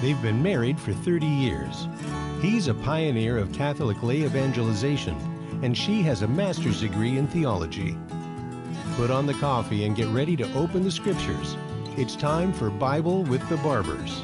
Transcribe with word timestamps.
They've 0.00 0.22
been 0.22 0.42
married 0.42 0.80
for 0.80 0.94
30 0.94 1.26
years. 1.26 1.86
He's 2.40 2.68
a 2.68 2.74
pioneer 2.74 3.36
of 3.36 3.52
Catholic 3.52 4.02
lay 4.02 4.22
evangelization, 4.22 5.14
and 5.62 5.76
she 5.76 6.00
has 6.02 6.22
a 6.22 6.28
master's 6.28 6.80
degree 6.80 7.18
in 7.18 7.26
theology. 7.26 7.98
Put 8.96 9.10
on 9.10 9.26
the 9.26 9.34
coffee 9.34 9.84
and 9.84 9.94
get 9.94 10.08
ready 10.08 10.36
to 10.36 10.50
open 10.54 10.84
the 10.84 10.90
scriptures. 10.90 11.54
It's 11.98 12.16
time 12.16 12.50
for 12.54 12.70
Bible 12.70 13.24
with 13.24 13.46
the 13.50 13.58
Barbers. 13.58 14.22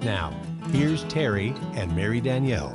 Now, 0.00 0.34
here's 0.72 1.04
Terry 1.04 1.52
and 1.74 1.94
Mary 1.94 2.22
Danielle. 2.22 2.74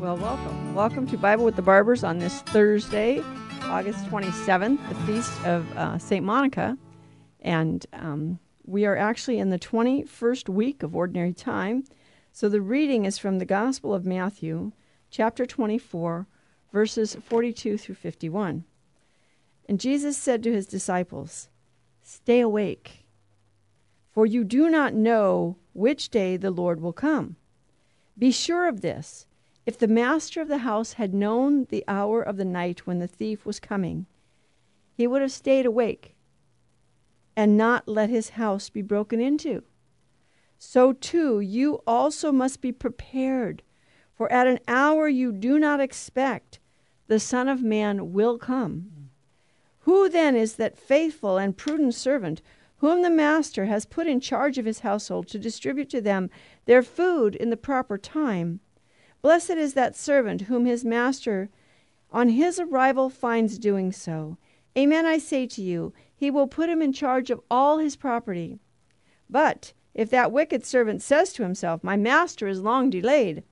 Well, 0.00 0.16
welcome. 0.16 0.74
Welcome 0.74 1.06
to 1.06 1.16
Bible 1.16 1.44
with 1.44 1.54
the 1.54 1.62
Barbers 1.62 2.02
on 2.02 2.18
this 2.18 2.40
Thursday, 2.40 3.22
August 3.62 4.04
27th, 4.06 4.88
the 4.88 4.94
feast 5.06 5.40
of 5.44 5.70
uh, 5.76 5.98
St. 5.98 6.24
Monica. 6.24 6.76
And 7.42 7.86
um, 7.92 8.40
we 8.64 8.86
are 8.86 8.96
actually 8.96 9.38
in 9.38 9.50
the 9.50 9.58
21st 9.58 10.48
week 10.48 10.82
of 10.82 10.96
Ordinary 10.96 11.32
Time. 11.32 11.84
So 12.32 12.48
the 12.48 12.60
reading 12.60 13.04
is 13.04 13.18
from 13.18 13.38
the 13.38 13.44
Gospel 13.44 13.94
of 13.94 14.06
Matthew, 14.06 14.72
chapter 15.10 15.44
24, 15.44 16.26
verses 16.72 17.14
42 17.14 17.76
through 17.76 17.94
51. 17.94 18.64
And 19.68 19.80
Jesus 19.80 20.16
said 20.16 20.42
to 20.42 20.52
his 20.52 20.66
disciples, 20.66 21.48
Stay 22.02 22.40
awake, 22.40 23.04
for 24.12 24.26
you 24.26 24.44
do 24.44 24.68
not 24.68 24.94
know 24.94 25.56
which 25.72 26.08
day 26.08 26.36
the 26.36 26.50
Lord 26.50 26.80
will 26.80 26.92
come. 26.92 27.36
Be 28.18 28.30
sure 28.30 28.68
of 28.68 28.80
this 28.80 29.26
if 29.66 29.78
the 29.78 29.88
master 29.88 30.40
of 30.40 30.48
the 30.48 30.58
house 30.58 30.94
had 30.94 31.14
known 31.14 31.66
the 31.70 31.84
hour 31.88 32.22
of 32.22 32.36
the 32.36 32.44
night 32.44 32.86
when 32.86 32.98
the 32.98 33.08
thief 33.08 33.46
was 33.46 33.58
coming, 33.58 34.06
he 34.94 35.06
would 35.06 35.22
have 35.22 35.32
stayed 35.32 35.64
awake 35.64 36.14
and 37.36 37.56
not 37.56 37.88
let 37.88 38.10
his 38.10 38.30
house 38.30 38.70
be 38.70 38.82
broken 38.82 39.20
into. 39.20 39.62
So 40.58 40.92
too, 40.92 41.40
you 41.40 41.82
also 41.86 42.32
must 42.32 42.60
be 42.60 42.72
prepared, 42.72 43.62
for 44.14 44.30
at 44.32 44.46
an 44.46 44.60
hour 44.68 45.08
you 45.08 45.32
do 45.32 45.58
not 45.58 45.80
expect, 45.80 46.58
the 47.06 47.20
Son 47.20 47.48
of 47.48 47.62
Man 47.62 48.12
will 48.12 48.38
come. 48.38 49.10
Who 49.80 50.08
then 50.08 50.34
is 50.34 50.56
that 50.56 50.78
faithful 50.78 51.36
and 51.36 51.56
prudent 51.56 51.94
servant 51.94 52.40
whom 52.78 53.02
the 53.02 53.10
master 53.10 53.66
has 53.66 53.84
put 53.84 54.06
in 54.06 54.20
charge 54.20 54.56
of 54.56 54.64
his 54.64 54.80
household 54.80 55.28
to 55.28 55.38
distribute 55.38 55.90
to 55.90 56.00
them 56.00 56.30
their 56.64 56.82
food 56.82 57.34
in 57.34 57.50
the 57.50 57.56
proper 57.56 57.98
time? 57.98 58.60
Blessed 59.20 59.50
is 59.50 59.74
that 59.74 59.96
servant 59.96 60.42
whom 60.42 60.64
his 60.64 60.84
master 60.84 61.50
on 62.10 62.30
his 62.30 62.58
arrival 62.58 63.10
finds 63.10 63.58
doing 63.58 63.92
so. 63.92 64.38
Amen, 64.76 65.06
I 65.06 65.18
say 65.18 65.46
to 65.46 65.62
you, 65.62 65.92
he 66.14 66.30
will 66.30 66.46
put 66.46 66.68
him 66.68 66.82
in 66.82 66.92
charge 66.92 67.30
of 67.30 67.40
all 67.50 67.78
his 67.78 67.96
property. 67.96 68.58
But 69.30 69.72
if 69.94 70.10
that 70.10 70.32
wicked 70.32 70.64
servant 70.64 71.02
says 71.02 71.32
to 71.34 71.42
himself, 71.42 71.84
My 71.84 71.96
master 71.96 72.48
is 72.48 72.60
long 72.60 72.90
delayed, 72.90 73.44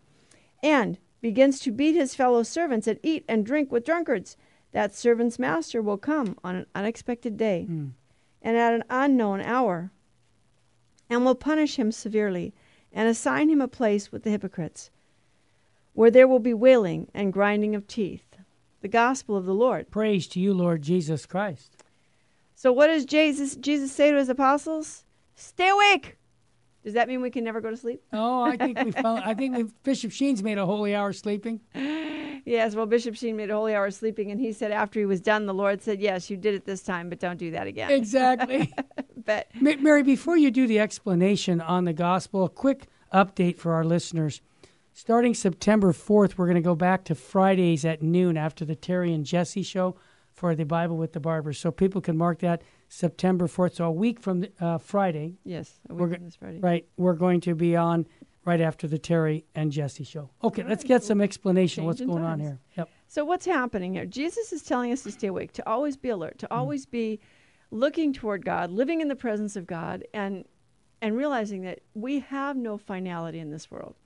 and 0.63 0.99
begins 1.21 1.61
to 1.61 1.71
beat 1.71 1.95
his 1.95 2.15
fellow 2.15 2.43
servants 2.43 2.87
and 2.87 2.99
eat 3.03 3.25
and 3.29 3.47
drink 3.47 3.71
with 3.71 3.85
drunkards, 3.85 4.37
that 4.73 4.95
servant's 4.95 5.39
master 5.39 5.81
will 5.81 5.99
come 5.99 6.37
on 6.43 6.57
an 6.57 6.67
unexpected 6.75 7.37
day 7.37 7.67
mm. 7.71 7.93
and 8.41 8.57
at 8.57 8.75
an 8.75 8.85
unknown 8.91 9.41
hour, 9.41 9.93
and 11.09 11.25
will 11.25 11.35
punish 11.35 11.77
him 11.77 11.93
severely 11.93 12.53
and 12.93 13.09
assign 13.09 13.49
him 13.49 13.61
a 13.61 13.69
place 13.69 14.11
with 14.11 14.23
the 14.25 14.31
hypocrites 14.31 14.91
where 15.95 16.11
there 16.11 16.29
will 16.29 16.39
be 16.39 16.55
wailing 16.55 17.09
and 17.15 17.33
grinding 17.33 17.75
of 17.75 17.87
teeth. 17.87 18.32
The 18.83 18.89
gospel 18.89 19.37
of 19.37 19.47
the 19.47 19.55
Lord. 19.55 19.91
Praise 19.91 20.27
to 20.29 20.41
you, 20.41 20.53
Lord 20.53 20.83
Jesus 20.83 21.25
Christ. 21.25 21.77
So 22.55 22.73
what 22.73 22.89
does 22.89 23.05
Jesus 23.05 23.57
Jesus 23.57 23.93
say 23.93 24.11
to 24.11 24.19
his 24.19 24.29
apostles? 24.29 25.05
Stay 25.37 25.69
awake. 25.69 26.19
Does 26.85 26.95
that 26.95 27.07
mean 27.07 27.23
we 27.23 27.31
can 27.31 27.45
never 27.45 27.61
go 27.61 27.71
to 27.71 27.77
sleep? 27.77 28.03
Oh, 28.13 28.43
I 28.43 28.57
think 28.57 28.79
we 28.83 28.91
found. 28.91 29.23
I 29.25 29.35
think 29.35 29.57
we, 29.57 29.65
Bishop 29.85 30.11
Sheen's 30.11 30.43
made 30.43 30.59
a 30.59 30.67
holy 30.67 30.97
hour 30.97 31.13
sleeping. 31.13 31.61
Yes, 32.45 32.75
well, 32.75 32.87
Bishop 32.87 33.15
Sheen 33.15 33.37
made 33.37 33.51
a 33.51 33.55
holy 33.55 33.75
hour 33.75 33.89
sleeping, 33.93 34.33
and 34.33 34.41
he 34.41 34.53
said 34.53 34.73
after 34.73 34.99
he 34.99 35.07
was 35.07 35.21
done, 35.21 35.47
the 35.47 35.55
Lord 35.55 35.81
said, 35.81 36.01
"Yes, 36.01 36.29
you 36.29 36.37
did 36.37 36.55
it 36.55 36.65
this 36.65 36.83
time, 36.83 37.09
but 37.09 37.21
don't 37.21 37.39
do 37.39 37.53
that 37.53 37.69
again." 37.69 37.93
Exactly. 37.93 38.75
but 39.25 39.47
Mary, 39.61 40.03
before 40.03 40.37
you 40.37 40.51
do 40.51 40.67
the 40.67 40.81
explanation 40.81 41.61
on 41.61 41.85
the 41.85 41.93
gospel, 41.93 42.45
a 42.45 42.49
quick 42.49 42.89
update 43.13 43.59
for 43.59 43.75
our 43.75 43.85
listeners. 43.85 44.41
Starting 44.95 45.33
September 45.33 45.93
4th, 45.93 46.37
we're 46.37 46.47
going 46.47 46.55
to 46.55 46.61
go 46.61 46.75
back 46.75 47.05
to 47.05 47.15
Fridays 47.15 47.85
at 47.85 48.03
noon 48.03 48.37
after 48.37 48.65
the 48.65 48.77
Terry 48.77 49.13
and 49.15 49.25
Jesse 49.25 49.63
show 49.63 49.97
for 50.35 50.55
the 50.55 50.65
Bible 50.65 50.99
with 50.99 51.15
the 51.15 51.21
Barbers. 51.21 51.59
So 51.59 51.71
people 51.71 52.03
can 52.03 52.17
mark 52.17 52.41
that 52.41 52.63
September 52.89 53.47
4th. 53.47 53.77
So 53.77 53.87
a 53.87 53.91
week 53.91 54.21
from 54.21 54.45
uh, 54.61 54.77
Friday. 54.77 55.39
Yes, 55.45 55.81
a 55.89 55.95
week 55.95 56.15
from 56.15 56.25
this 56.25 56.37
Friday. 56.37 56.59
Right. 56.61 56.87
We're 56.99 57.15
going 57.15 57.41
to 57.43 57.55
be 57.55 57.75
on 57.75 58.07
right 58.45 58.61
after 58.61 58.87
the 58.87 58.99
Terry 58.99 59.47
and 59.55 59.73
Jesse 59.73 60.05
show. 60.05 60.29
Okay, 60.45 60.63
let's 60.63 60.85
get 60.85 61.03
some 61.03 61.23
explanation 61.23 61.85
what's 61.85 62.01
going 62.01 62.23
times. 62.23 62.33
on 62.33 62.41
here. 62.41 62.61
Yep. 62.77 62.91
So 63.07 63.25
what's 63.25 63.47
happening 63.47 63.95
here? 63.95 64.05
Jesus 64.05 64.53
is 64.53 64.63
telling 64.63 64.93
us 64.93 65.03
to 65.05 65.11
stay 65.11 65.29
awake, 65.29 65.53
to 65.53 65.67
always 65.69 65.97
be 65.97 66.11
alert, 66.11 66.39
to 66.41 66.47
mm. 66.47 66.57
always 66.57 66.85
be 66.85 67.19
looking 67.71 68.13
toward 68.13 68.45
God, 68.45 68.71
living 68.71 69.01
in 69.01 69.09
the 69.09 69.17
presence 69.17 69.57
of 69.57 69.67
God 69.67 70.05
and 70.13 70.45
and 71.01 71.17
realizing 71.17 71.63
that 71.63 71.81
we 71.95 72.21
have 72.21 72.57
no 72.57 72.79
finality 72.79 73.41
in 73.41 73.51
this 73.51 73.71
world. 73.71 73.97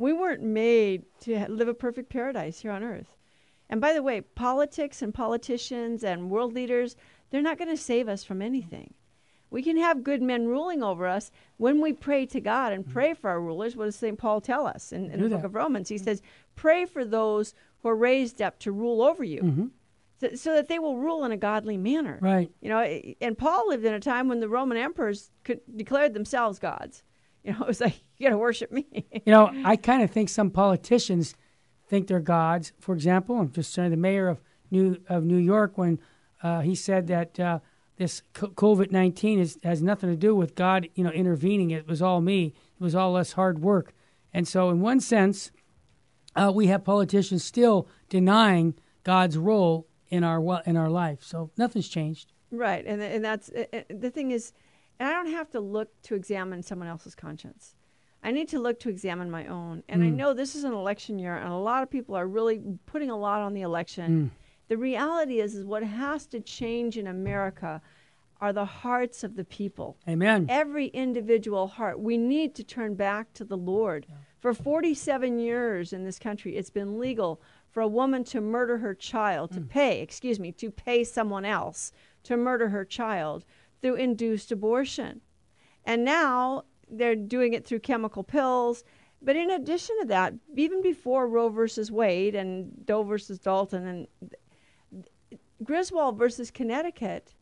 We 0.00 0.14
weren't 0.14 0.42
made 0.42 1.04
to 1.20 1.46
live 1.50 1.68
a 1.68 1.74
perfect 1.74 2.08
paradise 2.08 2.60
here 2.60 2.70
on 2.70 2.82
earth. 2.82 3.18
And 3.68 3.82
by 3.82 3.92
the 3.92 4.02
way, 4.02 4.22
politics 4.22 5.02
and 5.02 5.12
politicians 5.12 6.02
and 6.02 6.30
world 6.30 6.54
leaders, 6.54 6.96
they're 7.28 7.42
not 7.42 7.58
going 7.58 7.68
to 7.68 7.76
save 7.76 8.08
us 8.08 8.24
from 8.24 8.40
anything. 8.40 8.94
We 9.50 9.62
can 9.62 9.76
have 9.76 10.02
good 10.02 10.22
men 10.22 10.48
ruling 10.48 10.82
over 10.82 11.06
us 11.06 11.30
when 11.58 11.82
we 11.82 11.92
pray 11.92 12.24
to 12.26 12.40
God 12.40 12.72
and 12.72 12.90
pray 12.90 13.12
for 13.12 13.28
our 13.28 13.42
rulers. 13.42 13.76
What 13.76 13.84
does 13.84 13.96
St. 13.96 14.16
Paul 14.16 14.40
tell 14.40 14.66
us 14.66 14.90
in, 14.90 15.10
in 15.10 15.20
the 15.20 15.28
book 15.28 15.44
of 15.44 15.54
Romans? 15.54 15.90
He 15.90 15.98
says, 15.98 16.22
Pray 16.56 16.86
for 16.86 17.04
those 17.04 17.52
who 17.82 17.90
are 17.90 17.96
raised 17.96 18.40
up 18.40 18.58
to 18.60 18.72
rule 18.72 19.02
over 19.02 19.22
you. 19.22 19.42
Mm-hmm. 19.42 19.66
So, 20.20 20.34
so, 20.34 20.54
that 20.54 20.68
they 20.68 20.78
will 20.78 20.96
rule 20.96 21.24
in 21.26 21.32
a 21.32 21.36
godly 21.36 21.76
manner. 21.76 22.18
Right. 22.22 22.50
You 22.62 22.70
know, 22.70 22.80
and 23.20 23.36
Paul 23.36 23.68
lived 23.68 23.84
in 23.84 23.92
a 23.92 24.00
time 24.00 24.28
when 24.28 24.40
the 24.40 24.48
Roman 24.48 24.78
emperors 24.78 25.30
could, 25.44 25.60
declared 25.76 26.14
themselves 26.14 26.58
gods. 26.58 27.02
You 27.44 27.52
know, 27.52 27.60
it 27.62 27.66
was 27.66 27.80
like, 27.82 28.02
you 28.20 28.26
got 28.26 28.30
to 28.30 28.38
worship 28.38 28.70
me. 28.70 28.86
you 29.12 29.32
know, 29.32 29.50
I 29.64 29.76
kind 29.76 30.02
of 30.02 30.10
think 30.10 30.28
some 30.28 30.50
politicians 30.50 31.34
think 31.88 32.06
they're 32.06 32.20
gods. 32.20 32.72
For 32.78 32.94
example, 32.94 33.40
I'm 33.40 33.50
just 33.50 33.72
saying 33.72 33.90
the 33.90 33.96
mayor 33.96 34.28
of 34.28 34.40
New, 34.70 34.98
of 35.08 35.24
New 35.24 35.38
York, 35.38 35.76
when 35.76 35.98
uh, 36.42 36.60
he 36.60 36.74
said 36.74 37.06
that 37.08 37.40
uh, 37.40 37.58
this 37.96 38.22
COVID 38.34 38.92
19 38.92 39.38
has 39.64 39.82
nothing 39.82 40.10
to 40.10 40.16
do 40.16 40.34
with 40.34 40.54
God, 40.54 40.88
you 40.94 41.02
know, 41.02 41.10
intervening. 41.10 41.70
It 41.70 41.88
was 41.88 42.02
all 42.02 42.20
me. 42.20 42.54
It 42.78 42.82
was 42.82 42.94
all 42.94 43.16
us 43.16 43.32
hard 43.32 43.60
work. 43.60 43.94
And 44.32 44.46
so, 44.46 44.68
in 44.68 44.80
one 44.80 45.00
sense, 45.00 45.50
uh, 46.36 46.52
we 46.54 46.68
have 46.68 46.84
politicians 46.84 47.42
still 47.42 47.88
denying 48.08 48.74
God's 49.02 49.36
role 49.36 49.88
in 50.08 50.24
our 50.24 50.62
in 50.66 50.76
our 50.76 50.90
life. 50.90 51.22
So 51.22 51.50
nothing's 51.56 51.88
changed. 51.88 52.32
Right, 52.52 52.84
and 52.86 53.02
and 53.02 53.24
that's 53.24 53.48
the 53.88 54.10
thing 54.10 54.30
is 54.30 54.52
and 55.00 55.08
I 55.08 55.12
don't 55.12 55.32
have 55.32 55.50
to 55.52 55.60
look 55.60 55.88
to 56.02 56.14
examine 56.14 56.62
someone 56.62 56.86
else's 56.86 57.14
conscience. 57.14 57.74
I 58.22 58.30
need 58.30 58.48
to 58.48 58.58
look 58.58 58.80
to 58.80 58.88
examine 58.88 59.30
my 59.30 59.46
own. 59.46 59.82
And 59.88 60.02
mm. 60.02 60.06
I 60.06 60.10
know 60.10 60.34
this 60.34 60.54
is 60.54 60.64
an 60.64 60.72
election 60.72 61.18
year, 61.18 61.36
and 61.36 61.52
a 61.52 61.56
lot 61.56 61.82
of 61.82 61.90
people 61.90 62.14
are 62.14 62.26
really 62.26 62.62
putting 62.86 63.10
a 63.10 63.16
lot 63.16 63.40
on 63.40 63.54
the 63.54 63.62
election. 63.62 64.30
Mm. 64.30 64.30
The 64.68 64.76
reality 64.76 65.40
is, 65.40 65.54
is 65.54 65.64
what 65.64 65.82
has 65.82 66.26
to 66.26 66.40
change 66.40 66.98
in 66.98 67.06
America 67.06 67.80
are 68.40 68.52
the 68.52 68.64
hearts 68.64 69.24
of 69.24 69.36
the 69.36 69.44
people. 69.44 69.98
Amen. 70.08 70.46
Every 70.48 70.86
individual 70.86 71.66
heart. 71.66 72.00
We 72.00 72.16
need 72.16 72.54
to 72.54 72.64
turn 72.64 72.94
back 72.94 73.32
to 73.34 73.44
the 73.44 73.56
Lord. 73.56 74.06
Yeah. 74.08 74.16
For 74.38 74.54
47 74.54 75.38
years 75.38 75.92
in 75.92 76.04
this 76.04 76.18
country, 76.18 76.56
it's 76.56 76.70
been 76.70 76.98
legal 76.98 77.42
for 77.70 77.82
a 77.82 77.88
woman 77.88 78.24
to 78.24 78.40
murder 78.40 78.78
her 78.78 78.94
child, 78.94 79.52
to 79.52 79.60
mm. 79.60 79.68
pay, 79.68 80.00
excuse 80.00 80.40
me, 80.40 80.52
to 80.52 80.70
pay 80.70 81.04
someone 81.04 81.44
else 81.44 81.92
to 82.24 82.36
murder 82.36 82.68
her 82.68 82.84
child 82.84 83.44
through 83.80 83.94
induced 83.94 84.52
abortion. 84.52 85.20
And 85.84 86.04
now 86.04 86.64
they're 86.90 87.16
doing 87.16 87.54
it 87.54 87.64
through 87.64 87.80
chemical 87.80 88.22
pills. 88.22 88.84
But 89.22 89.36
in 89.36 89.50
addition 89.50 89.96
to 90.00 90.06
that, 90.06 90.34
even 90.56 90.82
before 90.82 91.28
Roe 91.28 91.50
versus 91.50 91.90
Wade 91.90 92.34
and 92.34 92.86
Doe 92.86 93.02
versus 93.02 93.38
Bolton 93.38 93.86
and 93.86 94.06
Griswold 95.62 96.18
versus 96.18 96.50
Connecticut, 96.50 97.34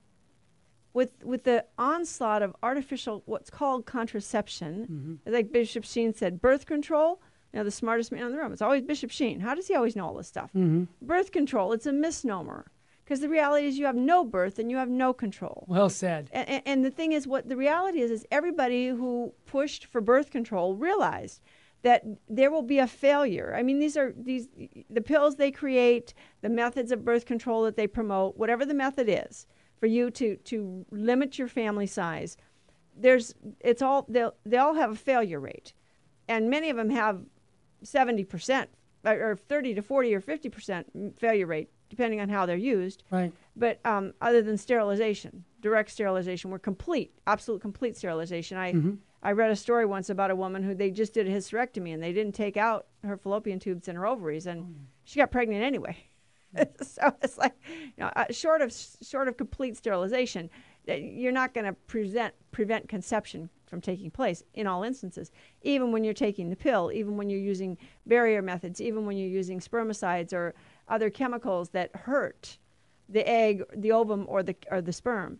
with 0.92 1.22
with 1.22 1.44
the 1.44 1.64
onslaught 1.78 2.42
of 2.42 2.56
artificial 2.62 3.22
what's 3.26 3.50
called 3.50 3.86
contraception, 3.86 5.20
mm-hmm. 5.24 5.32
like 5.32 5.52
Bishop 5.52 5.84
Sheen 5.84 6.12
said, 6.12 6.40
birth 6.40 6.66
control. 6.66 7.20
You 7.52 7.60
know, 7.60 7.64
the 7.64 7.70
smartest 7.70 8.12
man 8.12 8.26
in 8.26 8.32
the 8.32 8.38
room. 8.38 8.52
It's 8.52 8.60
always 8.60 8.82
Bishop 8.82 9.10
Sheen. 9.10 9.40
How 9.40 9.54
does 9.54 9.68
he 9.68 9.74
always 9.74 9.96
know 9.96 10.06
all 10.06 10.14
this 10.14 10.28
stuff? 10.28 10.50
Mm-hmm. 10.54 10.84
Birth 11.00 11.32
control. 11.32 11.72
It's 11.72 11.86
a 11.86 11.92
misnomer. 11.92 12.66
Because 13.08 13.20
the 13.20 13.28
reality 13.30 13.66
is, 13.66 13.78
you 13.78 13.86
have 13.86 13.96
no 13.96 14.22
birth 14.22 14.58
and 14.58 14.70
you 14.70 14.76
have 14.76 14.90
no 14.90 15.14
control. 15.14 15.64
Well 15.66 15.88
said. 15.88 16.28
And, 16.30 16.60
and, 16.66 16.84
the 16.84 16.90
thing 16.90 17.12
is, 17.12 17.26
what 17.26 17.48
the 17.48 17.56
reality 17.56 18.02
is, 18.02 18.10
is 18.10 18.26
everybody 18.30 18.88
who 18.88 19.32
pushed 19.46 19.86
for 19.86 20.02
birth 20.02 20.30
control 20.30 20.74
realized 20.74 21.40
that 21.80 22.04
there 22.28 22.50
will 22.50 22.60
be 22.60 22.78
a 22.78 22.86
failure. 22.86 23.54
I 23.56 23.62
mean, 23.62 23.78
these 23.78 23.96
are 23.96 24.12
these 24.14 24.48
the 24.90 25.00
pills 25.00 25.36
they 25.36 25.50
create, 25.50 26.12
the 26.42 26.50
methods 26.50 26.92
of 26.92 27.02
birth 27.02 27.24
control 27.24 27.62
that 27.62 27.76
they 27.76 27.86
promote, 27.86 28.36
whatever 28.36 28.66
the 28.66 28.74
method 28.74 29.08
is 29.08 29.46
for 29.80 29.86
you 29.86 30.10
to 30.10 30.36
to 30.36 30.84
limit 30.90 31.38
your 31.38 31.48
family 31.48 31.86
size. 31.86 32.36
there's 32.94 33.34
it's 33.60 33.80
all 33.80 34.04
they 34.06 34.28
they 34.44 34.58
all 34.58 34.74
have 34.74 34.90
a 34.90 34.96
failure 34.96 35.40
rate, 35.40 35.72
and 36.28 36.50
many 36.50 36.68
of 36.68 36.76
them 36.76 36.90
have 36.90 37.22
seventy 37.82 38.24
percent 38.24 38.68
or 39.02 39.34
thirty 39.48 39.72
to 39.72 39.80
forty 39.80 40.14
or 40.14 40.20
fifty 40.20 40.50
percent 40.50 40.86
failure 41.18 41.46
rate, 41.46 41.70
depending 41.88 42.20
on 42.20 42.28
how 42.28 42.46
they're 42.46 42.56
used. 42.56 43.04
Right. 43.10 43.32
But 43.56 43.80
um, 43.84 44.14
other 44.20 44.42
than 44.42 44.56
sterilization, 44.56 45.44
direct 45.60 45.90
sterilization, 45.90 46.50
were 46.50 46.58
complete, 46.58 47.12
absolute 47.26 47.60
complete 47.60 47.96
sterilization. 47.96 48.56
I 48.56 48.72
I 49.22 49.32
read 49.32 49.50
a 49.50 49.56
story 49.56 49.84
once 49.84 50.10
about 50.10 50.30
a 50.30 50.36
woman 50.36 50.62
who 50.62 50.74
they 50.74 50.90
just 50.90 51.12
did 51.12 51.26
a 51.26 51.30
hysterectomy 51.30 51.92
and 51.92 52.02
they 52.02 52.12
didn't 52.12 52.34
take 52.34 52.56
out 52.56 52.86
her 53.02 53.16
fallopian 53.16 53.58
tubes 53.58 53.88
and 53.88 53.98
her 53.98 54.06
ovaries, 54.06 54.46
and 54.46 54.86
she 55.04 55.18
got 55.18 55.30
pregnant 55.30 55.64
anyway. 55.64 55.96
so 56.82 57.12
it's 57.22 57.36
like, 57.36 57.54
you 57.68 58.04
know, 58.04 58.10
uh, 58.16 58.26
short 58.30 58.62
of 58.62 58.74
short 59.02 59.28
of 59.28 59.36
complete 59.36 59.76
sterilization, 59.76 60.48
you're 60.86 61.32
not 61.32 61.52
going 61.52 61.66
to 61.66 61.72
present 61.72 62.34
prevent 62.52 62.88
conception 62.88 63.50
from 63.68 63.80
taking 63.80 64.10
place 64.10 64.42
in 64.54 64.66
all 64.66 64.82
instances. 64.82 65.30
Even 65.62 65.92
when 65.92 66.04
you're 66.04 66.14
taking 66.14 66.50
the 66.50 66.56
pill, 66.56 66.90
even 66.92 67.16
when 67.16 67.28
you're 67.30 67.38
using 67.40 67.76
barrier 68.06 68.42
methods, 68.42 68.80
even 68.80 69.06
when 69.06 69.16
you're 69.16 69.28
using 69.28 69.60
spermicides 69.60 70.32
or 70.32 70.54
other 70.88 71.10
chemicals 71.10 71.68
that 71.70 71.94
hurt 71.94 72.58
the 73.08 73.26
egg, 73.28 73.62
the 73.76 73.92
ovum, 73.92 74.24
or 74.28 74.42
the 74.42 74.54
or 74.70 74.80
the 74.80 74.92
sperm, 74.92 75.38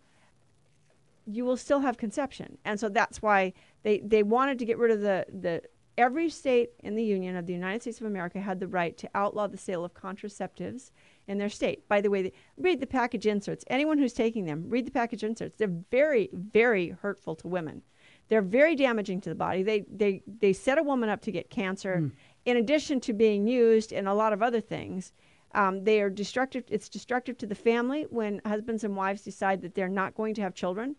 you 1.26 1.44
will 1.44 1.56
still 1.56 1.80
have 1.80 1.98
conception. 1.98 2.56
And 2.64 2.80
so 2.80 2.88
that's 2.88 3.20
why 3.20 3.52
they, 3.82 4.00
they 4.00 4.22
wanted 4.22 4.58
to 4.58 4.64
get 4.64 4.78
rid 4.78 4.90
of 4.90 5.00
the, 5.00 5.26
the 5.40 5.62
every 5.98 6.31
state 6.31 6.70
in 6.81 6.94
the 6.94 7.02
Union 7.02 7.36
of 7.36 7.44
the 7.46 7.52
United 7.52 7.82
States 7.82 8.00
of 8.00 8.06
America 8.06 8.40
had 8.40 8.60
the 8.60 8.69
right 8.69 8.96
to 8.96 9.10
outlaw 9.14 9.46
the 9.46 9.58
sale 9.58 9.84
of 9.84 9.92
contraceptives 9.92 10.92
in 11.26 11.38
their 11.38 11.48
state. 11.48 11.86
By 11.88 12.00
the 12.00 12.08
way, 12.08 12.32
read 12.56 12.81
the 12.81 12.86
package 12.86 13.26
inserts. 13.26 13.64
Anyone 13.69 13.98
who's 13.98 14.12
taking 14.12 14.46
them, 14.46 14.64
read 14.69 14.86
the 14.86 14.92
package 14.92 15.24
inserts. 15.24 15.56
They're 15.56 15.82
very, 15.90 16.31
very 16.32 16.90
hurtful 16.90 17.34
to 17.36 17.48
women. 17.48 17.82
They're 18.28 18.42
very 18.42 18.76
damaging 18.76 19.20
to 19.22 19.28
the 19.28 19.34
body. 19.34 19.62
They, 19.62 19.84
they, 19.90 20.22
they 20.26 20.52
set 20.52 20.78
a 20.78 20.82
woman 20.82 21.08
up 21.08 21.22
to 21.22 21.32
get 21.32 21.50
cancer, 21.50 22.10
in 22.44 22.56
addition 22.56 23.00
to 23.00 23.12
being 23.12 23.46
used 23.46 23.92
in 23.92 24.06
a 24.06 24.14
lot 24.14 24.32
of 24.32 24.42
other 24.42 24.60
things. 24.60 25.12
Um, 25.54 25.84
they 25.84 26.00
are 26.02 26.10
destructive. 26.10 26.64
It's 26.69 26.88
destructive 26.88 27.38
to 27.38 27.46
the 27.46 27.54
family 27.54 28.06
when 28.10 28.40
husbands 28.44 28.84
and 28.84 28.96
wives 28.96 29.22
decide 29.22 29.62
that 29.62 29.75
they're 29.75 29.88
not 29.88 30.14
going 30.14 30.34
to 30.34 30.42
have 30.42 30.54
children. 30.54 30.96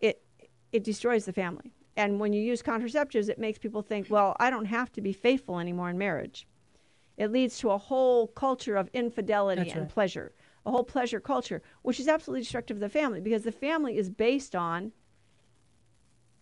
It 0.00 0.22
it 0.72 0.84
destroys 0.84 1.24
the 1.24 1.32
family. 1.32 1.72
And 1.96 2.20
when 2.20 2.32
you 2.32 2.40
use 2.40 2.62
contraceptives, 2.62 3.28
it 3.28 3.38
makes 3.38 3.58
people 3.58 3.82
think, 3.82 4.08
well, 4.08 4.36
I 4.38 4.50
don't 4.50 4.66
have 4.66 4.92
to 4.92 5.00
be 5.00 5.12
faithful 5.12 5.58
anymore 5.58 5.90
in 5.90 5.98
marriage. 5.98 6.46
It 7.16 7.32
leads 7.32 7.58
to 7.58 7.70
a 7.70 7.78
whole 7.78 8.28
culture 8.28 8.76
of 8.76 8.88
infidelity 8.92 9.62
That's 9.62 9.72
and 9.72 9.82
right. 9.82 9.90
pleasure, 9.90 10.32
a 10.64 10.70
whole 10.70 10.84
pleasure 10.84 11.18
culture, 11.18 11.62
which 11.82 11.98
is 11.98 12.06
absolutely 12.06 12.42
destructive 12.42 12.76
to 12.76 12.80
the 12.80 12.88
family 12.88 13.20
because 13.20 13.42
the 13.42 13.52
family 13.52 13.96
is 13.96 14.10
based 14.10 14.54
on 14.54 14.92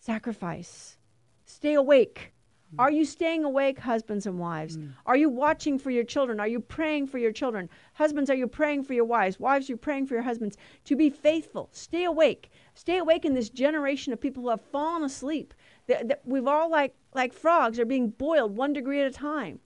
sacrifice. 0.07 0.97
Stay 1.43 1.73
awake. 1.73 2.31
Hmm. 2.71 2.79
Are 2.79 2.91
you 2.91 3.03
staying 3.03 3.43
awake, 3.43 3.77
husbands 3.77 4.25
and 4.25 4.39
wives? 4.39 4.75
Hmm. 4.75 4.87
Are 5.05 5.17
you 5.17 5.29
watching 5.29 5.77
for 5.77 5.91
your 5.91 6.05
children? 6.05 6.39
Are 6.39 6.47
you 6.47 6.61
praying 6.61 7.07
for 7.07 7.17
your 7.17 7.33
children? 7.33 7.69
Husbands, 7.93 8.29
are 8.29 8.35
you 8.41 8.47
praying 8.47 8.83
for 8.83 8.93
your 8.93 9.03
wives? 9.03 9.37
Wives, 9.37 9.67
are 9.67 9.73
you 9.73 9.77
praying 9.77 10.07
for 10.07 10.13
your 10.13 10.23
husbands? 10.23 10.55
To 10.85 10.95
be 10.95 11.09
faithful. 11.09 11.67
Stay 11.73 12.05
awake. 12.05 12.51
Stay 12.73 12.97
awake 12.99 13.25
in 13.25 13.33
this 13.33 13.49
generation 13.49 14.13
of 14.13 14.21
people 14.21 14.43
who 14.43 14.49
have 14.49 14.61
fallen 14.61 15.03
asleep. 15.03 15.53
That, 15.87 16.07
that 16.07 16.21
we've 16.23 16.47
all, 16.47 16.69
like, 16.69 16.95
like 17.13 17.33
frogs, 17.33 17.77
are 17.77 17.85
being 17.85 18.09
boiled 18.09 18.55
one 18.55 18.71
degree 18.71 19.01
at 19.01 19.07
a 19.07 19.11
time. 19.11 19.59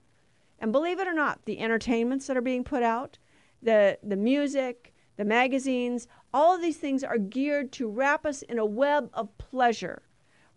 And 0.58 0.72
believe 0.72 1.00
it 1.00 1.08
or 1.08 1.14
not, 1.14 1.46
the 1.46 1.60
entertainments 1.60 2.26
that 2.26 2.38
are 2.38 2.42
being 2.42 2.64
put 2.64 2.82
out, 2.82 3.20
the, 3.62 4.00
the 4.02 4.16
music, 4.16 4.94
the 5.18 5.26
magazines, 5.26 6.08
all 6.34 6.56
of 6.56 6.64
these 6.64 6.78
things 6.78 7.04
are 7.04 7.20
geared 7.20 7.72
to 7.74 7.88
wrap 7.88 8.26
us 8.26 8.42
in 8.42 8.58
a 8.58 8.66
web 8.66 9.12
of 9.14 9.38
pleasure 9.38 10.02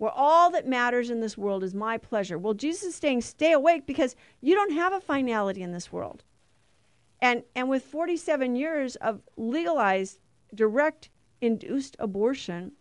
where 0.04 0.12
all 0.12 0.50
that 0.50 0.68
matters 0.68 1.08
in 1.08 1.20
this 1.20 1.38
world 1.38 1.64
is 1.64 1.72
my 1.72 1.96
pleasure. 1.96 2.36
Well, 2.36 2.52
Jesus 2.52 2.82
is 2.82 2.94
saying, 2.96 3.22
stay 3.22 3.52
awake 3.52 3.86
because 3.86 4.14
you 4.42 4.54
don't 4.54 4.74
have 4.74 4.92
a 4.92 5.00
finality 5.00 5.62
in 5.62 5.72
this 5.72 5.90
world. 5.90 6.24
And, 7.22 7.42
and 7.56 7.70
with 7.70 7.84
47 7.84 8.54
years 8.54 8.96
of 8.96 9.22
legalized 9.38 10.18
direct 10.54 11.08
induced 11.40 11.96
abortion, 11.98 12.72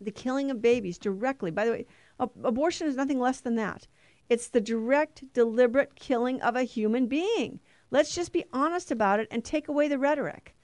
the 0.00 0.10
killing 0.10 0.50
of 0.50 0.62
babies 0.62 0.96
directly, 0.96 1.50
by 1.50 1.66
the 1.66 1.72
way, 1.72 1.86
ab- 2.18 2.30
abortion 2.42 2.86
is 2.86 2.96
nothing 2.96 3.20
less 3.20 3.40
than 3.42 3.56
that. 3.56 3.86
It's 4.30 4.48
the 4.48 4.62
direct, 4.62 5.30
deliberate 5.34 5.94
killing 5.94 6.40
of 6.40 6.56
a 6.56 6.62
human 6.62 7.06
being. 7.06 7.60
Let's 7.90 8.14
just 8.14 8.32
be 8.32 8.46
honest 8.50 8.90
about 8.90 9.20
it 9.20 9.28
and 9.30 9.44
take 9.44 9.68
away 9.68 9.88
the 9.88 9.98
rhetoric. 9.98 10.56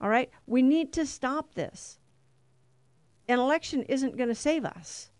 All 0.00 0.08
right? 0.08 0.28
We 0.44 0.60
need 0.60 0.92
to 0.94 1.06
stop 1.06 1.54
this. 1.54 2.00
An 3.28 3.38
election 3.38 3.84
isn't 3.84 4.16
going 4.16 4.28
to 4.28 4.34
save 4.34 4.64
us. 4.64 5.12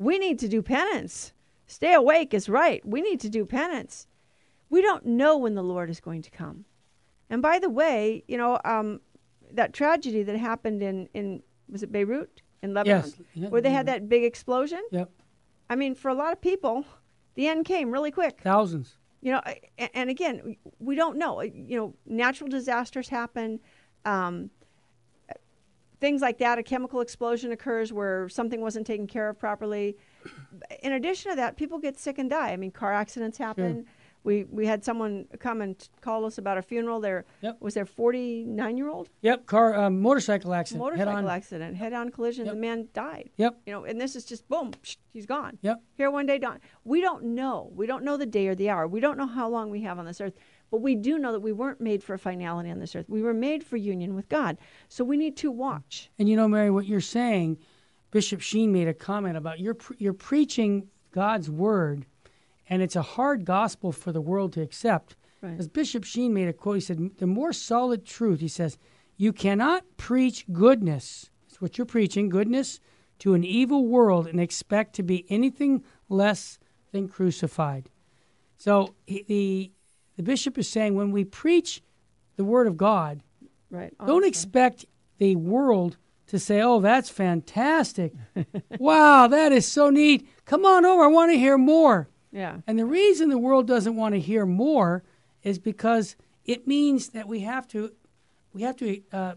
We 0.00 0.18
need 0.18 0.38
to 0.40 0.48
do 0.48 0.62
penance. 0.62 1.34
Stay 1.66 1.92
awake 1.94 2.34
is 2.34 2.48
right. 2.48 2.84
We 2.84 3.02
need 3.02 3.20
to 3.20 3.28
do 3.28 3.44
penance. 3.44 4.08
We 4.70 4.80
don't 4.80 5.04
know 5.04 5.36
when 5.36 5.54
the 5.54 5.62
Lord 5.62 5.90
is 5.90 6.00
going 6.00 6.22
to 6.22 6.30
come. 6.30 6.64
And 7.28 7.42
by 7.42 7.58
the 7.58 7.68
way, 7.68 8.24
you 8.26 8.38
know, 8.38 8.58
um, 8.64 9.00
that 9.52 9.72
tragedy 9.72 10.22
that 10.22 10.36
happened 10.36 10.82
in, 10.82 11.08
in 11.12 11.42
was 11.68 11.82
it 11.82 11.92
Beirut 11.92 12.40
in 12.62 12.72
Lebanon, 12.72 13.12
Yes. 13.34 13.50
Where 13.50 13.60
they 13.60 13.70
had 13.70 13.86
that 13.86 14.08
big 14.08 14.24
explosion? 14.24 14.82
Yep. 14.90 15.10
I 15.68 15.76
mean, 15.76 15.94
for 15.94 16.08
a 16.08 16.14
lot 16.14 16.32
of 16.32 16.40
people, 16.40 16.84
the 17.34 17.46
end 17.46 17.66
came 17.66 17.90
really 17.90 18.10
quick. 18.10 18.40
Thousands. 18.42 18.96
You 19.20 19.32
know, 19.32 19.42
and 19.92 20.08
again, 20.08 20.56
we 20.78 20.94
don't 20.94 21.18
know. 21.18 21.42
You 21.42 21.76
know, 21.76 21.94
natural 22.06 22.48
disasters 22.48 23.10
happen. 23.10 23.60
Um, 24.06 24.50
things 26.00 26.20
like 26.22 26.38
that. 26.38 26.58
A 26.58 26.62
chemical 26.62 27.00
explosion 27.00 27.52
occurs 27.52 27.92
where 27.92 28.28
something 28.28 28.60
wasn't 28.60 28.86
taken 28.86 29.06
care 29.06 29.28
of 29.28 29.38
properly. 29.38 29.96
In 30.82 30.92
addition 30.92 31.30
to 31.32 31.36
that, 31.36 31.56
people 31.56 31.78
get 31.78 31.98
sick 31.98 32.18
and 32.18 32.28
die. 32.30 32.50
I 32.52 32.56
mean, 32.56 32.70
car 32.70 32.92
accidents 32.92 33.38
happen. 33.38 33.86
We 34.22 34.44
we 34.44 34.66
had 34.66 34.84
someone 34.84 35.24
come 35.38 35.62
and 35.62 35.76
call 36.02 36.26
us 36.26 36.36
about 36.36 36.58
a 36.58 36.62
funeral. 36.62 37.00
There 37.00 37.24
Yep. 37.40 37.56
was 37.60 37.72
their 37.72 37.86
49 37.86 38.76
year 38.76 38.90
old 38.90 39.08
Yep. 39.22 39.46
Car 39.46 39.74
um, 39.74 40.02
motorcycle 40.02 40.52
accident. 40.52 40.84
motorcycle 40.84 41.16
head 41.16 41.24
accident, 41.26 41.76
head 41.76 41.94
on 41.94 42.10
collision. 42.10 42.44
Yep. 42.44 42.54
The 42.54 42.60
man 42.60 42.88
died. 42.92 43.30
Yep. 43.38 43.60
You 43.64 43.72
know, 43.72 43.84
and 43.84 43.98
this 43.98 44.14
is 44.16 44.26
just 44.26 44.46
boom, 44.46 44.72
psh, 44.72 44.98
he's 45.14 45.24
gone. 45.24 45.56
Yep. 45.62 45.80
Here 45.94 46.10
one 46.10 46.26
day, 46.26 46.38
gone. 46.38 46.60
We 46.84 47.00
don't 47.00 47.24
know. 47.34 47.70
We 47.74 47.86
don't 47.86 48.04
know 48.04 48.18
the 48.18 48.26
day 48.26 48.46
or 48.48 48.54
the 48.54 48.68
hour. 48.68 48.86
We 48.86 49.00
don't 49.00 49.16
know 49.16 49.26
how 49.26 49.48
long 49.48 49.70
we 49.70 49.80
have 49.82 49.98
on 49.98 50.04
this 50.04 50.20
earth. 50.20 50.34
But 50.70 50.82
we 50.82 50.94
do 50.94 51.18
know 51.18 51.32
that 51.32 51.40
we 51.40 51.52
weren't 51.52 51.80
made 51.80 52.02
for 52.02 52.14
a 52.14 52.18
finality 52.18 52.70
on 52.70 52.78
this 52.78 52.94
earth. 52.94 53.08
We 53.08 53.22
were 53.22 53.34
made 53.34 53.64
for 53.64 53.76
union 53.76 54.14
with 54.14 54.28
God. 54.28 54.56
So 54.88 55.04
we 55.04 55.16
need 55.16 55.36
to 55.38 55.50
watch. 55.50 56.10
And 56.18 56.28
you 56.28 56.36
know, 56.36 56.48
Mary, 56.48 56.70
what 56.70 56.86
you're 56.86 57.00
saying, 57.00 57.58
Bishop 58.10 58.40
Sheen 58.40 58.72
made 58.72 58.88
a 58.88 58.94
comment 58.94 59.36
about 59.36 59.60
you're 59.60 59.74
pre- 59.74 59.96
you're 59.98 60.12
preaching 60.12 60.88
God's 61.12 61.50
word, 61.50 62.06
and 62.68 62.82
it's 62.82 62.96
a 62.96 63.02
hard 63.02 63.44
gospel 63.44 63.92
for 63.92 64.12
the 64.12 64.20
world 64.20 64.52
to 64.54 64.62
accept. 64.62 65.16
Right. 65.42 65.58
As 65.58 65.68
Bishop 65.68 66.04
Sheen 66.04 66.34
made 66.34 66.48
a 66.48 66.52
quote, 66.52 66.76
he 66.76 66.80
said, 66.80 67.18
"The 67.18 67.26
more 67.26 67.52
solid 67.52 68.04
truth," 68.04 68.40
he 68.40 68.48
says, 68.48 68.78
"you 69.16 69.32
cannot 69.32 69.84
preach 69.96 70.44
goodness. 70.52 71.30
That's 71.46 71.60
what 71.60 71.78
you're 71.78 71.86
preaching, 71.86 72.28
goodness, 72.28 72.80
to 73.20 73.34
an 73.34 73.44
evil 73.44 73.86
world 73.86 74.26
and 74.26 74.40
expect 74.40 74.94
to 74.96 75.02
be 75.02 75.26
anything 75.28 75.82
less 76.08 76.58
than 76.92 77.08
crucified." 77.08 77.90
So 78.56 78.94
he, 79.06 79.22
the 79.22 79.72
the 80.20 80.24
bishop 80.24 80.58
is 80.58 80.68
saying 80.68 80.94
when 80.94 81.12
we 81.12 81.24
preach 81.24 81.82
the 82.36 82.44
word 82.44 82.66
of 82.66 82.76
God, 82.76 83.22
Right. 83.70 83.94
don't 84.04 84.26
expect 84.26 84.84
the 85.16 85.34
world 85.34 85.96
to 86.26 86.38
say, 86.38 86.60
"Oh, 86.60 86.78
that's 86.78 87.08
fantastic! 87.08 88.12
wow, 88.78 89.26
that 89.28 89.50
is 89.50 89.66
so 89.66 89.88
neat! 89.88 90.28
Come 90.44 90.66
on 90.66 90.84
over, 90.84 91.04
I 91.04 91.06
want 91.06 91.32
to 91.32 91.38
hear 91.38 91.56
more." 91.56 92.10
Yeah. 92.30 92.58
And 92.66 92.78
the 92.78 92.84
reason 92.84 93.30
the 93.30 93.38
world 93.38 93.66
doesn't 93.66 93.96
want 93.96 94.14
to 94.14 94.20
hear 94.20 94.44
more 94.44 95.04
is 95.42 95.58
because 95.58 96.16
it 96.44 96.66
means 96.66 97.08
that 97.08 97.26
we 97.26 97.40
have 97.40 97.66
to 97.68 97.90
we 98.52 98.60
have 98.60 98.76
to 98.76 99.00
uh, 99.12 99.34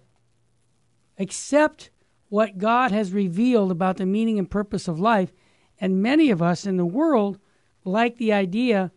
accept 1.18 1.92
what 2.28 2.58
God 2.58 2.92
has 2.92 3.14
revealed 3.14 3.72
about 3.72 3.96
the 3.96 4.06
meaning 4.06 4.38
and 4.38 4.52
purpose 4.52 4.90
of 4.90 5.00
life. 5.00 5.32
And 5.80 6.04
many 6.04 6.30
of 6.30 6.42
us 6.42 6.66
in 6.66 6.76
the 6.76 6.86
world 6.86 7.40
like 7.86 8.18
the 8.18 8.34
idea 8.34 8.92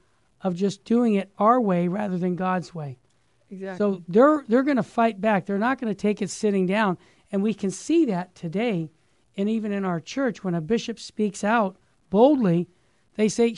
of 0.46 0.54
just 0.54 0.84
doing 0.84 1.14
it 1.14 1.30
our 1.38 1.60
way 1.60 1.88
rather 1.88 2.18
than 2.18 2.36
God's 2.36 2.74
way. 2.74 2.98
Exactly. 3.50 3.78
So 3.78 4.02
they're 4.08 4.44
they're 4.48 4.62
going 4.62 4.76
to 4.76 4.82
fight 4.82 5.20
back. 5.20 5.46
They're 5.46 5.58
not 5.58 5.80
going 5.80 5.92
to 5.92 6.00
take 6.08 6.22
it 6.22 6.30
sitting 6.30 6.66
down, 6.66 6.98
and 7.30 7.42
we 7.42 7.54
can 7.54 7.70
see 7.70 8.04
that 8.06 8.34
today, 8.34 8.90
and 9.36 9.48
even 9.48 9.72
in 9.72 9.84
our 9.84 10.00
church, 10.00 10.42
when 10.44 10.54
a 10.54 10.60
bishop 10.60 10.98
speaks 10.98 11.44
out 11.44 11.76
boldly, 12.10 12.68
they 13.14 13.28
say, 13.28 13.54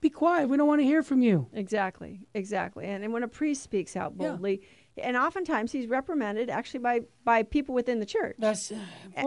"Be 0.00 0.10
quiet. 0.10 0.48
We 0.48 0.56
don't 0.56 0.66
want 0.68 0.80
to 0.80 0.84
hear 0.84 1.02
from 1.02 1.22
you." 1.22 1.46
Exactly, 1.52 2.26
exactly. 2.34 2.84
And, 2.86 3.04
and 3.04 3.12
when 3.12 3.22
a 3.22 3.28
priest 3.28 3.62
speaks 3.62 3.96
out 3.96 4.14
Yeah. 4.18 4.30
boldly, 4.30 4.62
and 5.00 5.16
oftentimes 5.16 5.70
he's 5.70 5.86
reprimanded 5.86 6.50
actually 6.50 6.80
by, 6.80 7.02
by 7.24 7.44
people 7.44 7.74
within 7.76 8.00
the 8.00 8.06
church. 8.06 8.36
That's 8.40 8.72
uh, 8.72 8.76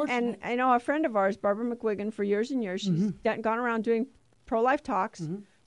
and 0.09 0.35
I 0.43 0.55
know 0.55 0.73
a 0.73 0.79
friend 0.79 1.05
of 1.05 1.15
ours, 1.15 1.37
Barbara 1.37 1.73
McGuigan, 1.73 2.11
for 2.13 2.23
years 2.25 2.51
and 2.51 2.61
years, 2.61 2.81
she's 2.81 2.91
Mm-hmm. 3.11 3.41
gone 3.41 3.59
around 3.59 3.83
doing 3.85 4.07
pro 4.45 4.61
life 4.61 4.83
talks, 4.83 5.21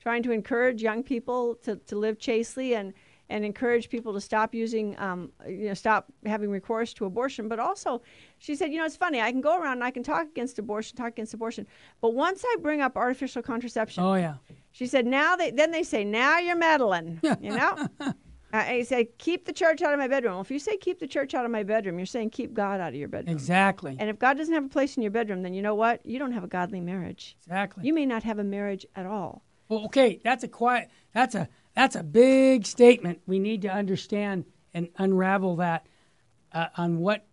trying 0.04 0.22
to 0.22 0.30
encourage 0.30 0.80
young 0.80 1.02
people 1.02 1.56
to, 1.64 1.76
to 1.76 1.96
live 1.96 2.18
chastely. 2.20 2.74
And, 2.74 2.94
and 3.30 3.42
encourage 3.42 3.88
people 3.88 4.12
to 4.12 4.20
stop 4.20 4.54
using, 4.54 4.94
um, 4.98 5.32
you 5.48 5.68
know, 5.68 5.74
stop 5.74 6.12
having 6.26 6.50
recourse 6.50 6.92
to 6.92 7.06
abortion. 7.06 7.48
But 7.48 7.58
also, 7.58 8.02
she 8.36 8.54
said, 8.54 8.70
you 8.70 8.78
know, 8.78 8.84
it's 8.84 8.96
funny. 8.96 9.18
I 9.18 9.32
can 9.32 9.40
go 9.40 9.58
around 9.58 9.78
and 9.78 9.84
I 9.84 9.90
can 9.90 10.02
talk 10.02 10.26
against 10.28 10.58
abortion, 10.58 10.94
talk 10.98 11.08
against 11.08 11.32
abortion, 11.32 11.66
but 12.02 12.14
once 12.14 12.44
I 12.46 12.56
bring 12.60 12.82
up 12.82 12.98
artificial 12.98 13.40
contraception, 13.40 14.04
Oh 14.04 14.14
yeah. 14.14 14.34
she 14.72 14.86
said, 14.86 15.06
now 15.06 15.36
they 15.36 15.50
then 15.50 15.70
they 15.70 15.82
say, 15.84 16.04
now 16.04 16.38
you're 16.38 16.54
meddling, 16.54 17.18
you 17.40 17.56
know. 17.56 17.88
I 18.52 18.70
I 18.72 18.82
say, 18.82 19.08
keep 19.16 19.46
the 19.46 19.54
church 19.54 19.80
out 19.80 19.94
of 19.94 19.98
my 19.98 20.06
bedroom. 20.06 20.34
Well, 20.34 20.42
if 20.42 20.50
you 20.50 20.58
say 20.58 20.76
keep 20.76 21.00
the 21.00 21.06
church 21.08 21.32
out 21.32 21.46
of 21.46 21.50
my 21.50 21.62
bedroom, 21.62 21.98
you're 21.98 22.06
saying 22.06 22.28
keep 22.28 22.52
God 22.52 22.78
out 22.78 22.90
of 22.90 22.94
your 22.94 23.08
bedroom. 23.08 23.34
Exactly. 23.34 23.96
And 23.98 24.10
if 24.10 24.18
God 24.18 24.36
doesn't 24.36 24.54
have 24.54 24.66
a 24.66 24.68
place 24.68 24.98
in 24.98 25.02
your 25.02 25.10
bedroom, 25.10 25.42
then 25.42 25.54
you 25.54 25.62
know 25.62 25.74
what? 25.74 26.04
You 26.04 26.18
don't 26.18 26.32
have 26.32 26.44
a 26.44 26.48
godly 26.48 26.80
marriage. 26.80 27.36
Exactly. 27.40 27.84
You 27.86 27.94
may 27.94 28.04
not 28.04 28.22
have 28.22 28.38
a 28.38 28.44
marriage 28.44 28.84
at 28.94 29.06
all. 29.06 29.42
Well, 29.68 29.84
okay, 29.86 30.20
that's 30.22 30.44
a 30.44 30.48
quiet. 30.48 30.88
That's 31.12 31.34
a 31.34 31.48
that's 31.74 31.96
a 31.96 32.02
big 32.02 32.66
statement. 32.66 33.20
We 33.26 33.38
need 33.38 33.62
to 33.62 33.68
understand 33.68 34.44
and 34.72 34.88
unravel 34.98 35.56
that 35.56 35.86
uh, 36.52 36.66
on 36.76 36.98
what 36.98 37.26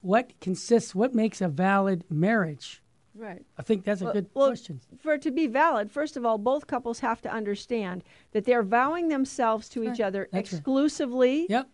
what 0.00 0.38
consists, 0.40 0.94
what 0.94 1.14
makes 1.14 1.40
a 1.40 1.48
valid 1.48 2.04
marriage. 2.10 2.82
Right. 3.14 3.44
I 3.58 3.62
think 3.62 3.84
that's 3.84 4.02
a 4.02 4.04
Well- 4.04 4.12
good 4.12 4.26
well, 4.34 4.48
question. 4.48 4.80
For 4.98 5.14
it 5.14 5.22
to 5.22 5.30
be 5.30 5.46
valid, 5.46 5.90
first 5.90 6.16
of 6.16 6.24
all, 6.26 6.36
both 6.38 6.66
couples 6.66 7.00
have 7.00 7.22
to 7.22 7.32
understand 7.32 8.04
that 8.32 8.44
they're 8.44 8.62
vowing 8.62 9.08
themselves 9.08 9.68
to 9.70 9.82
each 9.82 9.88
right. 9.98 10.00
other 10.02 10.28
That's 10.30 10.52
right. 10.52 10.58
exclusively 10.58 11.46
Yep. 11.48 11.68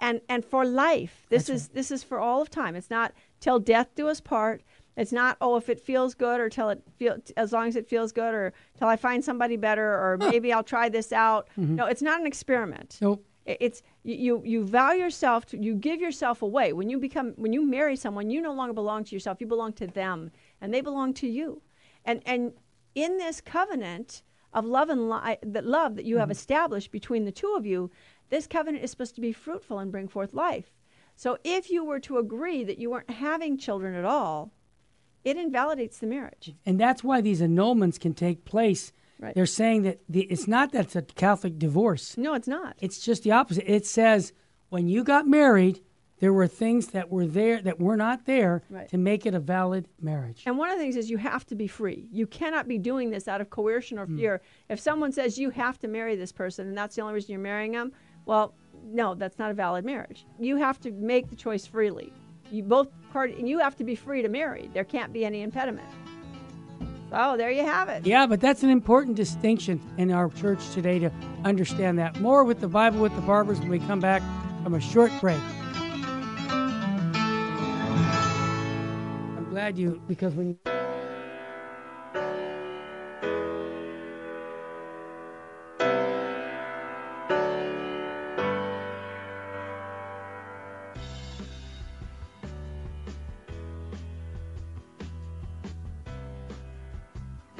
and 0.00 0.20
and 0.28 0.44
for 0.44 0.64
life. 0.64 1.26
This 1.30 1.46
That's 1.46 1.62
is 1.62 1.68
this 1.68 1.90
is 1.90 2.02
for 2.02 2.18
all 2.18 2.42
of 2.42 2.50
time. 2.50 2.74
It's 2.74 2.90
not 2.90 3.12
till 3.40 3.58
death 3.60 3.94
do 3.94 4.08
us 4.08 4.20
part. 4.20 4.62
It's 4.98 5.12
not 5.12 5.36
oh 5.40 5.56
if 5.56 5.68
it 5.68 5.80
feels 5.80 6.14
good 6.14 6.40
or 6.40 6.48
till 6.48 6.70
it 6.70 6.82
feel 6.96 7.18
as 7.36 7.52
long 7.52 7.68
as 7.68 7.76
it 7.76 7.88
feels 7.88 8.10
good 8.10 8.34
or 8.34 8.52
till 8.76 8.88
I 8.88 8.96
find 8.96 9.24
somebody 9.24 9.56
better 9.56 9.84
or 9.84 10.18
maybe 10.18 10.52
I'll 10.52 10.64
try 10.64 10.88
this 10.88 11.12
out. 11.12 11.48
Mm-hmm. 11.58 11.76
No, 11.76 11.86
it's 11.86 12.02
not 12.02 12.20
an 12.20 12.26
experiment. 12.26 12.98
Nope. 13.00 13.24
It's 13.46 13.82
you, 14.02 14.42
you 14.44 14.64
vow 14.64 14.92
yourself 14.92 15.46
to 15.46 15.56
you 15.56 15.74
give 15.74 16.00
yourself 16.00 16.42
away 16.42 16.72
when 16.72 16.90
you 16.90 16.98
become 16.98 17.32
when 17.36 17.52
you 17.52 17.64
marry 17.64 17.96
someone 17.96 18.28
you 18.28 18.42
no 18.42 18.52
longer 18.52 18.74
belong 18.74 19.04
to 19.04 19.14
yourself 19.14 19.40
you 19.40 19.46
belong 19.46 19.72
to 19.74 19.86
them 19.86 20.32
and 20.60 20.74
they 20.74 20.80
belong 20.80 21.14
to 21.14 21.28
you 21.28 21.62
and 22.04 22.20
and 22.26 22.52
in 22.94 23.16
this 23.18 23.40
covenant 23.40 24.22
of 24.52 24.66
love 24.66 24.90
and 24.90 25.08
li- 25.08 25.38
that 25.42 25.64
love 25.64 25.94
that 25.96 26.04
you 26.04 26.18
have 26.18 26.30
established 26.30 26.90
between 26.90 27.24
the 27.24 27.32
two 27.32 27.54
of 27.56 27.64
you 27.64 27.90
this 28.28 28.46
covenant 28.46 28.84
is 28.84 28.90
supposed 28.90 29.14
to 29.14 29.20
be 29.20 29.32
fruitful 29.32 29.78
and 29.78 29.92
bring 29.92 30.08
forth 30.08 30.34
life 30.34 30.74
so 31.16 31.38
if 31.42 31.70
you 31.70 31.84
were 31.84 32.00
to 32.00 32.18
agree 32.18 32.64
that 32.64 32.78
you 32.78 32.90
weren't 32.90 33.10
having 33.10 33.56
children 33.56 33.94
at 33.94 34.04
all 34.04 34.52
it 35.28 35.36
invalidates 35.36 35.98
the 35.98 36.06
marriage 36.06 36.54
And 36.64 36.80
that's 36.80 37.04
why 37.04 37.20
these 37.20 37.40
annulments 37.40 38.00
can 38.00 38.14
take 38.14 38.44
place. 38.44 38.92
Right. 39.20 39.34
They're 39.34 39.46
saying 39.46 39.82
that 39.82 39.98
the, 40.08 40.22
it's 40.22 40.46
not 40.46 40.72
that 40.72 40.86
it's 40.86 40.96
a 40.96 41.02
Catholic 41.02 41.58
divorce. 41.58 42.16
no 42.16 42.34
it's 42.34 42.48
not 42.48 42.76
It's 42.80 43.00
just 43.00 43.22
the 43.24 43.32
opposite. 43.32 43.64
It 43.70 43.84
says 43.86 44.32
when 44.70 44.88
you 44.88 45.04
got 45.04 45.26
married, 45.26 45.80
there 46.20 46.32
were 46.32 46.46
things 46.46 46.88
that 46.88 47.10
were 47.10 47.26
there 47.26 47.60
that 47.62 47.78
were 47.78 47.96
not 47.96 48.26
there 48.26 48.62
Right. 48.70 48.88
to 48.88 48.98
make 48.98 49.26
it 49.26 49.34
a 49.34 49.40
valid 49.40 49.88
marriage. 50.00 50.42
And 50.46 50.58
one 50.58 50.70
of 50.70 50.76
the 50.76 50.82
things 50.82 50.96
is 50.96 51.10
you 51.10 51.18
have 51.18 51.44
to 51.46 51.54
be 51.54 51.66
free. 51.66 52.08
You 52.10 52.26
cannot 52.26 52.66
be 52.66 52.78
doing 52.78 53.10
this 53.10 53.28
out 53.28 53.40
of 53.40 53.50
coercion 53.50 53.98
or 53.98 54.06
mm. 54.06 54.16
fear. 54.16 54.40
If 54.68 54.80
someone 54.80 55.12
says 55.12 55.38
you 55.38 55.50
have 55.50 55.78
to 55.80 55.88
marry 55.88 56.16
this 56.16 56.32
person 56.32 56.68
and 56.68 56.76
that's 56.76 56.96
the 56.96 57.02
only 57.02 57.14
reason 57.14 57.32
you're 57.32 57.40
marrying 57.40 57.72
them, 57.72 57.92
well, 58.26 58.54
no, 58.84 59.14
that's 59.14 59.38
not 59.38 59.50
a 59.50 59.54
valid 59.54 59.84
marriage. 59.84 60.26
You 60.38 60.56
have 60.56 60.80
to 60.80 60.90
make 60.92 61.28
the 61.30 61.36
choice 61.36 61.66
freely. 61.66 62.12
You 62.50 62.62
both 62.62 62.88
part 63.12 63.34
and 63.36 63.48
you 63.48 63.58
have 63.58 63.76
to 63.76 63.84
be 63.84 63.94
free 63.94 64.22
to 64.22 64.28
marry. 64.28 64.70
There 64.72 64.84
can't 64.84 65.12
be 65.12 65.24
any 65.24 65.42
impediment. 65.42 65.88
So 67.10 67.36
there 67.36 67.50
you 67.50 67.64
have 67.64 67.88
it. 67.88 68.06
Yeah, 68.06 68.26
but 68.26 68.40
that's 68.40 68.62
an 68.62 68.70
important 68.70 69.16
distinction 69.16 69.80
in 69.96 70.12
our 70.12 70.28
church 70.30 70.70
today 70.70 70.98
to 70.98 71.10
understand 71.44 71.98
that. 71.98 72.20
More 72.20 72.44
with 72.44 72.60
the 72.60 72.68
Bible 72.68 73.00
with 73.00 73.14
the 73.14 73.22
Barbers 73.22 73.60
when 73.60 73.70
we 73.70 73.78
come 73.78 74.00
back 74.00 74.22
from 74.62 74.74
a 74.74 74.80
short 74.80 75.10
break. 75.20 75.40
I'm 79.36 79.46
glad 79.48 79.78
you, 79.78 80.02
because 80.06 80.34
when 80.34 80.58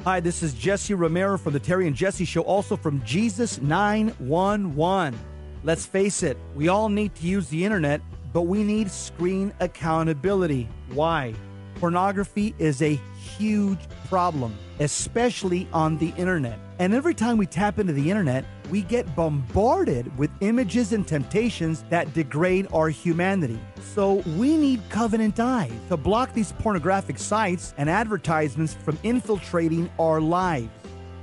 Hi, 0.09 0.19
this 0.19 0.41
is 0.41 0.55
Jesse 0.55 0.95
Romero 0.95 1.37
from 1.37 1.53
the 1.53 1.59
Terry 1.59 1.85
and 1.85 1.95
Jesse 1.95 2.25
Show, 2.25 2.41
also 2.41 2.75
from 2.75 2.99
Jesus 3.05 3.61
911. 3.61 5.19
Let's 5.63 5.85
face 5.85 6.23
it, 6.23 6.35
we 6.55 6.67
all 6.67 6.89
need 6.89 7.13
to 7.13 7.27
use 7.27 7.47
the 7.49 7.63
internet, 7.63 8.01
but 8.33 8.47
we 8.47 8.63
need 8.63 8.89
screen 8.89 9.53
accountability. 9.59 10.67
Why? 10.93 11.35
Pornography 11.75 12.55
is 12.57 12.81
a 12.81 12.99
huge 13.37 13.77
problem, 14.07 14.57
especially 14.79 15.67
on 15.73 15.99
the 15.99 16.11
internet. 16.17 16.57
And 16.79 16.95
every 16.95 17.13
time 17.13 17.37
we 17.37 17.45
tap 17.45 17.77
into 17.77 17.93
the 17.93 18.09
internet, 18.09 18.45
we 18.69 18.83
get 18.83 19.15
bombarded 19.15 20.15
with 20.17 20.29
images 20.41 20.93
and 20.93 21.07
temptations 21.07 21.83
that 21.89 22.13
degrade 22.13 22.67
our 22.73 22.89
humanity. 22.89 23.59
So 23.93 24.15
we 24.37 24.55
need 24.57 24.81
Covenant 24.89 25.39
Eyes 25.39 25.71
to 25.89 25.97
block 25.97 26.33
these 26.33 26.51
pornographic 26.51 27.17
sites 27.17 27.73
and 27.77 27.89
advertisements 27.89 28.73
from 28.73 28.97
infiltrating 29.03 29.89
our 29.99 30.21
lives. 30.21 30.69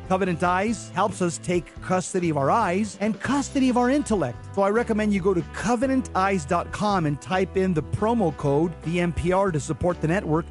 Covenant 0.08 0.42
Eyes 0.42 0.90
helps 0.90 1.20
us 1.20 1.38
take 1.38 1.80
custody 1.82 2.30
of 2.30 2.36
our 2.36 2.50
eyes 2.50 2.96
and 3.00 3.18
custody 3.20 3.68
of 3.68 3.76
our 3.76 3.90
intellect. 3.90 4.38
So 4.54 4.62
I 4.62 4.70
recommend 4.70 5.12
you 5.12 5.20
go 5.20 5.34
to 5.34 5.40
covenanteyes.com 5.40 7.06
and 7.06 7.20
type 7.20 7.56
in 7.56 7.74
the 7.74 7.82
promo 7.82 8.36
code 8.36 8.72
VMPR 8.82 9.52
to 9.52 9.58
support 9.58 10.00
the 10.00 10.08
network. 10.08 10.46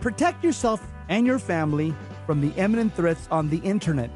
Protect 0.00 0.44
yourself 0.44 0.86
and 1.08 1.26
your 1.26 1.38
family 1.38 1.94
from 2.26 2.42
the 2.42 2.54
imminent 2.60 2.94
threats 2.94 3.26
on 3.30 3.48
the 3.48 3.58
internet. 3.58 4.10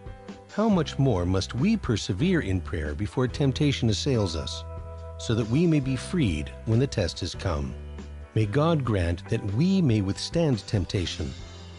How 0.54 0.68
much 0.68 1.00
more 1.00 1.26
must 1.26 1.56
we 1.56 1.78
persevere 1.78 2.42
in 2.42 2.60
prayer 2.60 2.94
before 2.94 3.30
temptation 3.30 3.90
assails 3.90 4.36
us, 4.36 4.66
so 5.20 5.34
that 5.36 5.50
we 5.50 5.66
may 5.66 5.80
be 5.80 5.96
freed 5.96 6.52
when 6.66 6.80
the 6.80 6.88
test 6.88 7.22
has 7.22 7.34
come? 7.34 7.74
May 8.36 8.46
God 8.46 8.84
grant 8.84 9.28
that 9.30 9.54
we 9.54 9.82
may 9.82 10.02
withstand 10.02 10.68
temptation 10.68 11.32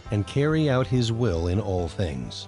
and 0.09 0.25
carry 0.25 0.67
out 0.67 0.87
his 0.87 1.11
will 1.11 1.47
in 1.47 1.59
all 1.59 1.87
things. 1.87 2.47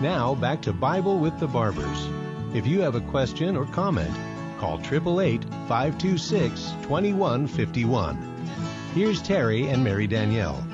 Now 0.00 0.36
back 0.36 0.62
to 0.62 0.72
Bible 0.72 1.18
with 1.18 1.38
the 1.40 1.48
Barbers. 1.48 2.08
If 2.54 2.66
you 2.66 2.80
have 2.82 2.94
a 2.94 3.00
question 3.00 3.56
or 3.56 3.66
comment, 3.66 4.14
call 4.58 4.78
888 4.78 5.44
526 5.66 6.70
2151. 6.82 8.16
Here's 8.94 9.20
Terry 9.20 9.68
and 9.68 9.82
Mary 9.82 10.06
Danielle. 10.06 10.64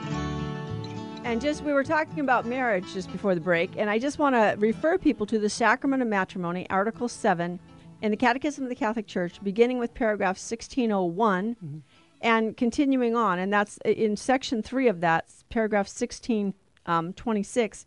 And 1.25 1.41
just 1.41 1.65
we 1.65 1.73
were 1.73 1.85
talking 1.85 2.21
about 2.21 2.45
marriage 2.45 2.93
just 2.93 3.11
before 3.11 3.35
the 3.35 3.41
break, 3.41 3.71
and 3.79 3.89
I 3.89 3.99
just 3.99 4.19
want 4.19 4.35
to 4.35 4.57
refer 4.59 4.99
people 4.99 5.25
to 5.27 5.39
the 5.39 5.49
Sacrament 5.49 6.03
of 6.03 6.09
Matrimony, 6.09 6.69
Article 6.69 7.09
7, 7.09 7.59
in 8.03 8.11
the 8.11 8.17
Catechism 8.19 8.65
of 8.65 8.69
the 8.69 8.77
Catholic 8.77 9.07
Church, 9.07 9.43
beginning 9.43 9.79
with 9.79 9.95
paragraph 9.95 10.37
1601 10.37 11.83
and 12.25 12.57
continuing 12.57 13.15
on. 13.15 13.39
And 13.39 13.53
that's 13.53 13.79
in 13.85 14.17
section 14.17 14.63
three 14.63 14.89
of 14.89 15.03
that, 15.03 15.27
paragraph 15.51 15.87
1626, 15.87 17.87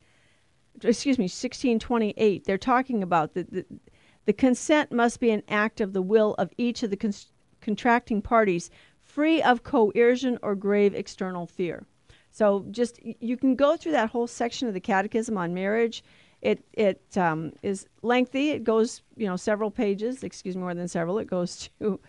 excuse 0.83 1.17
me, 1.17 1.23
1628. 1.23 2.45
They're 2.45 2.57
talking 2.57 3.01
about 3.01 3.33
the, 3.33 3.43
the, 3.43 3.65
the 4.25 4.33
consent 4.33 4.91
must 4.91 5.19
be 5.19 5.31
an 5.31 5.41
act 5.49 5.81
of 5.81 5.91
the 5.91 6.03
will 6.03 6.35
of 6.35 6.51
each 6.57 6.83
of 6.83 6.91
the 6.91 6.97
cons- 6.97 7.31
contracting 7.61 8.21
parties, 8.21 8.69
free 9.01 9.41
of 9.41 9.63
coercion 9.63 10.37
or 10.43 10.53
grave 10.53 10.93
external 10.93 11.47
fear. 11.47 11.87
So 12.29 12.63
just 12.69 12.99
you 13.03 13.35
can 13.35 13.55
go 13.55 13.75
through 13.75 13.93
that 13.93 14.11
whole 14.11 14.27
section 14.27 14.67
of 14.67 14.75
the 14.75 14.79
Catechism 14.79 15.35
on 15.35 15.55
marriage. 15.55 16.03
It 16.43 16.63
it 16.73 17.01
um, 17.17 17.53
is 17.63 17.87
lengthy. 18.03 18.51
It 18.51 18.63
goes 18.63 19.01
you 19.15 19.25
know 19.25 19.37
several 19.37 19.71
pages. 19.71 20.23
Excuse 20.23 20.55
me, 20.55 20.61
more 20.61 20.75
than 20.75 20.87
several. 20.87 21.17
It 21.17 21.25
goes 21.25 21.71
to 21.79 21.99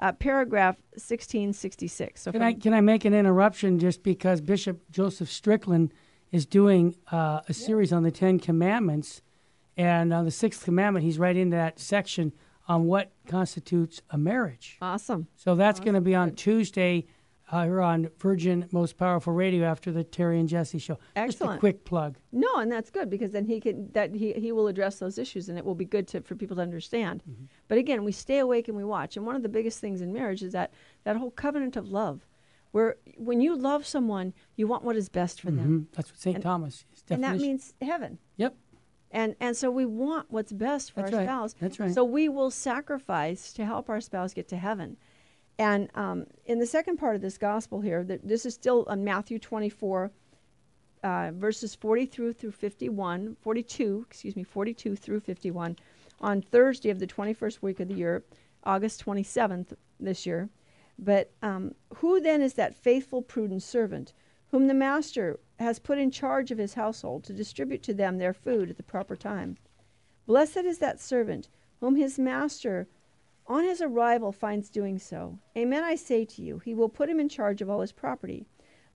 uh, 0.00 0.12
paragraph 0.12 0.76
1666. 0.92 2.22
So 2.22 2.32
Can 2.32 2.42
I 2.42 2.52
can 2.54 2.74
I 2.74 2.80
make 2.80 3.04
an 3.04 3.14
interruption 3.14 3.78
just 3.78 4.02
because 4.02 4.40
Bishop 4.40 4.80
Joseph 4.90 5.30
Strickland 5.30 5.92
is 6.30 6.46
doing 6.46 6.94
uh, 7.10 7.40
a 7.48 7.54
series 7.54 7.92
on 7.92 8.02
the 8.02 8.10
Ten 8.10 8.38
Commandments, 8.38 9.22
and 9.76 10.12
on 10.12 10.24
the 10.24 10.30
sixth 10.30 10.64
commandment, 10.64 11.04
he's 11.04 11.18
right 11.18 11.36
into 11.36 11.56
that 11.56 11.78
section 11.78 12.32
on 12.66 12.84
what 12.84 13.12
constitutes 13.26 14.02
a 14.10 14.18
marriage. 14.18 14.76
awesome. 14.82 15.26
So 15.36 15.54
that's 15.54 15.80
going 15.80 15.94
to 15.94 16.02
be 16.02 16.14
on 16.14 16.34
Tuesday 16.34 17.06
uh, 17.50 17.64
here 17.64 17.80
on 17.80 18.08
Virgin 18.18 18.68
Most 18.72 18.96
Powerful 18.98 19.32
Radio 19.32 19.64
after 19.64 19.90
the 19.90 20.04
Terry 20.04 20.38
and 20.38 20.48
Jesse 20.48 20.78
show. 20.78 20.94
Just 20.94 21.16
a 21.16 21.20
Excellent. 21.20 21.60
quick 21.60 21.84
plug. 21.84 22.16
No, 22.32 22.56
and 22.56 22.70
that's 22.70 22.90
good 22.90 23.08
because 23.08 23.32
then 23.32 23.44
he 23.46 23.60
can 23.60 23.90
that 23.92 24.14
he, 24.14 24.32
he 24.34 24.52
will 24.52 24.68
address 24.68 24.98
those 24.98 25.18
issues 25.18 25.48
and 25.48 25.56
it 25.58 25.64
will 25.64 25.74
be 25.74 25.84
good 25.84 26.06
to 26.08 26.20
for 26.20 26.34
people 26.34 26.56
to 26.56 26.62
understand. 26.62 27.22
But 27.68 27.78
again, 27.78 28.04
we 28.04 28.12
stay 28.12 28.38
awake 28.38 28.68
and 28.68 28.76
we 28.76 28.84
watch. 28.84 29.16
And 29.16 29.24
one 29.26 29.36
of 29.36 29.42
the 29.42 29.48
biggest 29.48 29.80
things 29.80 30.00
in 30.00 30.12
marriage 30.12 30.42
is 30.42 30.52
that 30.52 30.72
that 31.04 31.16
whole 31.16 31.30
covenant 31.30 31.76
of 31.76 31.88
love, 31.88 32.26
where 32.72 32.96
when 33.16 33.40
you 33.40 33.56
love 33.56 33.86
someone, 33.86 34.34
you 34.56 34.66
want 34.66 34.84
what 34.84 34.96
is 34.96 35.08
best 35.08 35.40
for 35.40 35.50
them, 35.50 35.88
Mhm. 35.90 35.96
That's 35.96 36.10
what 36.10 36.20
St. 36.20 36.36
And- 36.36 36.42
Thomas 36.42 36.84
is. 36.94 37.02
and 37.10 37.24
that 37.24 37.36
means 37.38 37.72
heaven. 37.80 38.18
Yep. 38.36 38.56
And 39.10 39.36
and 39.40 39.56
so 39.56 39.70
we 39.70 39.86
want 39.86 40.30
what's 40.30 40.52
best 40.52 40.92
for 40.92 41.00
That's 41.00 41.14
our 41.14 41.20
right. 41.20 41.24
spouse. 41.26 41.54
That's 41.58 41.80
right. 41.80 41.94
So 41.94 42.04
we 42.04 42.28
will 42.28 42.50
sacrifice 42.50 43.54
to 43.54 43.64
help 43.64 43.88
our 43.88 44.02
spouse 44.02 44.34
get 44.34 44.48
to 44.48 44.56
heaven. 44.58 44.98
And 45.58 45.88
um, 45.96 46.26
in 46.46 46.60
the 46.60 46.66
second 46.66 46.98
part 46.98 47.16
of 47.16 47.22
this 47.22 47.36
gospel 47.36 47.80
here, 47.80 48.04
this 48.04 48.46
is 48.46 48.54
still 48.54 48.84
on 48.86 49.02
Matthew 49.02 49.40
24, 49.40 50.12
uh, 51.02 51.30
verses 51.34 51.74
40 51.74 52.06
through 52.06 52.32
through 52.32 52.52
51, 52.52 53.36
42, 53.40 54.04
excuse 54.08 54.36
me, 54.36 54.44
42 54.44 54.94
through 54.94 55.20
51, 55.20 55.76
on 56.20 56.42
Thursday 56.42 56.90
of 56.90 57.00
the 57.00 57.06
21st 57.06 57.60
week 57.60 57.80
of 57.80 57.88
the 57.88 57.94
year, 57.94 58.22
August 58.62 59.04
27th 59.04 59.72
this 59.98 60.26
year. 60.26 60.48
But 60.96 61.32
um, 61.42 61.74
who 61.96 62.20
then 62.20 62.40
is 62.40 62.54
that 62.54 62.74
faithful, 62.74 63.22
prudent 63.22 63.62
servant 63.62 64.12
whom 64.50 64.66
the 64.66 64.74
master 64.74 65.38
has 65.58 65.78
put 65.78 65.98
in 65.98 66.10
charge 66.10 66.50
of 66.50 66.58
his 66.58 66.74
household 66.74 67.22
to 67.24 67.32
distribute 67.32 67.82
to 67.82 67.94
them 67.94 68.18
their 68.18 68.32
food 68.32 68.70
at 68.70 68.76
the 68.76 68.82
proper 68.82 69.16
time? 69.16 69.56
Blessed 70.26 70.58
is 70.58 70.78
that 70.78 71.00
servant 71.00 71.48
whom 71.80 71.96
his 71.96 72.18
master 72.18 72.88
on 73.48 73.64
his 73.64 73.80
arrival 73.80 74.30
finds 74.30 74.68
doing 74.68 74.98
so. 74.98 75.38
Amen, 75.56 75.82
I 75.82 75.94
say 75.94 76.24
to 76.26 76.42
you, 76.42 76.58
he 76.58 76.74
will 76.74 76.90
put 76.90 77.08
him 77.08 77.18
in 77.18 77.28
charge 77.28 77.62
of 77.62 77.70
all 77.70 77.80
his 77.80 77.92
property. 77.92 78.46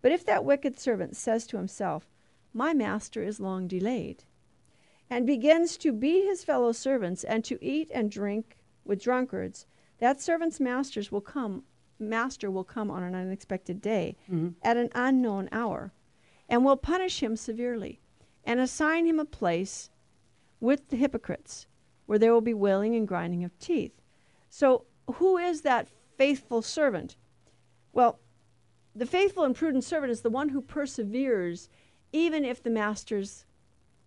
But 0.01 0.11
if 0.11 0.23
that 0.25 0.45
wicked 0.45 0.79
servant 0.79 1.15
says 1.15 1.47
to 1.47 1.57
himself, 1.57 2.07
My 2.53 2.73
master 2.73 3.23
is 3.23 3.39
long 3.39 3.67
delayed, 3.67 4.23
and 5.09 5.25
begins 5.25 5.75
to 5.77 5.91
beat 5.91 6.25
his 6.25 6.43
fellow 6.43 6.71
servants 6.71 7.23
and 7.23 7.43
to 7.45 7.57
eat 7.63 7.89
and 7.93 8.11
drink 8.11 8.57
with 8.85 9.01
drunkards, 9.01 9.65
that 9.97 10.21
servant's 10.21 10.59
masters 10.59 11.11
will 11.11 11.21
come 11.21 11.63
master 11.99 12.51
will 12.51 12.63
come 12.63 12.91
on 12.91 13.03
an 13.03 13.15
unexpected 13.15 13.81
day 13.81 14.17
mm-hmm. 14.29 14.49
at 14.61 14.75
an 14.75 14.89
unknown 14.93 15.47
hour 15.51 15.93
and 16.49 16.65
will 16.65 16.75
punish 16.75 17.23
him 17.23 17.35
severely 17.37 18.01
and 18.43 18.59
assign 18.59 19.05
him 19.05 19.19
a 19.19 19.25
place 19.25 19.89
with 20.59 20.89
the 20.89 20.97
hypocrites 20.97 21.67
where 22.05 22.19
there 22.19 22.33
will 22.33 22.41
be 22.41 22.53
wailing 22.53 22.95
and 22.95 23.07
grinding 23.07 23.43
of 23.43 23.57
teeth 23.59 24.01
so 24.53 24.85
who 25.15 25.37
is 25.37 25.61
that 25.61 25.87
faithful 26.17 26.61
servant 26.61 27.15
well 27.91 28.19
the 28.95 29.05
faithful 29.05 29.43
and 29.43 29.55
prudent 29.55 29.83
servant 29.83 30.11
is 30.11 30.21
the 30.21 30.29
one 30.29 30.49
who 30.49 30.61
perseveres 30.61 31.69
even 32.11 32.45
if 32.45 32.61
the 32.61 32.69
master's 32.69 33.45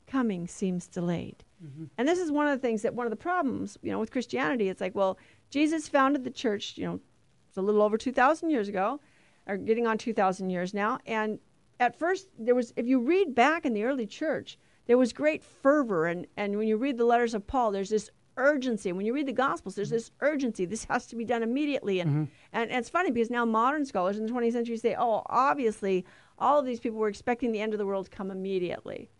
coming 0.07 0.47
seems 0.47 0.87
delayed. 0.87 1.45
Mm-hmm. 1.65 1.87
And 1.99 2.09
this 2.09 2.19
is 2.19 2.31
one 2.31 2.47
of 2.47 2.53
the 2.53 2.67
things 2.67 2.83
that 2.83 2.95
one 2.95 3.07
of 3.07 3.11
the 3.11 3.17
problems, 3.17 3.77
you 3.83 3.91
know, 3.91 3.99
with 3.99 4.13
Christianity, 4.13 4.69
it's 4.69 4.81
like, 4.81 4.95
well, 4.95 5.19
Jesus 5.51 5.89
founded 5.89 6.25
the 6.25 6.31
church, 6.31 6.79
you 6.79 6.87
know, 6.87 7.01
it's 7.49 7.57
a 7.57 7.63
little 7.63 7.83
over 7.83 7.99
2,000 7.99 8.51
years 8.51 8.69
ago, 8.69 9.01
or 9.47 9.57
getting 9.57 9.87
on 9.87 9.99
2,000 9.99 10.51
years 10.51 10.73
now. 10.73 10.99
And 11.07 11.39
at 11.81 11.99
first, 11.99 12.29
there 12.39 12.55
was, 12.55 12.73
if 12.77 12.87
you 12.87 13.01
read 13.01 13.35
back 13.35 13.65
in 13.65 13.73
the 13.73 13.85
early 13.85 14.07
church, 14.07 14.59
there 14.87 14.99
was 14.99 15.13
great 15.13 15.43
fervor. 15.43 16.07
And, 16.07 16.27
and 16.37 16.57
when 16.57 16.69
you 16.69 16.77
read 16.77 16.99
the 16.99 17.05
letters 17.05 17.35
of 17.35 17.47
Paul, 17.47 17.73
there's 17.73 17.91
this 17.91 18.11
urgency. 18.37 18.93
When 18.93 19.07
you 19.07 19.15
read 19.15 19.27
the 19.27 19.33
Gospels, 19.33 19.75
there's 19.75 19.91
this 19.91 20.11
urgency. 20.21 20.65
This 20.65 20.85
has 20.85 21.07
to 21.09 21.17
be 21.17 21.25
done 21.25 21.43
immediately. 21.43 22.01
And, 22.01 22.29
and, 22.53 22.71
and 22.71 22.79
it's 22.79 22.89
funny 22.89 23.11
because 23.11 23.31
now 23.31 23.45
modern 23.45 23.85
scholars 23.85 24.19
in 24.19 24.27
the 24.27 24.33
20th 24.33 24.53
century 24.53 24.77
say, 24.77 24.95
oh, 24.99 25.23
obviously, 25.27 26.05
all 26.39 26.59
of 26.59 26.67
these 26.67 26.81
people 26.81 26.99
were 26.99 27.09
expecting 27.09 27.53
the 27.53 27.61
end 27.61 27.73
of 27.73 27.79
the 27.79 27.87
world 27.87 28.07
to 28.07 28.11
come 28.11 28.31
immediately. 28.31 29.11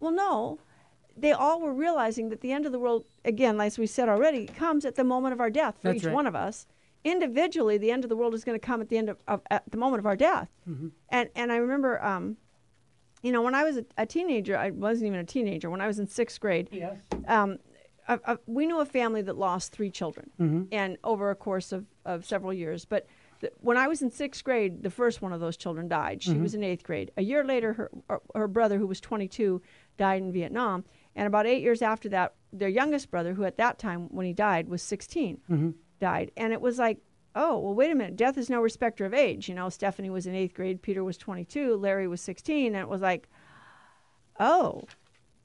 Well, 0.00 0.12
no, 0.12 0.58
they 1.16 1.32
all 1.32 1.60
were 1.60 1.72
realizing 1.72 2.28
that 2.30 2.40
the 2.40 2.52
end 2.52 2.66
of 2.66 2.72
the 2.72 2.78
world, 2.78 3.04
again, 3.24 3.60
as 3.60 3.78
we 3.78 3.86
said 3.86 4.08
already, 4.08 4.46
comes 4.46 4.84
at 4.84 4.96
the 4.96 5.04
moment 5.04 5.32
of 5.32 5.40
our 5.40 5.50
death 5.50 5.76
for 5.80 5.88
That's 5.88 5.98
each 5.98 6.04
right. 6.06 6.14
one 6.14 6.26
of 6.26 6.34
us. 6.34 6.66
Individually, 7.04 7.76
the 7.78 7.90
end 7.90 8.04
of 8.04 8.08
the 8.08 8.16
world 8.16 8.34
is 8.34 8.44
going 8.44 8.58
to 8.58 8.66
come 8.66 8.80
at 8.80 8.88
the 8.88 8.96
end 8.96 9.08
of, 9.10 9.18
of 9.28 9.42
at 9.50 9.62
the 9.70 9.76
moment 9.76 10.00
of 10.00 10.06
our 10.06 10.16
death. 10.16 10.48
And 11.10 11.28
and 11.36 11.52
I 11.52 11.56
remember, 11.56 12.02
um, 12.02 12.38
you 13.22 13.30
know, 13.30 13.42
when 13.42 13.54
I 13.54 13.62
was 13.62 13.76
a, 13.76 13.84
a 13.98 14.06
teenager, 14.06 14.56
I 14.56 14.70
wasn't 14.70 15.08
even 15.08 15.18
a 15.20 15.24
teenager. 15.24 15.68
When 15.68 15.82
I 15.82 15.86
was 15.86 15.98
in 15.98 16.06
sixth 16.06 16.40
grade, 16.40 16.68
Yes. 16.72 16.96
um, 17.28 17.58
uh, 18.08 18.18
uh, 18.24 18.36
we 18.46 18.66
knew 18.66 18.80
a 18.80 18.84
family 18.86 19.22
that 19.22 19.36
lost 19.36 19.72
three 19.72 19.90
children, 19.90 20.30
and 20.72 20.98
over 21.04 21.30
a 21.30 21.34
course 21.34 21.72
of, 21.72 21.86
of 22.04 22.24
several 22.24 22.52
years. 22.52 22.84
But 22.84 23.06
the, 23.40 23.50
when 23.60 23.76
I 23.76 23.88
was 23.88 24.02
in 24.02 24.10
sixth 24.10 24.44
grade, 24.44 24.82
the 24.82 24.90
first 24.90 25.22
one 25.22 25.32
of 25.32 25.40
those 25.40 25.56
children 25.56 25.88
died. 25.88 26.22
She 26.22 26.34
was 26.34 26.54
in 26.54 26.62
eighth 26.62 26.84
grade. 26.84 27.10
A 27.16 27.22
year 27.22 27.44
later, 27.44 27.72
her 27.74 27.90
her- 28.10 28.20
her 28.34 28.48
brother, 28.48 28.78
who 28.78 28.86
was 28.86 29.00
22, 29.00 29.60
died 29.96 30.22
in 30.22 30.32
Vietnam. 30.32 30.84
And 31.16 31.26
about 31.26 31.46
eight 31.46 31.62
years 31.62 31.80
after 31.82 32.08
that, 32.10 32.34
their 32.52 32.68
youngest 32.68 33.10
brother, 33.10 33.34
who 33.34 33.44
at 33.44 33.56
that 33.58 33.78
time 33.78 34.08
when 34.10 34.26
he 34.26 34.32
died 34.32 34.68
was 34.68 34.82
16, 34.82 35.74
died. 36.00 36.30
And 36.36 36.52
it 36.52 36.60
was 36.60 36.78
like, 36.78 36.98
oh, 37.36 37.58
well, 37.58 37.74
wait 37.74 37.90
a 37.90 37.94
minute. 37.94 38.16
Death 38.16 38.36
is 38.36 38.50
no 38.50 38.60
respecter 38.60 39.04
of 39.06 39.14
age. 39.14 39.48
You 39.48 39.54
know, 39.54 39.68
Stephanie 39.68 40.10
was 40.10 40.26
in 40.26 40.34
eighth 40.34 40.54
grade, 40.54 40.82
Peter 40.82 41.02
was 41.04 41.16
22, 41.16 41.76
Larry 41.76 42.06
was 42.08 42.20
16, 42.20 42.66
and 42.74 42.76
it 42.82 42.88
was 42.88 43.00
like, 43.00 43.28
oh. 44.40 44.82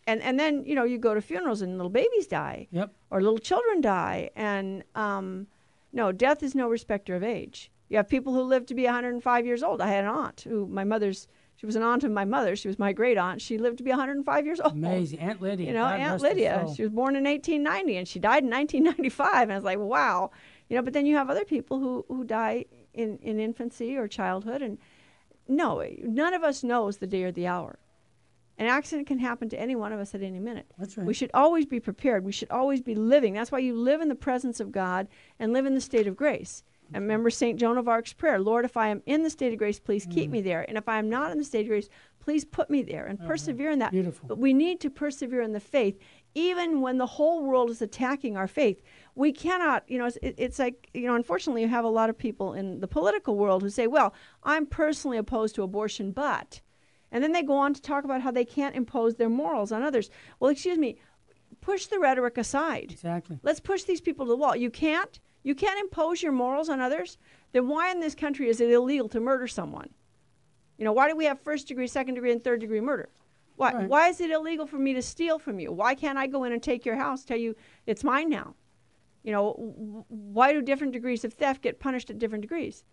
And 0.09 0.21
and 0.21 0.39
then 0.39 0.63
you 0.65 0.75
know 0.75 0.83
you 0.83 0.97
go 0.97 1.13
to 1.13 1.21
funerals 1.21 1.61
and 1.61 1.77
little 1.77 1.89
babies 2.01 2.27
die 2.27 2.67
Yep. 2.71 2.89
or 3.11 3.21
little 3.21 3.37
children 3.39 3.81
die. 3.81 4.29
And 4.35 4.83
um, 4.95 5.47
no, 5.93 6.11
death 6.11 6.41
is 6.43 6.55
no 6.55 6.67
respecter 6.67 7.15
of 7.15 7.23
age. 7.23 7.71
You 7.89 7.97
have 7.97 8.07
people 8.07 8.33
who 8.33 8.41
live 8.43 8.65
to 8.67 8.75
be 8.75 8.83
105 8.83 9.45
years 9.45 9.63
old. 9.63 9.81
I 9.81 9.87
had 9.87 10.03
an 10.03 10.09
aunt 10.11 10.41
who, 10.41 10.67
my 10.67 10.83
mother's, 10.83 11.27
she 11.55 11.65
was 11.65 11.75
an 11.75 11.81
aunt 11.81 12.03
of 12.03 12.11
my 12.11 12.23
mother. 12.23 12.55
She 12.55 12.67
was 12.67 12.77
my 12.77 12.93
great 12.93 13.17
aunt. 13.17 13.41
She 13.41 13.57
lived 13.57 13.77
to 13.79 13.83
be 13.83 13.89
105 13.89 14.45
years 14.45 14.59
old. 14.59 14.73
Amazing. 14.73 15.19
Aunt 15.19 15.41
Lydia. 15.41 15.67
You 15.67 15.73
know, 15.73 15.83
God 15.83 15.99
Aunt 15.99 16.21
Lydia. 16.21 16.67
She 16.75 16.83
was 16.83 16.91
born 16.91 17.15
in 17.15 17.23
1890 17.23 17.97
and 17.97 18.07
she 18.07 18.19
died 18.19 18.43
in 18.43 18.49
1995. 18.51 19.43
And 19.43 19.51
I 19.51 19.55
was 19.55 19.63
like, 19.63 19.79
wow. 19.79 20.29
You 20.69 20.75
know, 20.75 20.83
but 20.83 20.93
then 20.93 21.07
you 21.07 21.15
have 21.17 21.29
other 21.31 21.45
people 21.45 21.79
who, 21.79 22.05
who 22.07 22.23
die 22.23 22.65
in, 22.93 23.17
in 23.23 23.39
infancy 23.39 23.97
or 23.97 24.07
childhood. 24.07 24.61
And 24.61 24.77
no, 25.47 25.83
none 26.03 26.33
of 26.35 26.43
us 26.43 26.63
knows 26.63 26.97
the 26.97 27.07
day 27.07 27.23
or 27.23 27.31
the 27.31 27.47
hour. 27.47 27.79
An 28.59 28.67
accident 28.67 29.07
can 29.07 29.19
happen 29.19 29.47
to 29.49 29.59
any 29.59 29.75
one 29.75 29.93
of 29.93 29.99
us 30.01 30.13
at 30.13 30.21
any 30.21 30.39
minute. 30.39 30.65
That's 30.77 30.97
right. 30.97 31.07
We 31.07 31.13
should 31.13 31.31
always 31.33 31.65
be 31.65 31.79
prepared. 31.79 32.25
We 32.25 32.33
should 32.33 32.51
always 32.51 32.81
be 32.81 32.93
living. 32.93 33.33
That's 33.33 33.51
why 33.51 33.59
you 33.59 33.73
live 33.73 34.01
in 34.01 34.09
the 34.09 34.15
presence 34.15 34.59
of 34.59 34.71
God 34.71 35.07
and 35.39 35.53
live 35.53 35.65
in 35.65 35.75
the 35.75 35.81
state 35.81 36.07
of 36.07 36.17
grace. 36.17 36.63
And 36.93 37.03
remember 37.03 37.29
St. 37.29 37.57
Joan 37.59 37.77
of 37.77 37.87
Arc's 37.87 38.13
prayer 38.13 38.37
Lord, 38.39 38.65
if 38.65 38.75
I 38.75 38.89
am 38.89 39.01
in 39.05 39.23
the 39.23 39.29
state 39.29 39.53
of 39.53 39.59
grace, 39.59 39.79
please 39.79 40.05
Mm. 40.05 40.11
keep 40.13 40.29
me 40.29 40.41
there. 40.41 40.65
And 40.67 40.77
if 40.77 40.89
I 40.89 40.99
am 40.99 41.07
not 41.09 41.31
in 41.31 41.37
the 41.37 41.43
state 41.43 41.61
of 41.61 41.67
grace, 41.67 41.87
please 42.19 42.43
put 42.43 42.69
me 42.69 42.81
there 42.83 43.05
and 43.05 43.17
persevere 43.19 43.69
in 43.71 43.79
that. 43.79 43.91
Beautiful. 43.91 44.27
But 44.27 44.39
we 44.39 44.53
need 44.53 44.81
to 44.81 44.89
persevere 44.89 45.41
in 45.41 45.53
the 45.53 45.59
faith, 45.59 45.97
even 46.35 46.81
when 46.81 46.97
the 46.97 47.05
whole 47.05 47.43
world 47.45 47.69
is 47.69 47.81
attacking 47.81 48.35
our 48.35 48.47
faith. 48.47 48.81
We 49.15 49.31
cannot, 49.31 49.83
you 49.87 49.97
know, 49.99 50.05
it's, 50.07 50.17
it's 50.21 50.59
like, 50.59 50.89
you 50.93 51.07
know, 51.07 51.15
unfortunately, 51.15 51.61
you 51.61 51.67
have 51.69 51.85
a 51.85 51.89
lot 51.89 52.09
of 52.09 52.17
people 52.17 52.53
in 52.53 52.79
the 52.81 52.87
political 52.87 53.37
world 53.37 53.61
who 53.61 53.69
say, 53.69 53.87
well, 53.87 54.13
I'm 54.43 54.65
personally 54.65 55.17
opposed 55.17 55.55
to 55.55 55.63
abortion, 55.63 56.11
but. 56.11 56.59
And 57.11 57.23
then 57.23 57.31
they 57.31 57.41
go 57.43 57.57
on 57.57 57.73
to 57.73 57.81
talk 57.81 58.03
about 58.03 58.21
how 58.21 58.31
they 58.31 58.45
can't 58.45 58.75
impose 58.75 59.15
their 59.15 59.29
morals 59.29 59.71
on 59.71 59.81
others. 59.81 60.09
Well, 60.39 60.51
excuse 60.51 60.77
me, 60.77 60.97
push 61.61 61.87
the 61.87 61.99
rhetoric 61.99 62.37
aside. 62.37 62.91
Exactly. 62.91 63.39
Let's 63.43 63.59
push 63.59 63.83
these 63.83 64.01
people 64.01 64.25
to 64.25 64.29
the 64.29 64.37
wall. 64.37 64.55
You 64.55 64.69
can't. 64.69 65.19
You 65.43 65.55
can't 65.55 65.79
impose 65.79 66.21
your 66.21 66.31
morals 66.33 66.69
on 66.69 66.79
others. 66.79 67.17
Then 67.51 67.67
why 67.67 67.91
in 67.91 67.99
this 67.99 68.13
country 68.15 68.47
is 68.49 68.61
it 68.61 68.69
illegal 68.69 69.09
to 69.09 69.19
murder 69.19 69.47
someone? 69.47 69.89
You 70.77 70.85
know, 70.85 70.93
why 70.93 71.09
do 71.09 71.15
we 71.15 71.25
have 71.25 71.39
first 71.39 71.67
degree, 71.67 71.87
second 71.87 72.13
degree, 72.15 72.31
and 72.31 72.43
third 72.43 72.59
degree 72.59 72.79
murder? 72.81 73.09
Why, 73.55 73.73
Right. 73.73 73.89
why 73.89 74.07
is 74.09 74.21
it 74.21 74.29
illegal 74.31 74.65
for 74.67 74.77
me 74.77 74.93
to 74.93 75.01
steal 75.01 75.39
from 75.39 75.59
you? 75.59 75.71
Why 75.71 75.95
can't 75.95 76.17
I 76.17 76.27
go 76.27 76.43
in 76.45 76.53
and 76.53 76.63
take 76.63 76.85
your 76.85 76.95
house, 76.95 77.25
tell 77.25 77.37
you 77.37 77.55
it's 77.85 78.03
mine 78.03 78.29
now? 78.29 78.55
You 79.23 79.33
know, 79.33 79.53
w- 79.57 80.05
why 80.07 80.53
do 80.53 80.61
different 80.61 80.93
degrees 80.93 81.25
of 81.25 81.33
theft 81.33 81.61
get 81.61 81.79
punished 81.79 82.09
at 82.09 82.19
different 82.19 82.43
degrees? 82.43 82.85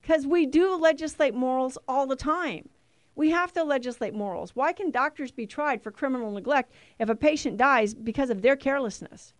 Because 0.00 0.26
we 0.26 0.46
do 0.46 0.76
legislate 0.76 1.34
morals 1.34 1.78
all 1.88 2.06
the 2.06 2.14
time. 2.14 2.68
We 3.16 3.30
have 3.30 3.52
to 3.52 3.62
legislate 3.62 4.14
morals. 4.14 4.56
Why 4.56 4.72
can 4.72 4.90
doctors 4.90 5.30
be 5.30 5.46
tried 5.46 5.82
for 5.82 5.90
criminal 5.90 6.30
neglect 6.30 6.72
if 6.98 7.08
a 7.08 7.14
patient 7.14 7.56
dies 7.56 7.94
because 7.94 8.30
of 8.30 8.42
their 8.42 8.56
carelessness? 8.56 9.34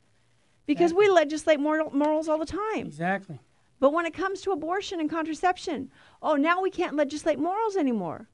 Because 0.67 0.95
we 0.95 1.09
legislate 1.09 1.61
moral, 1.61 1.91
morals 1.91 2.29
all 2.29 2.39
the 2.39 2.47
time. 2.47 2.87
Exactly. 2.87 3.41
But 3.81 3.93
when 3.93 4.07
it 4.07 4.15
comes 4.15 4.41
to 4.43 4.53
abortion 4.53 5.01
and 5.01 5.11
contraception, 5.11 5.91
oh, 6.23 6.37
now 6.37 6.63
we 6.63 6.71
can't 6.71 6.97
legislate 6.97 7.39
morals 7.39 7.77
anymore. 7.77 8.29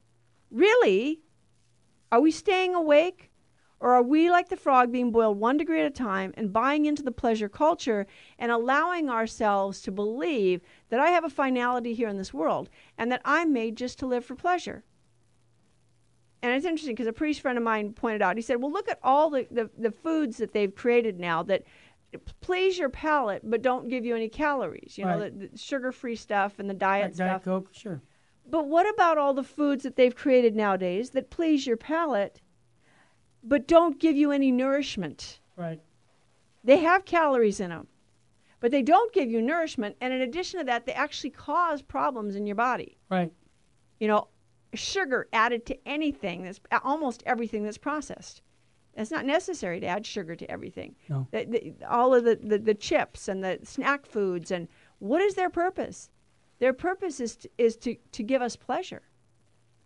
Really? 0.51 1.21
Are 2.13 2.21
we 2.21 2.31
staying 2.31 2.75
awake? 2.75 3.31
Or 3.81 3.95
are 3.95 4.03
we 4.03 4.31
like 4.31 4.51
the 4.51 4.59
frog 4.59 4.93
being 4.93 5.11
boiled 5.11 5.41
one 5.41 5.57
degree 5.57 5.81
at 5.81 5.87
a 5.87 5.91
time 5.91 6.35
and 6.37 6.53
buying 6.53 6.85
into 6.85 7.03
the 7.03 7.11
pleasure 7.11 7.49
culture 7.49 8.07
and 8.39 8.53
allowing 8.53 9.09
ourselves 9.09 9.81
to 9.83 9.91
believe 9.91 10.61
that 10.91 11.01
I 11.01 11.09
have 11.09 11.25
a 11.25 11.31
finality 11.31 11.95
here 11.95 12.09
in 12.09 12.19
this 12.19 12.35
world 12.35 12.69
and 12.99 13.11
that 13.11 13.23
I'm 13.25 13.55
made 13.55 13.77
just 13.77 13.99
to 14.01 14.07
live 14.07 14.25
for 14.25 14.35
pleasure? 14.35 14.85
And 16.43 16.53
it's 16.53 16.65
interesting 16.65 16.95
because 16.95 17.07
a 17.07 17.13
priest 17.13 17.41
friend 17.43 17.59
of 17.59 17.65
mine 17.65 17.93
pointed 17.93 18.23
out, 18.23 18.37
he 18.37 18.43
said, 18.43 18.61
well, 18.63 18.73
look 18.73 18.89
at 18.89 18.99
all 19.03 19.29
the, 19.31 19.47
the, 19.51 19.69
the 19.77 19.91
foods 19.91 20.39
that 20.39 20.53
they've 20.53 20.75
created 20.75 21.21
now 21.21 21.43
that 21.45 21.65
please 22.41 22.79
your 22.79 22.89
palate 22.89 23.49
but 23.49 23.63
don't 23.63 23.89
give 23.89 24.05
you 24.05 24.17
any 24.17 24.29
calories. 24.29 24.97
You 24.97 25.05
know, 25.05 25.21
the, 25.21 25.49
the 25.49 25.59
sugar-free 25.59 26.17
stuff 26.17 26.59
and 26.59 26.69
the 26.69 26.75
diet 26.75 27.05
Like 27.05 27.15
stuff. 27.15 27.29
Diet 27.29 27.43
Coke, 27.45 27.69
sure. 27.73 28.01
But 28.49 28.67
what 28.67 28.89
about 28.93 29.19
all 29.19 29.35
the 29.35 29.45
foods 29.45 29.83
that 29.85 29.97
they've 29.97 30.17
created 30.17 30.57
nowadays 30.57 31.11
that 31.11 31.31
please 31.31 31.67
your 31.67 31.77
palate 31.77 32.41
but 33.45 33.69
don't 33.69 34.01
give 34.01 34.17
you 34.17 34.33
any 34.33 34.51
nourishment? 34.51 35.41
Right. 35.57 35.81
They 36.65 36.79
have 36.79 37.05
calories 37.05 37.61
in 37.61 37.71
them, 37.71 37.87
but 38.61 38.71
they 38.71 38.83
don't 38.83 39.13
give 39.13 39.31
you 39.31 39.41
nourishment. 39.41 39.97
And 40.01 40.13
in 40.13 40.23
addition 40.23 40.59
to 40.59 40.65
that, 40.65 40.87
they 40.87 40.93
actually 40.93 41.31
cause 41.31 41.81
problems 41.81 42.35
in 42.35 42.47
your 42.47 42.57
body. 42.57 42.99
Right. 43.09 43.33
You 43.99 44.09
know, 44.09 44.29
sugar 44.75 45.29
added 45.33 45.67
to 45.67 45.89
anything 45.89 46.43
that's 46.43 46.61
almost 46.85 47.23
everything 47.27 47.65
that's 47.65 47.79
processed. 47.79 48.43
It's 48.97 49.11
not 49.11 49.25
necessary 49.25 49.81
to 49.81 49.87
add 49.87 50.05
sugar 50.05 50.35
to 50.35 50.51
everything. 50.51 50.97
No. 51.09 51.27
The, 51.31 51.45
the, 51.45 51.75
all 51.89 52.15
of 52.15 52.25
the, 52.25 52.37
the, 52.37 52.59
the 52.59 52.75
chips 52.75 53.29
and 53.29 53.43
the 53.43 53.59
snack 53.63 54.05
foods, 54.05 54.51
and 54.51 54.69
what 54.99 55.23
is 55.23 55.35
their 55.35 55.51
purpose? 55.51 56.11
Their 56.59 56.73
purpose 56.73 57.21
is 57.21 57.37
to, 57.37 57.51
is 57.57 57.77
to, 57.79 57.97
to 58.13 58.23
give 58.23 58.43
us 58.43 58.57
pleasure. 58.57 59.03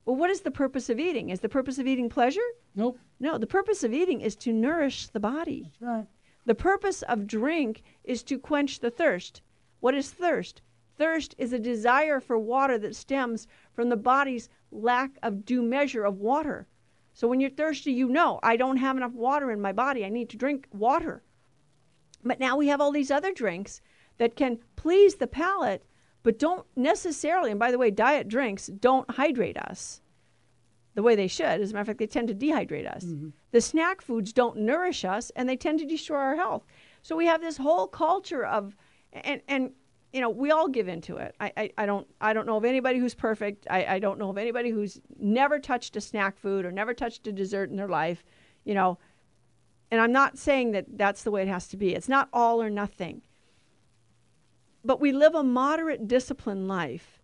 Well, 0.04 0.16
what 0.16 0.30
is 0.30 0.40
the 0.40 0.50
purpose 0.50 0.90
of 0.90 0.98
eating? 0.98 1.30
Is 1.30 1.40
the 1.40 1.48
purpose 1.48 1.78
of 1.78 1.86
eating 1.86 2.08
pleasure? 2.08 2.40
Nope. 2.74 2.98
No, 3.20 3.38
the 3.38 3.46
purpose 3.46 3.84
of 3.84 3.92
eating 3.92 4.20
is 4.20 4.36
to 4.36 4.52
nourish 4.52 5.06
the 5.08 5.20
body. 5.20 5.62
That's 5.62 5.80
right. 5.80 6.06
The 6.46 6.54
purpose 6.54 7.02
of 7.02 7.26
drink 7.26 7.82
is 8.04 8.22
to 8.24 8.38
quench 8.38 8.80
the 8.80 8.90
thirst. 8.90 9.40
What 9.80 9.94
is 9.94 10.10
thirst? 10.10 10.60
Thirst 10.96 11.34
is 11.38 11.52
a 11.52 11.58
desire 11.58 12.20
for 12.20 12.38
water 12.38 12.78
that 12.78 12.94
stems 12.94 13.46
from 13.72 13.88
the 13.88 13.96
body's 13.96 14.48
lack 14.70 15.18
of 15.22 15.44
due 15.44 15.62
measure 15.62 16.04
of 16.04 16.20
water. 16.20 16.66
So 17.12 17.28
when 17.28 17.40
you're 17.40 17.50
thirsty, 17.50 17.92
you 17.92 18.08
know, 18.08 18.40
I 18.42 18.56
don't 18.56 18.76
have 18.76 18.96
enough 18.96 19.12
water 19.12 19.50
in 19.50 19.60
my 19.60 19.72
body. 19.72 20.04
I 20.04 20.08
need 20.08 20.28
to 20.30 20.36
drink 20.36 20.66
water. 20.72 21.22
But 22.24 22.40
now 22.40 22.56
we 22.56 22.68
have 22.68 22.80
all 22.80 22.92
these 22.92 23.10
other 23.10 23.32
drinks 23.32 23.80
that 24.18 24.36
can 24.36 24.58
please 24.76 25.16
the 25.16 25.26
palate, 25.26 25.84
but 26.22 26.38
don't 26.38 26.66
necessarily, 26.76 27.50
and 27.50 27.60
by 27.60 27.70
the 27.70 27.78
way, 27.78 27.90
diet 27.90 28.28
drinks 28.28 28.66
don't 28.66 29.10
hydrate 29.10 29.58
us 29.58 30.00
the 30.94 31.02
way 31.02 31.16
they 31.16 31.26
should. 31.26 31.60
As 31.60 31.70
a 31.70 31.74
matter 31.74 31.82
of 31.82 31.86
fact, 31.88 31.98
they 31.98 32.06
tend 32.06 32.28
to 32.28 32.34
dehydrate 32.34 32.90
us. 32.90 33.04
Mm-hmm. 33.04 33.30
The 33.50 33.60
snack 33.60 34.00
foods 34.00 34.32
don't 34.32 34.58
nourish 34.58 35.04
us, 35.04 35.30
and 35.36 35.48
they 35.48 35.56
tend 35.56 35.80
to 35.80 35.86
destroy 35.86 36.18
our 36.18 36.36
health. 36.36 36.64
So 37.02 37.16
we 37.16 37.26
have 37.26 37.40
this 37.40 37.56
whole 37.56 37.86
culture 37.86 38.44
of, 38.44 38.76
and 39.12 39.40
and 39.48 39.72
you 40.14 40.20
know, 40.20 40.30
we 40.30 40.52
all 40.52 40.68
give 40.68 40.86
into 40.86 41.16
it. 41.16 41.34
I, 41.40 41.52
I, 41.56 41.70
I 41.76 41.86
don't 41.86 42.06
I 42.20 42.32
don't 42.32 42.46
know 42.46 42.56
of 42.56 42.64
anybody 42.64 43.00
who's 43.00 43.16
perfect. 43.16 43.66
I, 43.68 43.84
I 43.84 43.98
don't 43.98 44.16
know 44.16 44.30
of 44.30 44.38
anybody 44.38 44.70
who's 44.70 45.00
never 45.18 45.58
touched 45.58 45.96
a 45.96 46.00
snack 46.00 46.38
food 46.38 46.64
or 46.64 46.70
never 46.70 46.94
touched 46.94 47.26
a 47.26 47.32
dessert 47.32 47.68
in 47.68 47.74
their 47.74 47.88
life. 47.88 48.24
You 48.62 48.74
know, 48.74 48.98
and 49.90 50.00
I'm 50.00 50.12
not 50.12 50.38
saying 50.38 50.70
that 50.70 50.86
that's 50.96 51.24
the 51.24 51.32
way 51.32 51.42
it 51.42 51.48
has 51.48 51.66
to 51.68 51.76
be. 51.76 51.96
It's 51.96 52.08
not 52.08 52.28
all 52.32 52.62
or 52.62 52.70
nothing. 52.70 53.22
But 54.84 55.00
we 55.00 55.10
live 55.10 55.34
a 55.34 55.42
moderate, 55.42 56.06
disciplined 56.06 56.68
life, 56.68 57.18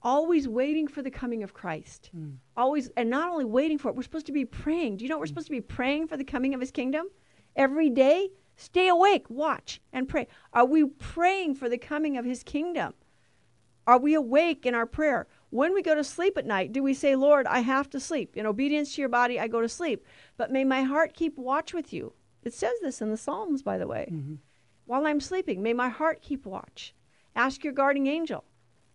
always 0.00 0.46
waiting 0.46 0.86
for 0.86 1.02
the 1.02 1.10
coming 1.10 1.42
of 1.42 1.52
Christ. 1.52 2.10
Hmm. 2.12 2.34
Always, 2.56 2.90
and 2.96 3.10
not 3.10 3.28
only 3.28 3.44
waiting 3.44 3.76
for 3.76 3.88
it, 3.88 3.96
we're 3.96 4.02
supposed 4.02 4.26
to 4.26 4.32
be 4.32 4.44
praying. 4.44 4.98
Do 4.98 5.04
you 5.04 5.08
know 5.08 5.18
we're 5.18 5.24
hmm. 5.24 5.30
supposed 5.30 5.48
to 5.48 5.50
be 5.50 5.60
praying 5.60 6.06
for 6.06 6.16
the 6.16 6.24
coming 6.24 6.54
of 6.54 6.60
His 6.60 6.70
kingdom 6.70 7.08
every 7.56 7.90
day? 7.90 8.28
Stay 8.56 8.88
awake, 8.88 9.28
watch, 9.28 9.80
and 9.92 10.08
pray. 10.08 10.28
Are 10.52 10.64
we 10.64 10.84
praying 10.84 11.54
for 11.56 11.68
the 11.68 11.78
coming 11.78 12.16
of 12.16 12.24
His 12.24 12.42
kingdom? 12.42 12.94
Are 13.86 13.98
we 13.98 14.14
awake 14.14 14.64
in 14.64 14.74
our 14.74 14.86
prayer? 14.86 15.26
When 15.50 15.74
we 15.74 15.82
go 15.82 15.94
to 15.94 16.02
sleep 16.04 16.38
at 16.38 16.46
night, 16.46 16.72
do 16.72 16.82
we 16.82 16.94
say, 16.94 17.14
Lord, 17.16 17.46
I 17.46 17.60
have 17.60 17.90
to 17.90 18.00
sleep? 18.00 18.36
In 18.36 18.46
obedience 18.46 18.94
to 18.94 19.02
your 19.02 19.08
body, 19.08 19.38
I 19.38 19.46
go 19.46 19.60
to 19.60 19.68
sleep. 19.68 20.04
But 20.36 20.50
may 20.50 20.64
my 20.64 20.82
heart 20.82 21.14
keep 21.14 21.36
watch 21.36 21.74
with 21.74 21.92
you. 21.92 22.12
It 22.42 22.54
says 22.54 22.72
this 22.82 23.00
in 23.02 23.10
the 23.10 23.16
Psalms, 23.16 23.62
by 23.62 23.78
the 23.78 23.86
way. 23.86 24.08
Mm-hmm. 24.12 24.34
While 24.86 25.06
I'm 25.06 25.20
sleeping, 25.20 25.62
may 25.62 25.72
my 25.72 25.88
heart 25.88 26.22
keep 26.22 26.44
watch. 26.46 26.94
Ask 27.36 27.62
your 27.64 27.72
guarding 27.72 28.06
angel. 28.06 28.44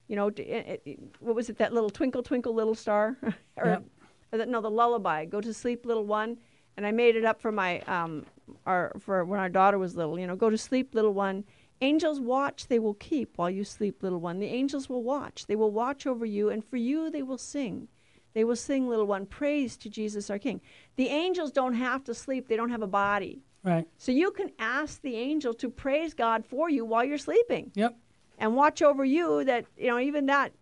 You 0.07 0.15
know, 0.15 0.29
d- 0.29 0.43
it- 0.43 0.81
it- 0.85 0.99
what 1.19 1.35
was 1.35 1.49
it, 1.49 1.57
that 1.57 1.73
little 1.73 1.89
twinkle, 1.89 2.23
twinkle, 2.23 2.53
little 2.53 2.75
star? 2.75 3.17
or, 3.57 3.65
Yep. 3.65 3.83
or 4.31 4.37
the, 4.39 4.45
no, 4.45 4.59
the 4.61 4.69
lullaby. 4.71 5.25
Go 5.25 5.41
to 5.41 5.53
sleep, 5.53 5.85
little 5.85 6.05
one. 6.05 6.37
And 6.77 6.85
I 6.85 6.91
made 6.91 7.15
it 7.15 7.25
up 7.25 7.41
for 7.41 7.51
my, 7.51 7.81
um, 7.81 8.25
our, 8.65 8.95
for 8.99 9.23
when 9.25 9.39
our 9.39 9.49
daughter 9.49 9.77
was 9.77 9.95
little. 9.95 10.19
You 10.19 10.27
know, 10.27 10.35
go 10.35 10.49
to 10.49 10.57
sleep, 10.57 10.93
little 10.95 11.13
one. 11.13 11.43
Angels 11.81 12.19
watch, 12.19 12.67
they 12.67 12.79
will 12.79 12.93
keep 12.95 13.37
while 13.37 13.49
you 13.49 13.63
sleep, 13.63 14.03
little 14.03 14.19
one. 14.19 14.39
The 14.39 14.47
angels 14.47 14.89
will 14.89 15.03
watch. 15.03 15.45
They 15.45 15.55
will 15.55 15.71
watch 15.71 16.05
over 16.05 16.25
you, 16.25 16.49
and 16.49 16.63
for 16.63 16.75
you 16.77 17.09
they 17.09 17.23
will 17.23 17.37
sing. 17.37 17.87
They 18.33 18.43
will 18.43 18.57
sing, 18.57 18.87
little 18.89 19.07
one, 19.07 19.25
praise 19.25 19.77
to 19.77 19.89
Jesus 19.89 20.29
our 20.29 20.37
King. 20.37 20.61
The 20.97 21.07
angels 21.07 21.51
don't 21.51 21.73
have 21.73 22.03
to 22.03 22.13
sleep, 22.13 22.47
they 22.47 22.57
don't 22.57 22.69
have 22.69 22.81
a 22.81 22.87
body. 22.87 23.41
Right. 23.63 23.87
So 23.97 24.11
you 24.11 24.31
can 24.31 24.51
ask 24.59 25.01
the 25.01 25.15
angel 25.15 25.53
to 25.55 25.69
praise 25.69 26.13
God 26.13 26.45
for 26.45 26.69
you 26.69 26.85
while 26.85 27.03
you're 27.03 27.17
sleeping 27.17 27.71
Yep. 27.75 27.97
and 28.37 28.55
watch 28.55 28.81
over 28.81 29.03
you 29.03 29.43
that 29.45 29.65
you 29.77 29.87
know 29.87 29.99
even 29.99 30.27
that 30.27 30.53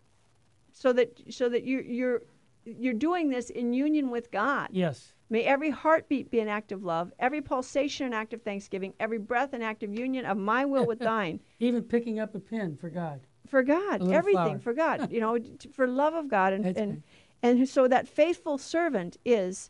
so 0.71 0.93
that 0.93 1.19
so 1.29 1.47
that 1.49 1.63
you're 1.65 1.81
you're 1.83 2.21
you're 2.65 2.93
doing 2.93 3.29
this 3.29 3.49
in 3.49 3.73
union 3.73 4.09
with 4.09 4.31
God. 4.31 4.69
Yes. 4.71 5.13
May 5.29 5.43
every 5.43 5.69
heartbeat 5.69 6.31
be 6.31 6.39
an 6.39 6.47
act 6.47 6.71
of 6.71 6.83
love, 6.83 7.11
every 7.19 7.41
pulsation 7.41 8.05
an 8.07 8.13
act 8.13 8.33
of 8.33 8.41
thanksgiving, 8.43 8.93
every 8.99 9.17
breath 9.17 9.53
an 9.53 9.61
act 9.61 9.83
of 9.83 9.93
union 9.93 10.25
of 10.25 10.37
my 10.37 10.63
will 10.65 10.85
with 10.85 10.99
thine. 11.11 11.39
Even 11.59 11.83
picking 11.83 12.19
up 12.19 12.33
a 12.35 12.39
pen 12.39 12.77
for 12.77 12.89
God. 12.89 13.19
For 13.47 13.63
God, 13.63 14.09
everything 14.11 14.59
flower. 14.59 14.59
for 14.59 14.73
God, 14.73 15.11
you 15.11 15.19
know, 15.19 15.37
t- 15.37 15.69
for 15.71 15.87
love 15.87 16.13
of 16.13 16.27
God 16.29 16.53
and 16.53 16.65
That's 16.65 16.79
and 16.79 17.03
and 17.43 17.69
so 17.69 17.87
that 17.87 18.07
faithful 18.07 18.57
servant 18.57 19.17
is 19.25 19.69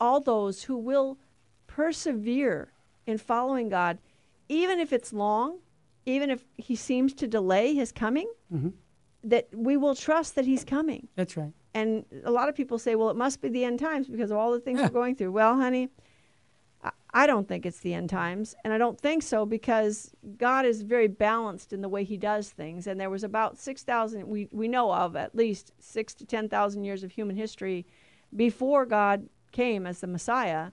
all 0.00 0.20
those 0.20 0.64
who 0.64 0.76
will 0.76 1.18
persevere 1.66 2.72
in 3.06 3.18
following 3.18 3.68
God 3.68 3.98
even 4.48 4.80
if 4.80 4.92
it's 4.92 5.12
long, 5.12 5.58
even 6.06 6.28
if 6.28 6.44
he 6.56 6.74
seems 6.74 7.12
to 7.14 7.28
delay 7.28 7.72
his 7.72 7.92
coming, 7.92 8.28
Mhm. 8.52 8.72
that 9.22 9.46
we 9.54 9.76
will 9.76 9.94
trust 9.94 10.34
that 10.34 10.44
he's 10.44 10.64
coming. 10.64 11.06
That's 11.14 11.36
right. 11.36 11.52
And 11.74 12.04
a 12.24 12.30
lot 12.30 12.48
of 12.48 12.54
people 12.54 12.78
say, 12.78 12.94
well, 12.96 13.10
it 13.10 13.16
must 13.16 13.40
be 13.40 13.48
the 13.48 13.64
end 13.64 13.78
times 13.78 14.08
because 14.08 14.30
of 14.30 14.36
all 14.36 14.52
the 14.52 14.60
things 14.60 14.80
we're 14.80 14.88
going 14.88 15.14
through. 15.14 15.32
Well, 15.32 15.56
honey, 15.56 15.88
I- 16.82 16.90
I 17.12 17.26
don't 17.26 17.46
think 17.46 17.64
it's 17.64 17.80
the 17.80 17.94
end 17.94 18.10
times. 18.10 18.54
And 18.64 18.72
I 18.72 18.78
don't 18.78 19.00
think 19.00 19.22
so 19.22 19.46
because 19.46 20.12
God 20.36 20.64
is 20.66 20.82
very 20.82 21.06
balanced 21.08 21.72
in 21.72 21.80
the 21.80 21.88
way 21.88 22.02
he 22.04 22.16
does 22.16 22.50
things. 22.50 22.86
And 22.86 23.00
there 23.00 23.10
was 23.10 23.22
about 23.22 23.58
6,000, 23.58 24.26
we, 24.26 24.48
we 24.50 24.66
know 24.68 24.92
of 24.92 25.14
at 25.16 25.34
least 25.34 25.72
six 25.78 26.14
to 26.14 26.24
10,000 26.24 26.84
years 26.84 27.04
of 27.04 27.12
human 27.12 27.36
history 27.36 27.86
before 28.34 28.84
God 28.86 29.28
came 29.52 29.86
as 29.86 30.00
the 30.00 30.06
Messiah. 30.06 30.70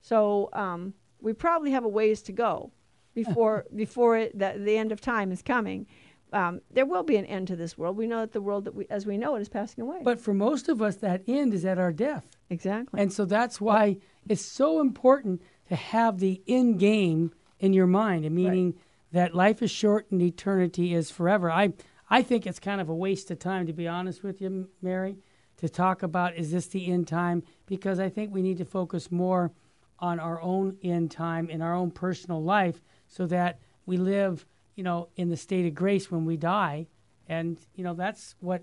So 0.00 0.48
um, 0.52 0.94
we 1.20 1.32
probably 1.32 1.70
have 1.72 1.84
a 1.84 1.88
ways 1.88 2.22
to 2.22 2.32
go 2.32 2.70
before 3.14 3.66
before 3.74 4.16
it, 4.16 4.38
the, 4.38 4.54
the 4.56 4.76
end 4.78 4.92
of 4.92 5.00
time 5.00 5.32
is 5.32 5.42
coming. 5.42 5.86
Um, 6.32 6.60
there 6.70 6.86
will 6.86 7.02
be 7.02 7.16
an 7.16 7.24
end 7.24 7.48
to 7.48 7.56
this 7.56 7.78
world. 7.78 7.96
We 7.96 8.06
know 8.06 8.20
that 8.20 8.32
the 8.32 8.40
world 8.40 8.64
that 8.64 8.74
we, 8.74 8.86
as 8.90 9.06
we 9.06 9.16
know 9.16 9.36
it 9.36 9.40
is 9.40 9.48
passing 9.48 9.82
away. 9.82 10.00
But 10.02 10.20
for 10.20 10.34
most 10.34 10.68
of 10.68 10.82
us, 10.82 10.96
that 10.96 11.22
end 11.26 11.54
is 11.54 11.64
at 11.64 11.78
our 11.78 11.92
death. 11.92 12.26
exactly. 12.50 13.00
And 13.00 13.12
so 13.12 13.24
that's 13.24 13.60
why 13.60 13.98
it's 14.28 14.42
so 14.42 14.80
important 14.80 15.42
to 15.68 15.76
have 15.76 16.18
the 16.18 16.42
end 16.46 16.78
game 16.78 17.32
in 17.60 17.72
your 17.72 17.86
mind, 17.86 18.24
and 18.24 18.34
meaning 18.34 18.74
that 19.12 19.34
life 19.34 19.62
is 19.62 19.70
short 19.70 20.10
and 20.10 20.20
eternity 20.22 20.94
is 20.94 21.10
forever. 21.10 21.50
I, 21.50 21.72
I 22.10 22.22
think 22.22 22.46
it's 22.46 22.60
kind 22.60 22.80
of 22.80 22.88
a 22.88 22.94
waste 22.94 23.30
of 23.30 23.38
time, 23.38 23.66
to 23.66 23.72
be 23.72 23.88
honest 23.88 24.22
with 24.22 24.40
you, 24.40 24.68
Mary, 24.82 25.16
to 25.56 25.68
talk 25.68 26.02
about 26.02 26.36
is 26.36 26.50
this 26.50 26.66
the 26.68 26.90
end 26.90 27.08
time? 27.08 27.42
Because 27.66 27.98
I 27.98 28.08
think 28.08 28.32
we 28.32 28.42
need 28.42 28.58
to 28.58 28.64
focus 28.64 29.10
more 29.10 29.50
on 29.98 30.20
our 30.20 30.40
own 30.40 30.76
end 30.82 31.10
time 31.10 31.50
in 31.50 31.60
our 31.60 31.74
own 31.74 31.90
personal 31.90 32.42
life 32.42 32.80
so 33.08 33.26
that 33.26 33.58
we 33.86 33.96
live, 33.96 34.46
you 34.78 34.84
know, 34.84 35.08
in 35.16 35.28
the 35.28 35.36
state 35.36 35.66
of 35.66 35.74
grace 35.74 36.08
when 36.08 36.24
we 36.24 36.36
die. 36.36 36.86
And, 37.28 37.58
you 37.74 37.82
know, 37.82 37.94
that's 37.94 38.36
what 38.38 38.62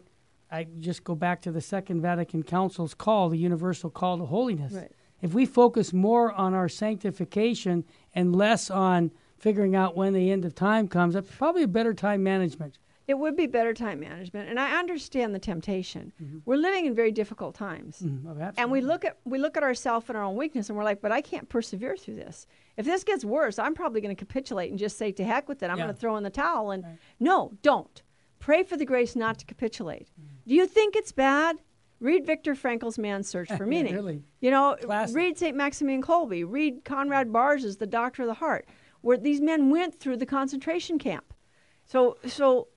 I 0.49 0.65
just 0.79 1.03
go 1.03 1.13
back 1.13 1.41
to 1.41 1.51
the 1.51 1.59
Second 1.59 2.01
Vatican 2.01 2.41
Council's 2.41 2.93
call, 2.93 3.27
the 3.27 3.37
universal 3.37 3.89
call 3.89 4.17
to 4.19 4.25
holiness. 4.25 4.71
Right. 4.71 4.91
If 5.21 5.33
we 5.33 5.45
focus 5.45 5.91
more 5.91 6.31
on 6.31 6.53
our 6.53 6.69
sanctification 6.69 7.83
and 8.13 8.33
less 8.33 8.69
on 8.69 9.11
figuring 9.37 9.75
out 9.75 9.97
when 9.97 10.13
the 10.13 10.31
end 10.31 10.45
of 10.45 10.55
time 10.55 10.87
comes. 10.87 11.13
That's 11.13 11.29
probably 11.35 11.63
a 11.63 11.67
better 11.67 11.93
time 11.93 12.23
management. 12.23 12.77
It 13.07 13.13
would 13.19 13.35
be 13.35 13.45
better 13.45 13.73
time 13.73 13.99
management, 13.99 14.49
and 14.49 14.59
I 14.59 14.79
understand 14.79 15.35
the 15.35 15.39
temptation. 15.39 16.11
We're 16.45 16.55
living 16.57 16.87
in 16.87 16.95
very 16.95 17.11
difficult 17.11 17.53
times, 17.53 17.99
Mm, 18.01 18.25
oh, 18.27 18.51
and 18.57 18.71
we 18.71 18.81
look 18.81 19.05
at 19.05 19.17
we 19.25 19.37
look 19.37 19.55
at 19.57 19.63
ourselves 19.63 20.07
and 20.09 20.17
our 20.17 20.23
own 20.23 20.35
weakness, 20.35 20.69
and 20.69 20.77
we're 20.77 20.83
like, 20.83 21.01
"But 21.01 21.11
I 21.11 21.21
can't 21.21 21.47
persevere 21.47 21.95
through 21.97 22.15
this. 22.15 22.47
If 22.77 22.85
this 22.85 23.03
gets 23.03 23.23
worse, 23.23 23.59
I'm 23.59 23.75
probably 23.75 24.01
going 24.01 24.15
to 24.15 24.19
capitulate 24.25 24.71
and 24.71 24.79
just 24.79 24.97
say 24.97 25.11
to 25.11 25.23
heck 25.23 25.47
with 25.47 25.61
it. 25.61 25.69
I'm 25.69 25.77
Yeah. 25.77 25.83
going 25.85 25.95
to 25.95 25.99
throw 26.01 26.17
in 26.17 26.23
the 26.23 26.29
towel." 26.31 26.71
And 26.71 26.83
no, 27.19 27.51
don't. 27.61 28.01
Pray 28.39 28.63
for 28.63 28.75
the 28.75 28.85
grace 28.85 29.15
not 29.15 29.37
to 29.39 29.45
capitulate. 29.45 30.07
Do 30.47 30.55
you 30.55 30.65
think 30.65 30.95
it's 30.95 31.11
bad? 31.11 31.57
Read 31.99 32.25
Viktor 32.25 32.55
Frankl's 32.55 32.97
Man's 32.97 33.27
Search 33.29 33.51
for 33.51 33.65
Meaning. 33.75 33.93
Really? 33.93 34.23
You 34.41 34.51
know, 34.51 34.77
Classic. 34.81 35.15
read 35.15 35.37
St. 35.37 35.55
Maximilian 35.55 36.01
Kolbe. 36.01 36.43
Read 36.47 36.83
Conrad 36.83 37.31
Baars's 37.31 37.77
The 37.77 37.87
Doctor 37.87 38.23
of 38.23 38.27
the 38.27 38.33
Heart, 38.35 38.67
where 39.01 39.17
these 39.17 39.41
men 39.41 39.69
went 39.69 39.99
through 39.99 40.17
the 40.17 40.25
concentration 40.25 40.97
camp. 40.99 41.33
So, 41.85 42.17
so 42.25 42.67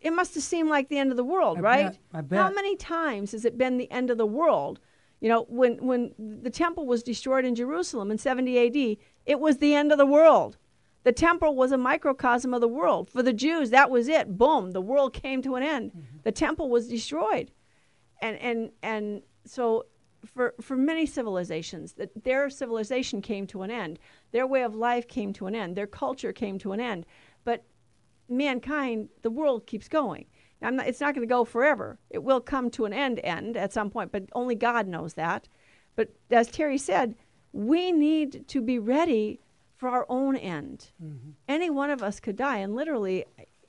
it 0.00 0.12
must 0.12 0.34
have 0.34 0.42
seemed 0.42 0.68
like 0.68 0.88
the 0.88 0.98
end 0.98 1.10
of 1.10 1.16
the 1.16 1.24
world, 1.24 1.58
I 1.58 1.60
right? 1.60 1.84
bet, 1.86 1.98
I 2.12 2.20
bet. 2.20 2.38
How 2.38 2.50
many 2.52 2.76
times 2.76 3.32
has 3.32 3.44
it 3.44 3.56
been 3.58 3.78
the 3.78 3.90
end 3.90 4.10
of 4.10 4.18
the 4.18 4.26
world? 4.26 4.80
You 5.20 5.28
know, 5.28 5.46
when 5.48 5.78
when 5.84 6.12
the 6.18 6.50
temple 6.50 6.86
was 6.86 7.02
destroyed 7.02 7.44
in 7.44 7.54
Jerusalem 7.54 8.10
in 8.10 8.18
70 8.18 8.66
AD, 8.66 8.98
it 9.24 9.40
was 9.40 9.58
the 9.58 9.74
end 9.74 9.92
of 9.92 9.98
the 9.98 10.06
world. 10.06 10.58
The 11.04 11.12
temple 11.12 11.54
was 11.54 11.72
a 11.72 11.78
microcosm 11.78 12.52
of 12.52 12.60
the 12.60 12.68
world. 12.68 13.10
For 13.10 13.22
the 13.22 13.32
Jews, 13.32 13.70
that 13.70 13.90
was 13.90 14.08
it. 14.08 14.36
Boom, 14.36 14.72
the 14.72 14.80
world 14.80 15.12
came 15.12 15.40
to 15.42 15.54
an 15.54 15.62
end. 15.62 15.92
Mm-hmm. 15.92 16.16
The 16.24 16.32
temple 16.32 16.68
was 16.68 16.88
destroyed. 16.88 17.52
And 18.20 18.36
and 18.38 18.70
and 18.82 19.22
so 19.44 19.86
for 20.26 20.54
for 20.60 20.76
many 20.76 21.06
civilizations, 21.06 21.92
that 21.94 22.24
their 22.24 22.50
civilization 22.50 23.22
came 23.22 23.46
to 23.46 23.62
an 23.62 23.70
end. 23.70 23.98
Their 24.32 24.46
way 24.46 24.62
of 24.62 24.74
life 24.74 25.06
came 25.08 25.32
to 25.34 25.46
an 25.46 25.54
end. 25.54 25.76
Their 25.76 25.86
culture 25.86 26.32
came 26.32 26.58
to 26.58 26.72
an 26.72 26.80
end. 26.80 27.06
But 27.44 27.64
mankind, 28.28 29.08
the 29.22 29.30
world 29.30 29.66
keeps 29.66 29.88
going. 29.88 30.26
Not, 30.60 30.86
it's 30.86 31.00
not 31.00 31.14
going 31.14 31.26
to 31.26 31.32
go 31.32 31.44
forever. 31.44 31.98
It 32.10 32.22
will 32.22 32.40
come 32.40 32.70
to 32.70 32.86
an 32.86 32.92
end 32.92 33.20
end 33.22 33.56
at 33.56 33.72
some 33.72 33.90
point, 33.90 34.10
but 34.12 34.24
only 34.32 34.54
God 34.54 34.86
knows 34.86 35.14
that. 35.14 35.48
But 35.96 36.10
as 36.30 36.48
Terry 36.48 36.78
said, 36.78 37.14
we 37.52 37.92
need 37.92 38.48
to 38.48 38.60
be 38.60 38.78
ready 38.78 39.40
for 39.76 39.88
our 39.88 40.06
own 40.08 40.36
end. 40.36 40.90
Mm-hmm. 41.02 41.30
Any 41.48 41.70
one 41.70 41.90
of 41.90 42.02
us 42.02 42.20
could 42.20 42.36
die, 42.36 42.58
and 42.58 42.74
literally, 42.74 43.24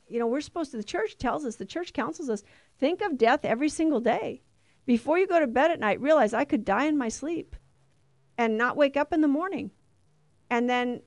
you 0.07 0.19
know, 0.19 0.27
we're 0.27 0.41
supposed 0.41 0.71
to. 0.71 0.77
The 0.77 0.83
church 0.83 1.17
tells 1.17 1.45
us, 1.45 1.55
the 1.55 1.65
church 1.65 1.93
counsels 1.93 2.29
us, 2.29 2.43
think 2.79 3.01
of 3.01 3.17
death 3.17 3.43
every 3.43 3.69
single 3.69 3.99
day. 3.99 4.41
Before 4.85 5.17
you 5.17 5.27
go 5.27 5.39
to 5.39 5.47
bed 5.47 5.71
at 5.71 5.81
night, 5.81 5.99
realize 5.99 6.33
I 6.33 6.45
could 6.45 6.63
die 6.63 6.85
in 6.85 6.97
my 6.97 7.09
sleep, 7.09 7.55
and 8.37 8.57
not 8.57 8.77
wake 8.77 8.95
up 8.95 9.11
in 9.11 9.21
the 9.21 9.27
morning, 9.27 9.71
and 10.49 10.69
then 10.69 11.01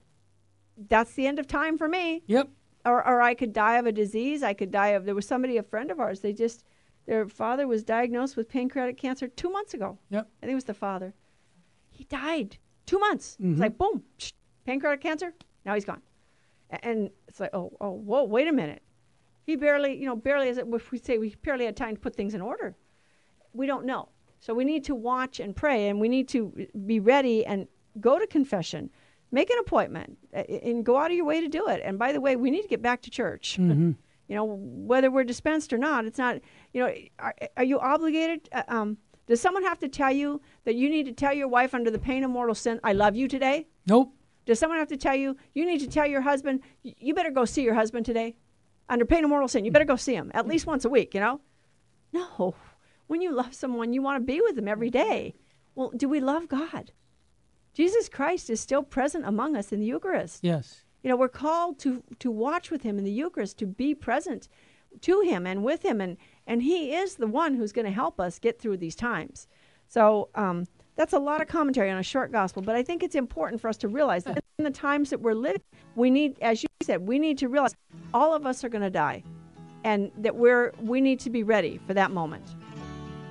that's 0.89 1.13
the 1.15 1.27
end 1.27 1.39
of 1.39 1.47
time 1.47 1.77
for 1.77 1.89
me 1.89 2.23
Yep. 2.27 2.49
Or, 2.85 3.07
or 3.07 3.21
I 3.21 3.35
could 3.35 3.53
die 3.53 3.77
of 3.79 3.87
a 3.87 3.93
disease. 3.93 4.43
I 4.43 4.55
could 4.55 4.71
die 4.71 4.89
of. 4.89 5.05
There 5.05 5.15
was 5.15 5.27
somebody, 5.27 5.57
a 5.57 5.63
friend 5.63 5.91
of 5.91 6.01
ours. 6.01 6.21
They 6.21 6.33
just, 6.33 6.65
their 7.07 7.27
father 7.29 7.67
was 7.67 7.83
diagnosed 7.85 8.37
with 8.37 8.49
pancreatic 8.49 8.97
cancer 8.97 9.29
two 9.29 9.51
months 9.51 9.75
ago. 9.75 9.99
Yep. 10.11 10.29
I 10.43 10.47
think 10.47 10.53
it 10.53 10.55
was 10.55 10.65
the 10.65 10.75
father. 10.75 11.15
He 11.91 12.05
died 12.05 12.57
two 12.87 12.99
months. 12.99 13.37
Mm-hmm. 13.41 13.53
It's 13.53 13.61
like 13.61 13.79
boom, 13.79 14.03
psh, 14.19 14.33
pancreatic 14.65 15.01
cancer. 15.01 15.35
Now 15.65 15.75
he's 15.75 15.85
gone. 15.85 16.03
And 16.71 17.11
it's 17.29 17.41
like, 17.41 17.51
oh, 17.53 17.73
oh, 17.81 17.91
whoa, 17.91 18.25
wait 18.25 18.49
a 18.49 18.53
minute. 18.53 18.83
He 19.47 19.57
barely, 19.57 19.97
you 19.97 20.07
know, 20.07 20.17
barely 20.17 20.49
as 20.49 20.59
if 20.59 20.93
we 20.93 20.99
say 20.99 21.19
we 21.19 21.35
barely 21.43 21.65
had 21.65 21.77
time 21.77 21.97
to 21.97 22.01
put 22.01 22.15
things 22.15 22.35
in 22.35 22.41
order. 22.41 22.77
We 23.53 23.67
don't 23.67 23.85
know. 23.85 24.09
So 24.39 24.55
we 24.55 24.65
need 24.65 24.85
to 24.85 24.95
watch 24.95 25.41
and 25.41 25.55
pray, 25.55 25.89
and 25.89 26.01
we 26.01 26.09
need 26.09 26.29
to 26.29 26.67
be 26.87 27.01
ready 27.01 27.45
and 27.45 27.67
go 28.01 28.19
to 28.19 28.27
confession. 28.27 28.89
Make 29.33 29.51
an 29.51 29.59
appointment 29.61 30.19
uh, 30.35 30.39
and 30.41 30.85
go 30.85 30.97
out 30.97 31.11
of 31.11 31.17
your 31.17 31.25
way 31.25 31.41
to 31.41 31.49
do 31.49 31.69
it. 31.69 31.81
And 31.85 31.99
by 31.99 32.13
the 32.13 32.21
way, 32.21 32.37
we 32.37 32.51
need 32.51 32.63
to 32.63 32.69
get 32.69 32.83
back 32.83 33.03
to 33.03 33.11
church. 33.11 33.59
Mm-hmm. 33.71 33.93
you 34.27 34.37
know, 34.37 34.45
whether 34.45 35.11
we're 35.11 35.25
dispensed 35.25 35.73
or 35.73 35.79
not, 35.79 36.05
it's 36.05 36.19
not, 36.19 36.41
you 36.73 36.81
know, 36.81 36.93
are, 37.19 37.35
are 37.57 37.65
you 37.65 37.79
obligated? 37.79 38.49
Uh, 38.53 38.63
um, 38.69 38.97
does 39.27 39.41
someone 39.41 39.63
have 39.63 39.79
to 39.79 39.89
tell 39.89 40.11
you 40.11 40.41
that 40.65 40.75
you 40.75 40.91
need 40.91 41.07
to 41.07 41.13
tell 41.13 41.33
your 41.33 41.47
wife 41.47 41.73
under 41.73 41.91
the 41.91 41.99
pain 42.01 42.25
of 42.25 42.31
mortal 42.31 42.55
sin, 42.55 42.81
I 42.83 42.93
love 42.95 43.15
you 43.15 43.29
today? 43.29 43.69
Nope. 43.87 44.13
Does 44.45 44.59
someone 44.59 44.79
have 44.79 44.89
to 44.89 44.97
tell 44.97 45.15
you, 45.15 45.37
you 45.55 45.65
need 45.65 45.79
to 45.81 45.87
tell 45.87 46.07
your 46.07 46.23
husband, 46.23 46.61
you 46.83 47.15
better 47.15 47.31
go 47.31 47.45
see 47.45 47.63
your 47.63 47.75
husband 47.75 48.07
today? 48.07 48.35
Under 48.89 49.05
pain 49.05 49.23
of 49.23 49.31
mortal 49.31 49.47
sin, 49.47 49.65
you 49.65 49.71
better 49.71 49.85
go 49.85 49.95
see 49.95 50.15
him 50.15 50.33
at 50.35 50.49
least 50.49 50.67
once 50.67 50.85
a 50.85 50.89
week, 50.89 51.15
you 51.15 51.21
know? 51.21 51.41
No. 52.13 52.57
When 53.07 53.21
you 53.21 53.33
love 53.33 53.55
someone, 53.55 53.93
you 53.93 54.03
want 54.03 54.21
to 54.21 54.27
be 54.27 54.41
with 54.41 54.57
them 54.57 54.67
every 54.67 54.91
day. 54.91 55.35
Well, 55.77 55.93
do 55.97 56.09
we 56.09 56.21
love 56.21 56.49
God? 56.49 56.91
Jesus 57.73 58.09
Christ 58.09 58.51
is 58.51 58.61
still 58.61 58.83
present 58.83 59.25
among 59.27 59.57
us 59.57 59.73
in 59.73 59.81
the 59.81 59.87
Eucharist. 59.87 60.41
Yes. 60.43 60.83
You 61.03 61.09
know, 61.09 61.17
we're 61.17 61.29
called 61.29 61.79
to 61.81 62.03
to 62.19 62.31
watch 62.31 62.71
with 62.71 62.83
him 62.83 62.99
in 62.99 63.05
the 63.05 63.13
Eucharist, 63.13 63.59
to 63.59 63.67
be 63.67 63.95
present 63.95 64.49
to 65.03 65.21
him 65.21 65.47
and 65.47 65.65
with 65.65 65.85
him, 65.85 66.01
and 66.01 66.17
and 66.47 66.63
he 66.63 66.95
is 66.95 67.17
the 67.17 67.27
one 67.27 67.55
who's 67.55 67.73
going 67.73 67.87
to 67.87 67.93
help 67.93 68.21
us 68.21 68.39
get 68.39 68.59
through 68.61 68.77
these 68.77 68.97
times. 68.97 69.47
So 69.89 70.29
um, 70.35 70.67
that's 70.97 71.13
a 71.13 71.19
lot 71.19 71.41
of 71.41 71.49
commentary 71.49 71.91
on 71.91 71.99
a 71.99 72.03
short 72.03 72.31
gospel, 72.33 72.63
but 72.63 72.77
I 72.77 72.83
think 72.83 73.03
it's 73.03 73.15
important 73.15 73.61
for 73.61 73.69
us 73.69 73.77
to 73.79 73.89
realize 73.89 74.25
that 74.25 74.39
in 74.59 74.65
the 74.65 74.71
times 74.71 75.11
that 75.11 75.21
we're 75.21 75.35
living, 75.35 75.63
we 75.97 76.11
need, 76.11 76.39
as 76.43 76.63
you 76.63 76.69
said, 76.83 77.07
we 77.07 77.19
need 77.19 77.39
to 77.39 77.49
realize 77.49 77.75
all 78.13 78.35
of 78.35 78.47
us 78.47 78.63
are 78.63 78.69
going 78.69 78.83
to 78.83 78.91
die, 78.91 79.25
and 79.85 80.11
that 80.19 80.37
we're 80.37 80.73
we 80.83 81.01
need 81.01 81.19
to 81.21 81.31
be 81.31 81.43
ready 81.43 81.81
for 81.87 81.95
that 81.95 82.11
moment. 82.11 82.55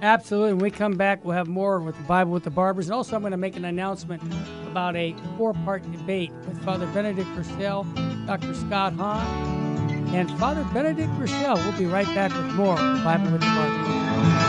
Absolutely. 0.01 0.53
When 0.53 0.63
we 0.63 0.71
come 0.71 0.95
back, 0.95 1.23
we'll 1.25 1.35
have 1.35 1.47
more 1.47 1.79
with 1.79 1.97
the 1.97 2.03
Bible 2.03 2.31
with 2.31 2.43
the 2.43 2.49
Barbers. 2.49 2.87
And 2.87 2.93
also, 2.93 3.15
I'm 3.15 3.21
going 3.21 3.31
to 3.31 3.37
make 3.37 3.55
an 3.57 3.65
announcement 3.65 4.21
about 4.69 4.95
a 4.95 5.15
four 5.37 5.53
part 5.53 5.89
debate 5.91 6.31
with 6.47 6.63
Father 6.63 6.87
Benedict 6.87 7.27
Purcell, 7.35 7.83
Dr. 8.25 8.53
Scott 8.53 8.93
Hahn, 8.93 10.07
and 10.15 10.29
Father 10.39 10.65
Benedict 10.73 11.11
Rochelle. 11.17 11.55
We'll 11.55 11.77
be 11.77 11.85
right 11.85 12.07
back 12.15 12.33
with 12.33 12.53
more 12.53 12.75
Bible 12.75 13.31
with 13.31 13.41
the 13.41 13.47
Barbers. 13.47 14.48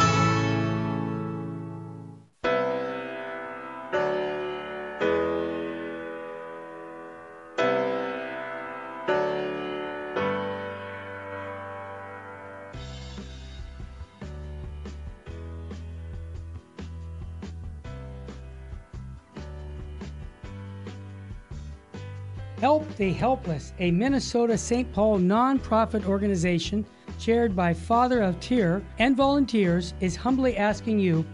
Help 22.61 22.95
the 22.97 23.11
Helpless, 23.11 23.73
a 23.79 23.91
Minnesota 23.91 24.59
St. 24.59 24.93
Paul 24.93 25.19
nonprofit 25.19 26.05
organization 26.05 26.85
chaired 27.19 27.57
by 27.57 27.73
Father 27.73 28.21
of 28.21 28.39
Tear 28.39 28.83
and 28.99 29.17
volunteers, 29.17 29.95
is 30.01 30.15
humbly 30.15 30.59
asking 30.59 30.99
you 30.99 31.25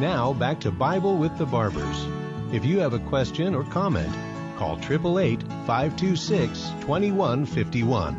Now 0.00 0.32
back 0.32 0.60
to 0.60 0.70
Bible 0.70 1.18
with 1.18 1.36
the 1.36 1.44
Barbers. 1.44 2.06
If 2.54 2.64
you 2.64 2.78
have 2.78 2.94
a 2.94 2.98
question 3.00 3.54
or 3.54 3.64
comment, 3.64 4.10
call 4.56 4.78
888 4.78 5.42
526 5.66 6.70
2151. 6.80 8.14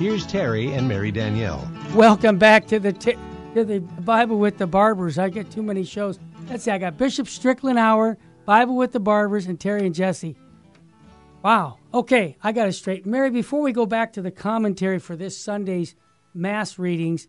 Here's 0.00 0.26
Terry 0.26 0.72
and 0.72 0.88
Mary 0.88 1.12
Danielle. 1.12 1.70
Welcome 1.94 2.38
back 2.38 2.66
to 2.66 2.80
the 2.80 2.92
t- 2.92 3.16
to 3.54 3.64
the 3.64 3.78
Bible 3.78 4.40
with 4.40 4.58
the 4.58 4.66
Barbers. 4.66 5.16
I 5.16 5.28
get 5.28 5.48
too 5.48 5.62
many 5.62 5.84
shows. 5.84 6.18
Let's 6.50 6.64
see. 6.64 6.72
I 6.72 6.78
got 6.78 6.98
Bishop 6.98 7.28
Strickland 7.28 7.78
Hour, 7.78 8.18
Bible 8.44 8.74
with 8.74 8.90
the 8.90 8.98
Barbers, 8.98 9.46
and 9.46 9.60
Terry 9.60 9.86
and 9.86 9.94
Jesse. 9.94 10.34
Wow. 11.40 11.78
Okay, 11.94 12.36
I 12.42 12.50
got 12.50 12.66
it 12.66 12.72
straight. 12.72 13.06
Mary, 13.06 13.30
before 13.30 13.62
we 13.62 13.70
go 13.70 13.86
back 13.86 14.12
to 14.14 14.22
the 14.22 14.32
commentary 14.32 14.98
for 14.98 15.14
this 15.14 15.38
Sunday's 15.38 15.94
mass 16.34 16.80
readings, 16.80 17.28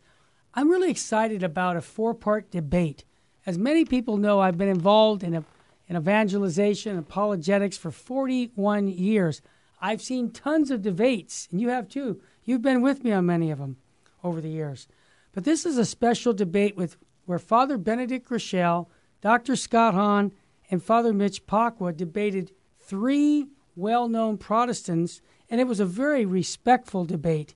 I'm 0.56 0.68
really 0.68 0.90
excited 0.90 1.44
about 1.44 1.78
a 1.78 1.82
four-part 1.82 2.50
debate. 2.50 3.06
As 3.48 3.58
many 3.58 3.86
people 3.86 4.18
know, 4.18 4.42
I've 4.42 4.58
been 4.58 4.68
involved 4.68 5.24
in, 5.24 5.34
a, 5.34 5.44
in 5.88 5.96
evangelization, 5.96 6.92
and 6.92 7.00
apologetics 7.00 7.78
for 7.78 7.92
41 7.92 8.90
years. 8.90 9.42
I've 9.82 10.02
seen 10.02 10.32
tons 10.32 10.70
of 10.70 10.82
debates, 10.82 11.48
and 11.50 11.62
you 11.62 11.70
have 11.70 11.88
too. 11.88 12.20
You've 12.44 12.62
been 12.62 12.82
with 12.82 13.06
me 13.06 13.14
on 13.14 13.26
many 13.26 13.50
of 13.50 13.60
them 13.60 13.78
over 14.22 14.42
the 14.42 14.50
years. 14.50 14.90
But 15.32 15.46
this 15.46 15.66
is 15.66 15.78
a 15.78 15.86
special 15.86 16.34
debate 16.34 16.76
with 16.76 16.98
where 17.26 17.40
Father 17.40 17.78
Benedict 17.78 18.28
Groeschel, 18.30 18.88
Dr. 19.22 19.56
Scott 19.56 19.94
Hahn, 19.94 20.34
and 20.70 20.84
Father 20.84 21.14
Mitch 21.14 21.46
Pacwa 21.48 21.96
debated 21.96 22.52
three 22.82 23.48
well-known 23.78 24.38
Protestants, 24.38 25.22
and 25.50 25.62
it 25.62 25.68
was 25.68 25.80
a 25.80 25.86
very 25.86 26.26
respectful 26.26 27.06
debate. 27.06 27.56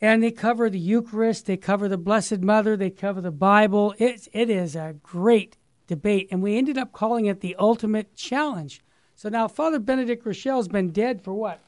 And 0.00 0.22
they 0.22 0.30
cover 0.30 0.68
the 0.68 0.78
Eucharist, 0.78 1.46
they 1.46 1.56
cover 1.56 1.88
the 1.88 1.96
Blessed 1.96 2.40
Mother, 2.40 2.76
they 2.76 2.90
cover 2.90 3.20
the 3.20 3.30
Bible. 3.30 3.94
It, 3.98 4.28
it 4.32 4.50
is 4.50 4.76
a 4.76 4.96
great 5.02 5.56
debate, 5.86 6.28
and 6.30 6.42
we 6.42 6.56
ended 6.56 6.76
up 6.76 6.92
calling 6.92 7.26
it 7.26 7.40
the 7.40 7.56
ultimate 7.58 8.14
challenge. 8.14 8.82
So 9.14 9.28
now 9.28 9.48
Father 9.48 9.78
Benedict 9.78 10.24
Groeschel's 10.24 10.68
been 10.68 10.90
dead 10.90 11.22
for 11.22 11.32
what, 11.32 11.60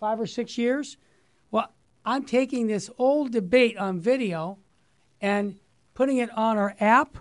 five 0.00 0.18
or 0.18 0.26
six 0.26 0.56
years? 0.56 0.96
Well, 1.50 1.72
I'm 2.04 2.24
taking 2.24 2.66
this 2.66 2.90
old 2.96 3.32
debate 3.32 3.76
on 3.76 4.00
video 4.00 4.58
and 5.20 5.56
putting 5.92 6.18
it 6.18 6.30
on 6.36 6.56
our 6.56 6.74
app 6.80 7.18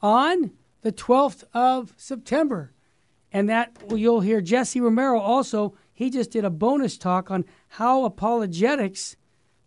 on 0.00 0.52
the 0.82 0.92
12th 0.92 1.44
of 1.52 1.92
September. 1.96 2.72
And 3.32 3.48
that 3.50 3.76
you'll 3.94 4.20
hear 4.20 4.40
Jesse 4.40 4.80
Romero 4.80 5.20
also. 5.20 5.74
He 5.92 6.08
just 6.10 6.30
did 6.30 6.44
a 6.44 6.50
bonus 6.50 6.96
talk 6.96 7.30
on 7.30 7.44
how 7.68 8.04
apologetics 8.04 9.16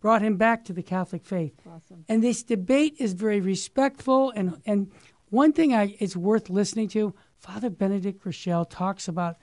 brought 0.02 0.20
him 0.20 0.36
back 0.36 0.64
to 0.64 0.72
the 0.72 0.82
Catholic 0.82 1.24
faith. 1.24 1.54
Awesome. 1.66 2.04
And 2.08 2.22
this 2.22 2.42
debate 2.42 2.96
is 2.98 3.14
very 3.14 3.40
respectful. 3.40 4.32
And, 4.32 4.60
and 4.66 4.90
one 5.30 5.52
thing 5.52 5.72
I, 5.72 5.96
it's 6.00 6.16
worth 6.16 6.50
listening 6.50 6.88
to 6.88 7.14
Father 7.38 7.70
Benedict 7.70 8.22
Groeschel 8.22 8.68
talks 8.68 9.08
about 9.08 9.36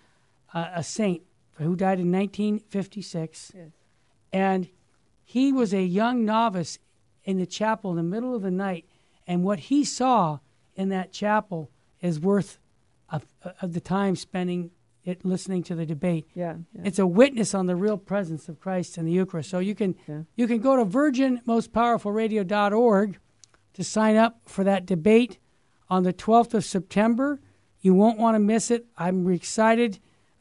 uh, 0.53 0.67
a 0.75 0.83
saint 0.83 1.23
who 1.53 1.75
died 1.75 1.99
in 1.99 2.11
1956. 2.11 3.53
Yes. 3.55 3.67
And 4.31 4.69
he 5.23 5.53
was 5.53 5.73
a 5.73 5.81
young 5.81 6.25
novice 6.25 6.77
in 7.23 7.37
the 7.37 7.45
chapel 7.45 7.91
in 7.91 7.97
the 7.97 8.03
middle 8.03 8.35
of 8.35 8.41
the 8.41 8.51
night. 8.51 8.85
And 9.25 9.43
what 9.43 9.59
he 9.59 9.85
saw 9.85 10.39
in 10.75 10.89
that 10.89 11.13
chapel 11.13 11.71
is 12.01 12.19
worth 12.19 12.59
of, 13.09 13.25
of 13.61 13.73
the 13.73 13.79
time 13.79 14.15
spending 14.17 14.71
it 15.09 15.25
listening 15.25 15.63
to 15.63 15.75
the 15.75 15.85
debate. 15.85 16.27
Yeah. 16.33 16.55
yeah. 16.73 16.81
It's 16.85 16.99
a 16.99 17.07
witness 17.07 17.53
on 17.53 17.65
the 17.65 17.75
real 17.75 17.97
presence 17.97 18.47
of 18.47 18.59
Christ 18.59 18.97
in 18.97 19.05
the 19.05 19.11
Eucharist. 19.11 19.49
So 19.49 19.59
you 19.59 19.75
can 19.75 19.95
Yeah. 20.07 20.21
you 20.35 20.47
can 20.47 20.59
go 20.59 20.75
to 20.77 20.85
virginmostpowerfulradio.org 20.85 23.17
to 23.73 23.83
sign 23.83 24.15
up 24.15 24.41
for 24.45 24.63
that 24.63 24.85
debate 24.85 25.37
on 25.89 26.03
the 26.03 26.13
12th 26.13 26.53
of 26.53 26.65
September. 26.65 27.39
You 27.81 27.93
won't 27.93 28.19
want 28.19 28.35
to 28.35 28.39
miss 28.39 28.71
it. 28.71 28.85
I'm 28.97 29.29
excited 29.31 29.99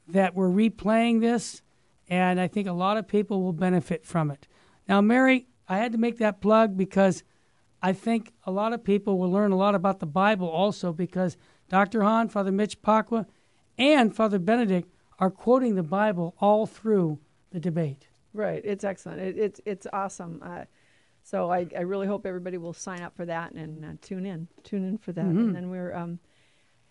that 0.08 0.34
we're 0.34 0.48
replaying 0.48 1.20
this, 1.20 1.62
and 2.08 2.40
I 2.40 2.48
think 2.48 2.66
a 2.66 2.72
lot 2.72 2.96
of 2.96 3.06
people 3.06 3.42
will 3.42 3.52
benefit 3.52 4.04
from 4.04 4.30
it. 4.30 4.46
Now, 4.88 5.00
Mary, 5.00 5.46
I 5.68 5.78
had 5.78 5.92
to 5.92 5.98
make 5.98 6.18
that 6.18 6.40
plug 6.40 6.76
because 6.76 7.22
I 7.82 7.92
think 7.92 8.32
a 8.44 8.50
lot 8.50 8.72
of 8.72 8.82
people 8.82 9.18
will 9.18 9.30
learn 9.30 9.52
a 9.52 9.56
lot 9.56 9.74
about 9.74 10.00
the 10.00 10.06
Bible 10.06 10.48
also 10.48 10.92
because 10.92 11.36
Dr. 11.68 12.02
Hahn, 12.02 12.28
Father 12.28 12.50
Mitch 12.50 12.80
Pacwa, 12.82 13.26
and 13.78 14.14
Father 14.14 14.38
Benedict 14.38 14.92
are 15.18 15.30
quoting 15.30 15.74
the 15.74 15.82
Bible 15.82 16.34
all 16.38 16.66
through 16.66 17.18
the 17.50 17.60
debate. 17.60 18.08
Right. 18.32 18.62
It's 18.64 18.84
excellent. 18.84 19.20
It, 19.20 19.38
it's 19.38 19.60
it's 19.64 19.86
awesome. 19.92 20.42
Uh, 20.44 20.64
so 21.22 21.50
I, 21.50 21.66
I 21.76 21.80
really 21.80 22.06
hope 22.06 22.24
everybody 22.24 22.56
will 22.56 22.72
sign 22.72 23.02
up 23.02 23.16
for 23.16 23.26
that 23.26 23.52
and 23.52 23.84
uh, 23.84 23.88
tune 24.00 24.24
in. 24.26 24.48
Tune 24.64 24.84
in 24.86 24.98
for 24.98 25.12
that. 25.12 25.24
Mm-hmm. 25.24 25.38
And 25.38 25.54
then 25.54 25.70
we're 25.70 25.94
um, 25.94 26.18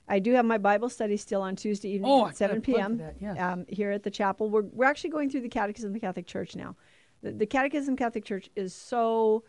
I 0.07 0.19
do 0.19 0.33
have 0.33 0.45
my 0.45 0.57
Bible 0.57 0.89
study 0.89 1.17
still 1.17 1.41
on 1.41 1.55
Tuesday 1.55 1.89
evening 1.89 2.09
Oh, 2.11 2.27
at 2.27 2.37
7 2.37 2.61
p.m. 2.61 2.97
that, 2.97 3.15
yeah. 3.19 3.51
um, 3.51 3.65
here 3.67 3.91
at 3.91 4.03
the 4.03 4.11
chapel. 4.11 4.49
We're 4.49 4.63
we're 4.63 4.85
actually 4.85 5.09
going 5.09 5.29
through 5.29 5.41
the 5.41 5.49
Catechism 5.49 5.89
of 5.89 5.93
the 5.93 5.99
Catholic 5.99 6.27
Church 6.27 6.55
now. 6.55 6.75
The, 7.23 7.31
the 7.31 7.45
Catechism 7.45 7.93
of 7.93 7.97
the 7.97 8.03
Catholic 8.03 8.25
Church 8.25 8.49
is 8.55 8.73
so 8.73 9.43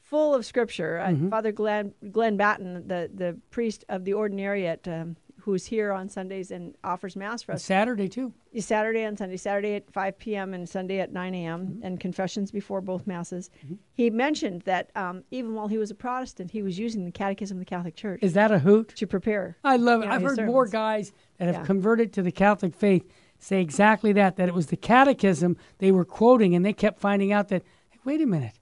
full 0.00 0.34
of 0.34 0.44
scripture. 0.44 1.02
Mm-hmm. 1.02 1.26
Uh, 1.26 1.30
Father 1.30 1.52
Glenn 1.52 1.94
Glenn 2.10 2.36
Batten, 2.36 2.86
the 2.86 3.10
the 3.14 3.38
priest 3.50 3.84
of 3.88 4.04
the 4.04 4.12
Ordinariate, 4.12 4.86
um, 4.88 5.16
who's 5.42 5.66
here 5.66 5.92
on 5.92 6.08
Sundays 6.08 6.50
and 6.52 6.74
offers 6.84 7.16
mass 7.16 7.42
for 7.42 7.52
us. 7.52 7.64
Saturday, 7.64 8.08
too. 8.08 8.32
Saturday 8.60 9.02
and 9.02 9.18
Sunday, 9.18 9.36
Saturday 9.36 9.74
at 9.74 9.90
5 9.92 10.18
p.m. 10.18 10.54
and 10.54 10.68
Sunday 10.68 11.00
at 11.00 11.12
9 11.12 11.34
a.m. 11.34 11.66
Mm-hmm. 11.66 11.84
and 11.86 11.98
confessions 12.00 12.52
before 12.52 12.80
both 12.80 13.06
masses. 13.06 13.50
He 13.92 14.08
mentioned 14.10 14.62
that 14.62 14.90
um, 14.94 15.24
even 15.32 15.54
while 15.54 15.66
he 15.68 15.78
was 15.78 15.90
a 15.90 15.94
Protestant, 15.96 16.50
he 16.52 16.62
was 16.62 16.78
using 16.78 17.04
the 17.04 17.10
Catechism 17.10 17.56
of 17.56 17.60
the 17.60 17.64
Catholic 17.66 17.96
Church 17.96 18.20
Is 18.22 18.34
that 18.34 18.52
a 18.52 18.60
hoot? 18.60 18.88
to 18.96 19.06
prepare. 19.06 19.56
I 19.64 19.76
love 19.76 20.00
it. 20.00 20.04
you 20.04 20.08
know, 20.10 20.14
I've 20.16 20.22
heard 20.22 20.46
more 20.46 20.66
guys 20.66 21.12
that 21.38 21.46
have 21.46 21.56
Yeah. 21.56 21.64
converted 21.64 22.12
to 22.14 22.22
the 22.22 22.32
Catholic 22.32 22.74
faith 22.74 23.04
say 23.38 23.60
exactly 23.60 24.12
that, 24.12 24.36
that 24.36 24.48
it 24.48 24.54
was 24.54 24.66
the 24.66 24.76
catechism 24.76 25.56
they 25.78 25.90
were 25.90 26.04
quoting, 26.04 26.54
and 26.54 26.64
they 26.64 26.72
kept 26.72 27.00
finding 27.00 27.32
out 27.32 27.48
that, 27.48 27.64
hey, 27.90 27.98
wait 28.04 28.20
a 28.20 28.26
minute, 28.26 28.52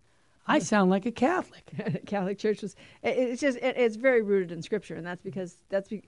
I 0.46 0.58
sound 0.58 0.90
like 0.90 1.04
a 1.06 1.12
Catholic. 1.12 1.70
Catholic 2.06 2.38
Church 2.38 2.62
was. 2.62 2.74
It's 3.04 3.40
just 3.40 3.56
it, 3.58 3.76
it's 3.76 3.94
very 3.94 4.20
rooted 4.22 4.50
in 4.50 4.62
Scripture, 4.62 4.96
and 4.96 5.06
that's 5.06 5.22
because 5.22 5.58
that's 5.68 5.88
be, 5.88 6.02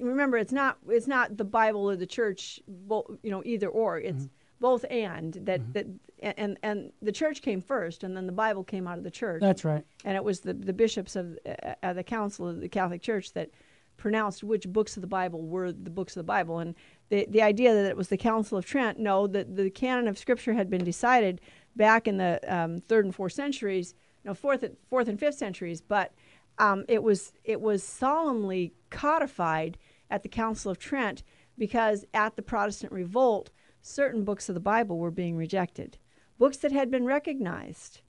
remember 0.00 0.36
it's 0.38 0.52
not 0.52 0.78
it's 0.88 1.06
not 1.06 1.36
the 1.36 1.44
Bible 1.44 1.88
or 1.88 1.96
the 1.96 2.06
Church, 2.06 2.60
you 2.68 3.30
know, 3.30 3.42
either 3.44 3.68
or. 3.68 3.98
It's 3.98 4.28
both 4.60 4.84
and 4.90 5.34
that 5.42 5.60
that 5.74 5.86
and 6.22 6.58
and 6.62 6.92
the 7.02 7.12
Church 7.12 7.42
came 7.42 7.60
first, 7.60 8.04
and 8.04 8.16
then 8.16 8.26
the 8.26 8.32
Bible 8.32 8.64
came 8.64 8.86
out 8.86 8.98
of 8.98 9.04
the 9.04 9.10
Church. 9.10 9.40
That's 9.40 9.64
right. 9.64 9.84
and 10.04 10.16
it 10.16 10.24
was 10.24 10.40
the, 10.40 10.54
the 10.54 10.72
bishops 10.72 11.16
of 11.16 11.38
uh, 11.46 11.74
uh, 11.82 11.92
the 11.92 12.04
council 12.04 12.48
of 12.48 12.60
the 12.60 12.68
Catholic 12.68 13.02
Church 13.02 13.32
that 13.32 13.50
pronounced 13.96 14.42
which 14.42 14.66
books 14.68 14.96
of 14.96 15.00
the 15.00 15.06
Bible 15.06 15.42
were 15.42 15.70
the 15.70 15.90
books 15.90 16.16
of 16.16 16.20
the 16.20 16.24
Bible. 16.24 16.58
And 16.58 16.74
the, 17.08 17.26
the 17.28 17.42
idea 17.42 17.74
that 17.74 17.86
it 17.86 17.96
was 17.96 18.08
the 18.08 18.16
Council 18.16 18.58
of 18.58 18.66
Trent, 18.66 18.98
no, 18.98 19.26
that 19.28 19.54
the 19.54 19.70
canon 19.70 20.08
of 20.08 20.18
Scripture 20.18 20.54
had 20.54 20.68
been 20.68 20.82
decided 20.82 21.40
back 21.76 22.08
in 22.08 22.16
the 22.16 22.40
um, 22.48 22.80
third 22.80 23.04
and 23.04 23.14
fourth 23.14 23.32
centuries, 23.32 23.94
no, 24.24 24.34
fourth, 24.34 24.62
and- 24.62 24.76
fourth 24.88 25.08
and 25.08 25.20
fifth 25.20 25.36
centuries, 25.36 25.80
but 25.80 26.12
um, 26.58 26.84
it 26.88 27.02
was 27.02 27.32
it 27.44 27.60
was 27.60 27.82
solemnly 27.82 28.72
codified 28.90 29.78
at 30.10 30.22
the 30.22 30.28
Council 30.28 30.70
of 30.70 30.78
Trent 30.78 31.22
because 31.58 32.04
at 32.12 32.36
the 32.36 32.42
Protestant 32.42 32.92
revolt, 32.92 33.50
certain 33.80 34.24
books 34.24 34.48
of 34.48 34.54
the 34.54 34.60
Bible 34.60 34.98
were 34.98 35.10
being 35.10 35.36
rejected, 35.36 35.98
books 36.38 36.58
that 36.58 36.72
had 36.72 36.90
been 36.90 37.04
recognized 37.04 38.00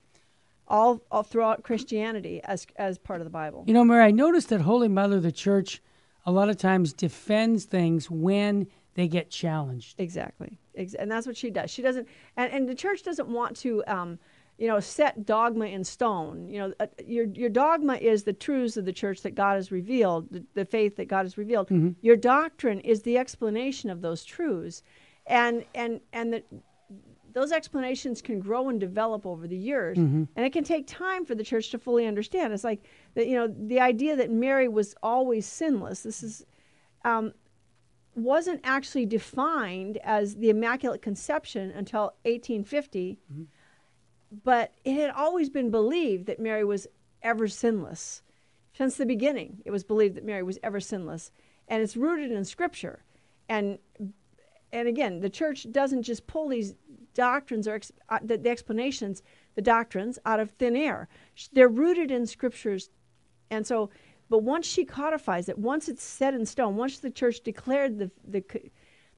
all, 0.67 1.01
all 1.11 1.23
throughout 1.23 1.63
Christianity 1.63 2.41
as 2.43 2.67
as 2.75 2.97
part 2.97 3.21
of 3.21 3.25
the 3.25 3.31
Bible. 3.31 3.63
You 3.67 3.73
know, 3.73 3.83
Mary, 3.83 4.03
I 4.03 4.11
noticed 4.11 4.49
that 4.49 4.61
Holy 4.61 4.87
Mother, 4.87 5.19
the 5.19 5.31
Church, 5.31 5.81
a 6.25 6.31
lot 6.31 6.49
of 6.49 6.57
times 6.57 6.93
defends 6.93 7.65
things 7.65 8.09
when 8.09 8.67
they 8.95 9.07
get 9.07 9.29
challenged. 9.29 9.99
Exactly, 9.99 10.59
and 10.75 11.11
that's 11.11 11.27
what 11.27 11.37
she 11.37 11.49
does. 11.49 11.69
She 11.71 11.81
doesn't, 11.81 12.07
and, 12.37 12.51
and 12.51 12.69
the 12.69 12.75
church 12.75 13.03
doesn't 13.03 13.27
want 13.27 13.55
to 13.57 13.83
um, 13.87 14.19
you 14.57 14.67
know, 14.67 14.79
set 14.79 15.25
dogma 15.25 15.65
in 15.65 15.83
stone. 15.83 16.47
You 16.49 16.59
know, 16.59 16.73
uh, 16.79 16.87
your 17.05 17.25
your 17.25 17.49
dogma 17.49 17.95
is 17.95 18.23
the 18.23 18.33
truths 18.33 18.77
of 18.77 18.85
the 18.85 18.93
church 18.93 19.21
that 19.23 19.35
God 19.35 19.55
has 19.55 19.71
revealed, 19.71 20.29
the, 20.31 20.43
the 20.53 20.65
faith 20.65 20.95
that 20.97 21.07
God 21.07 21.23
has 21.23 21.37
revealed. 21.37 21.69
Your 22.01 22.15
doctrine 22.15 22.79
is 22.81 23.01
the 23.01 23.17
explanation 23.17 23.89
of 23.89 24.01
those 24.01 24.23
truths, 24.23 24.83
and 25.25 25.65
and 25.73 26.01
and 26.13 26.33
the, 26.33 26.43
those 27.33 27.51
explanations 27.51 28.21
can 28.21 28.39
grow 28.39 28.69
and 28.69 28.79
develop 28.79 29.25
over 29.25 29.47
the 29.47 29.57
years, 29.57 29.97
and 30.35 30.45
it 30.45 30.53
can 30.53 30.63
take 30.63 30.85
time 30.85 31.25
for 31.25 31.33
the 31.33 31.43
church 31.43 31.71
to 31.71 31.79
fully 31.79 32.05
understand. 32.05 32.53
It's 32.53 32.63
like 32.63 32.85
the, 33.15 33.25
you 33.25 33.35
know 33.35 33.47
the 33.47 33.79
idea 33.79 34.15
that 34.15 34.29
Mary 34.29 34.67
was 34.67 34.93
always 35.01 35.47
sinless. 35.47 36.03
This 36.03 36.21
is 36.21 36.45
um, 37.03 37.33
wasn't 38.15 38.61
actually 38.63 39.07
defined 39.07 39.97
as 40.03 40.35
the 40.35 40.49
Immaculate 40.51 41.01
Conception 41.01 41.71
until 41.71 42.13
1850, 42.25 43.19
but 44.43 44.73
it 44.83 44.95
had 44.95 45.11
always 45.11 45.49
been 45.49 45.69
believed 45.69 46.25
that 46.25 46.39
Mary 46.39 46.63
was 46.63 46.87
ever 47.21 47.47
sinless. 47.47 48.21
Since 48.75 48.97
the 48.97 49.05
beginning, 49.05 49.61
it 49.65 49.71
was 49.71 49.83
believed 49.83 50.15
that 50.15 50.25
Mary 50.25 50.41
was 50.41 50.57
ever 50.63 50.79
sinless, 50.79 51.31
and 51.67 51.83
it's 51.83 51.95
rooted 51.95 52.31
in 52.31 52.43
Scripture. 52.43 53.03
And 53.47 53.77
and 54.71 54.87
again, 54.87 55.19
the 55.19 55.29
church 55.29 55.67
doesn't 55.71 56.01
just 56.01 56.25
pull 56.25 56.49
these 56.49 56.73
doctrines 57.13 57.67
or 57.67 57.75
ex, 57.75 57.91
uh, 58.09 58.17
the, 58.23 58.37
the 58.37 58.49
explanations, 58.49 59.21
the 59.53 59.61
doctrines 59.61 60.17
out 60.25 60.39
of 60.39 60.49
thin 60.51 60.75
air. 60.75 61.07
They're 61.51 61.67
rooted 61.67 62.09
in 62.09 62.25
Scriptures, 62.25 62.89
and 63.51 63.67
so. 63.67 63.89
But 64.29 64.41
once 64.41 64.65
she 64.65 64.83
codifies 64.83 65.47
it, 65.47 65.59
once 65.59 65.87
it's 65.87 66.01
set 66.01 66.33
in 66.33 66.47
stone, 66.47 66.75
once 66.75 66.97
the 66.97 67.11
church 67.11 67.41
declared 67.41 67.99
the 67.99 68.09
the 68.27 68.43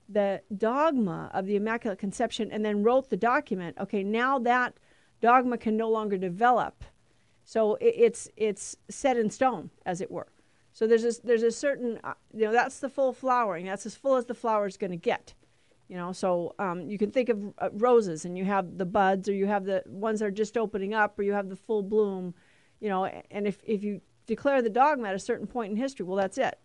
the 0.09 0.41
dogma 0.57 1.31
of 1.33 1.45
the 1.45 1.55
Immaculate 1.55 1.99
Conception 1.99 2.51
and 2.51 2.65
then 2.65 2.83
wrote 2.83 3.09
the 3.09 3.17
document, 3.17 3.77
okay, 3.79 4.03
now 4.03 4.37
that 4.39 4.77
dogma 5.25 5.57
can 5.57 5.75
no 5.75 5.89
longer 5.89 6.17
develop. 6.17 6.83
So 7.43 7.75
it, 7.75 7.95
it's 8.07 8.29
it's 8.37 8.75
set 8.89 9.17
in 9.17 9.29
stone, 9.29 9.69
as 9.85 10.01
it 10.01 10.11
were. 10.11 10.27
So 10.73 10.87
there's 10.87 11.05
a, 11.05 11.13
there's 11.23 11.43
a 11.43 11.51
certain 11.51 11.99
uh, 12.03 12.13
you 12.33 12.45
know 12.45 12.51
that's 12.51 12.79
the 12.79 12.89
full 12.89 13.13
flowering. 13.13 13.65
That's 13.65 13.85
as 13.85 13.95
full 13.95 14.15
as 14.17 14.25
the 14.25 14.35
flower 14.35 14.67
is 14.67 14.77
going 14.77 14.91
to 14.91 14.97
get. 15.13 15.33
You 15.87 15.97
know, 15.97 16.11
so 16.11 16.55
um, 16.57 16.89
you 16.89 16.97
can 16.97 17.11
think 17.11 17.29
of 17.29 17.37
uh, 17.59 17.69
roses, 17.73 18.25
and 18.25 18.37
you 18.37 18.45
have 18.45 18.77
the 18.77 18.85
buds, 18.85 19.29
or 19.29 19.33
you 19.33 19.47
have 19.47 19.65
the 19.65 19.83
ones 19.85 20.19
that 20.19 20.25
are 20.25 20.31
just 20.43 20.57
opening 20.57 20.93
up, 20.93 21.17
or 21.17 21.23
you 21.23 21.33
have 21.33 21.49
the 21.49 21.55
full 21.55 21.83
bloom. 21.83 22.33
You 22.79 22.89
know, 22.89 23.05
and 23.05 23.47
if 23.47 23.61
if 23.63 23.83
you 23.83 24.01
declare 24.27 24.61
the 24.61 24.69
dogma 24.69 25.07
at 25.09 25.15
a 25.15 25.19
certain 25.19 25.47
point 25.47 25.71
in 25.71 25.77
history, 25.77 26.05
well, 26.05 26.17
that's 26.17 26.37
it. 26.37 26.59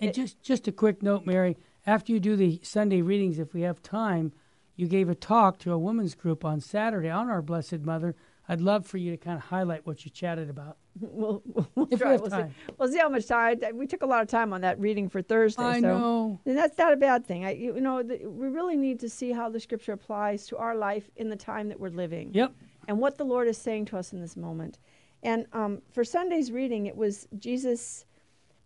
And 0.00 0.14
just 0.14 0.42
just 0.42 0.68
a 0.68 0.72
quick 0.72 1.02
note, 1.02 1.26
Mary. 1.26 1.56
After 1.86 2.12
you 2.12 2.20
do 2.20 2.36
the 2.36 2.60
Sunday 2.62 3.02
readings, 3.02 3.38
if 3.38 3.54
we 3.54 3.62
have 3.62 3.82
time, 3.82 4.32
you 4.78 4.86
gave 4.86 5.08
a 5.08 5.14
talk 5.14 5.58
to 5.58 5.72
a 5.72 5.78
women's 5.78 6.14
group 6.14 6.44
on 6.44 6.60
Saturday 6.60 7.10
on 7.10 7.28
our 7.28 7.42
Blessed 7.42 7.80
Mother. 7.80 8.14
I'd 8.48 8.60
love 8.60 8.86
for 8.86 8.96
you 8.96 9.10
to 9.10 9.16
kind 9.16 9.36
of 9.36 9.42
highlight 9.42 9.84
what 9.84 10.04
you 10.04 10.10
chatted 10.10 10.48
about. 10.48 10.78
We'll, 11.00 11.42
we'll 11.76 11.86
If 11.90 11.90
we 11.90 11.96
try. 11.98 12.12
have 12.12 12.20
we'll, 12.22 12.30
time. 12.30 12.48
See, 12.48 12.74
we'll 12.76 12.88
see 12.88 12.98
how 12.98 13.08
much 13.08 13.26
time. 13.26 13.60
We 13.74 13.86
took 13.86 14.02
a 14.02 14.06
lot 14.06 14.20
of 14.20 14.28
time 14.28 14.52
on 14.52 14.62
that 14.62 14.80
reading 14.80 15.08
for 15.08 15.22
Thursday. 15.22 15.62
I 15.62 15.80
so. 15.80 15.96
know. 15.96 16.40
And 16.44 16.58
that's 16.58 16.76
not 16.76 16.92
a 16.92 16.96
bad 16.96 17.24
thing. 17.24 17.44
I, 17.44 17.52
you 17.52 17.80
know, 17.80 18.02
the, 18.02 18.26
we 18.26 18.48
really 18.48 18.76
need 18.76 18.98
to 19.00 19.08
see 19.08 19.30
how 19.30 19.48
the 19.48 19.60
scripture 19.60 19.92
applies 19.92 20.46
to 20.48 20.56
our 20.56 20.74
life 20.74 21.08
in 21.14 21.28
the 21.28 21.36
time 21.36 21.68
that 21.68 21.78
we're 21.78 21.90
living. 21.90 22.30
Yep. 22.34 22.52
And 22.88 22.98
what 22.98 23.16
the 23.16 23.24
Lord 23.24 23.46
is 23.46 23.58
saying 23.58 23.84
to 23.86 23.98
us 23.98 24.12
in 24.12 24.20
this 24.20 24.36
moment. 24.36 24.80
And 25.22 25.46
um, 25.52 25.82
for 25.92 26.02
Sunday's 26.02 26.50
reading, 26.50 26.86
it 26.86 26.96
was 26.96 27.28
Jesus 27.38 28.06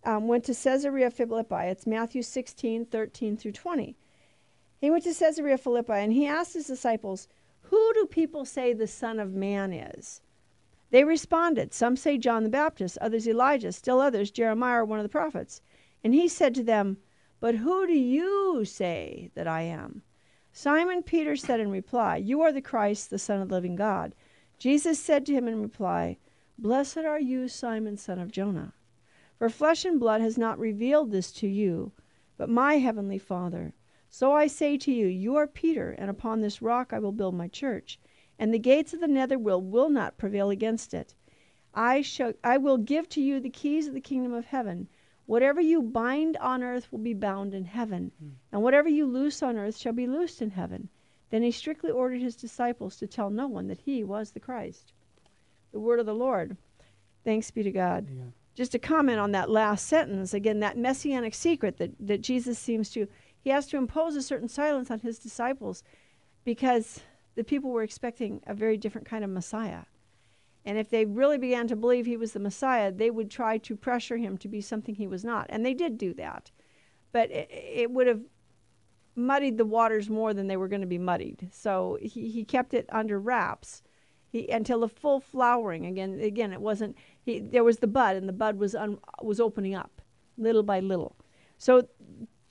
um, 0.04 0.26
went 0.26 0.44
to 0.44 0.54
Caesarea 0.54 1.10
Philippi. 1.10 1.66
It's 1.66 1.86
Matthew 1.86 2.22
16, 2.22 2.86
13 2.86 3.36
through 3.36 3.52
20. 3.52 3.96
He 4.82 4.90
went 4.90 5.04
to 5.04 5.14
Caesarea 5.14 5.58
Philippi 5.58 5.92
and 5.92 6.12
he 6.12 6.26
asked 6.26 6.54
his 6.54 6.66
disciples, 6.66 7.28
Who 7.70 7.94
do 7.94 8.04
people 8.04 8.44
say 8.44 8.72
the 8.72 8.88
Son 8.88 9.20
of 9.20 9.32
Man 9.32 9.72
is? 9.72 10.22
They 10.90 11.04
responded, 11.04 11.72
Some 11.72 11.94
say 11.94 12.18
John 12.18 12.42
the 12.42 12.48
Baptist, 12.48 12.98
others 13.00 13.28
Elijah, 13.28 13.70
still 13.70 14.00
others 14.00 14.32
Jeremiah 14.32 14.84
one 14.84 14.98
of 14.98 15.04
the 15.04 15.08
prophets. 15.08 15.62
And 16.02 16.12
he 16.12 16.26
said 16.26 16.52
to 16.56 16.64
them, 16.64 16.96
But 17.38 17.54
who 17.54 17.86
do 17.86 17.92
you 17.92 18.64
say 18.64 19.30
that 19.36 19.46
I 19.46 19.62
am? 19.62 20.02
Simon 20.52 21.04
Peter 21.04 21.36
said 21.36 21.60
in 21.60 21.70
reply, 21.70 22.16
You 22.16 22.40
are 22.40 22.50
the 22.50 22.60
Christ, 22.60 23.08
the 23.08 23.20
Son 23.20 23.40
of 23.40 23.50
the 23.50 23.54
living 23.54 23.76
God. 23.76 24.16
Jesus 24.58 24.98
said 24.98 25.24
to 25.26 25.32
him 25.32 25.46
in 25.46 25.62
reply, 25.62 26.18
Blessed 26.58 26.98
are 26.98 27.20
you, 27.20 27.46
Simon, 27.46 27.96
son 27.96 28.18
of 28.18 28.32
Jonah. 28.32 28.74
For 29.38 29.48
flesh 29.48 29.84
and 29.84 30.00
blood 30.00 30.22
has 30.22 30.36
not 30.36 30.58
revealed 30.58 31.12
this 31.12 31.30
to 31.34 31.46
you, 31.46 31.92
but 32.36 32.48
my 32.48 32.78
heavenly 32.78 33.18
Father. 33.18 33.74
So 34.14 34.34
I 34.34 34.46
say 34.46 34.76
to 34.76 34.92
you, 34.92 35.06
You 35.06 35.36
are 35.36 35.46
Peter, 35.46 35.92
and 35.92 36.10
upon 36.10 36.42
this 36.42 36.60
rock 36.60 36.92
I 36.92 36.98
will 36.98 37.12
build 37.12 37.34
my 37.34 37.48
church, 37.48 37.98
and 38.38 38.52
the 38.52 38.58
gates 38.58 38.92
of 38.92 39.00
the 39.00 39.08
netherworld 39.08 39.72
will 39.72 39.88
not 39.88 40.18
prevail 40.18 40.50
against 40.50 40.92
it. 40.92 41.14
I 41.72 42.02
shall 42.02 42.34
I 42.44 42.58
will 42.58 42.76
give 42.76 43.08
to 43.08 43.22
you 43.22 43.40
the 43.40 43.48
keys 43.48 43.88
of 43.88 43.94
the 43.94 44.02
kingdom 44.02 44.34
of 44.34 44.44
heaven. 44.44 44.88
Whatever 45.24 45.62
you 45.62 45.80
bind 45.80 46.36
on 46.36 46.62
earth 46.62 46.92
will 46.92 46.98
be 46.98 47.14
bound 47.14 47.54
in 47.54 47.64
heaven, 47.64 48.12
hmm. 48.18 48.32
and 48.52 48.62
whatever 48.62 48.86
you 48.86 49.06
loose 49.06 49.42
on 49.42 49.56
earth 49.56 49.78
shall 49.78 49.94
be 49.94 50.06
loosed 50.06 50.42
in 50.42 50.50
heaven. 50.50 50.90
Then 51.30 51.42
he 51.42 51.50
strictly 51.50 51.90
ordered 51.90 52.20
his 52.20 52.36
disciples 52.36 52.96
to 52.96 53.06
tell 53.06 53.30
no 53.30 53.48
one 53.48 53.68
that 53.68 53.80
he 53.80 54.04
was 54.04 54.32
the 54.32 54.40
Christ. 54.40 54.92
The 55.72 55.80
word 55.80 56.00
of 56.00 56.04
the 56.04 56.14
Lord. 56.14 56.58
Thanks 57.24 57.50
be 57.50 57.62
to 57.62 57.72
God. 57.72 58.06
Yeah. 58.10 58.24
Just 58.54 58.72
to 58.72 58.78
comment 58.78 59.20
on 59.20 59.32
that 59.32 59.48
last 59.48 59.86
sentence, 59.86 60.34
again, 60.34 60.60
that 60.60 60.76
messianic 60.76 61.32
secret 61.32 61.78
that, 61.78 61.92
that 61.98 62.20
Jesus 62.20 62.58
seems 62.58 62.90
to, 62.90 63.08
he 63.42 63.50
has 63.50 63.66
to 63.66 63.76
impose 63.76 64.16
a 64.16 64.22
certain 64.22 64.48
silence 64.48 64.90
on 64.90 65.00
his 65.00 65.18
disciples 65.18 65.82
because 66.44 67.00
the 67.34 67.44
people 67.44 67.70
were 67.70 67.82
expecting 67.82 68.40
a 68.46 68.54
very 68.54 68.76
different 68.76 69.06
kind 69.06 69.24
of 69.24 69.30
Messiah. 69.30 69.82
And 70.64 70.78
if 70.78 70.90
they 70.90 71.04
really 71.04 71.38
began 71.38 71.66
to 71.68 71.76
believe 71.76 72.06
he 72.06 72.16
was 72.16 72.32
the 72.32 72.38
Messiah, 72.38 72.92
they 72.92 73.10
would 73.10 73.30
try 73.30 73.58
to 73.58 73.76
pressure 73.76 74.16
him 74.16 74.38
to 74.38 74.48
be 74.48 74.60
something 74.60 74.94
he 74.94 75.08
was 75.08 75.24
not. 75.24 75.46
And 75.48 75.66
they 75.66 75.74
did 75.74 75.98
do 75.98 76.14
that. 76.14 76.52
But 77.10 77.30
it, 77.30 77.50
it 77.50 77.90
would 77.90 78.06
have 78.06 78.20
muddied 79.16 79.58
the 79.58 79.64
waters 79.64 80.08
more 80.08 80.32
than 80.32 80.46
they 80.46 80.56
were 80.56 80.68
going 80.68 80.80
to 80.80 80.86
be 80.86 80.98
muddied. 80.98 81.48
So 81.52 81.98
he, 82.00 82.28
he 82.28 82.44
kept 82.44 82.74
it 82.74 82.86
under 82.90 83.18
wraps 83.18 83.82
he, 84.30 84.48
until 84.48 84.80
the 84.80 84.88
full 84.88 85.18
flowering. 85.18 85.84
Again, 85.84 86.20
again, 86.20 86.52
it 86.52 86.60
wasn't. 86.60 86.96
He, 87.22 87.40
there 87.40 87.64
was 87.64 87.78
the 87.78 87.88
bud, 87.88 88.16
and 88.16 88.28
the 88.28 88.32
bud 88.32 88.56
was 88.56 88.74
un, 88.74 88.98
was 89.20 89.40
opening 89.40 89.74
up 89.74 90.00
little 90.38 90.62
by 90.62 90.80
little. 90.80 91.16
So 91.58 91.88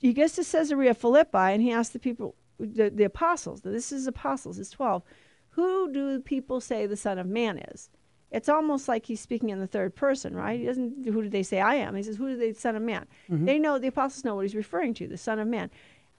he 0.02 0.12
gets 0.12 0.34
to 0.34 0.44
Caesarea 0.44 0.94
Philippi, 0.94 1.38
and 1.54 1.62
he 1.62 1.72
asks 1.72 1.92
the 1.92 1.98
people, 1.98 2.34
the, 2.58 2.90
the 2.90 3.04
apostles. 3.04 3.62
This 3.62 3.92
is 3.92 4.06
apostles. 4.06 4.58
It's 4.58 4.70
twelve. 4.70 5.02
Who 5.50 5.92
do 5.92 6.20
people 6.20 6.60
say 6.60 6.86
the 6.86 6.96
Son 6.96 7.18
of 7.18 7.26
Man 7.26 7.58
is? 7.58 7.88
It's 8.30 8.48
almost 8.48 8.88
like 8.88 9.06
he's 9.06 9.20
speaking 9.20 9.50
in 9.50 9.60
the 9.60 9.66
third 9.66 9.94
person, 9.94 10.34
right? 10.34 10.58
He 10.58 10.66
doesn't. 10.66 11.04
Who 11.06 11.22
do 11.22 11.28
they 11.28 11.42
say 11.42 11.60
I 11.60 11.76
am? 11.76 11.94
He 11.94 12.02
says, 12.02 12.16
"Who 12.16 12.28
do 12.28 12.36
they 12.36 12.52
Son 12.52 12.76
of 12.76 12.82
Man?" 12.82 13.06
They 13.44 13.58
know 13.58 13.78
the 13.78 13.88
apostles 13.88 14.24
know 14.24 14.34
what 14.34 14.42
he's 14.42 14.54
referring 14.54 14.94
to, 14.94 15.06
the 15.06 15.16
Son 15.18 15.38
of 15.38 15.46
Man, 15.46 15.70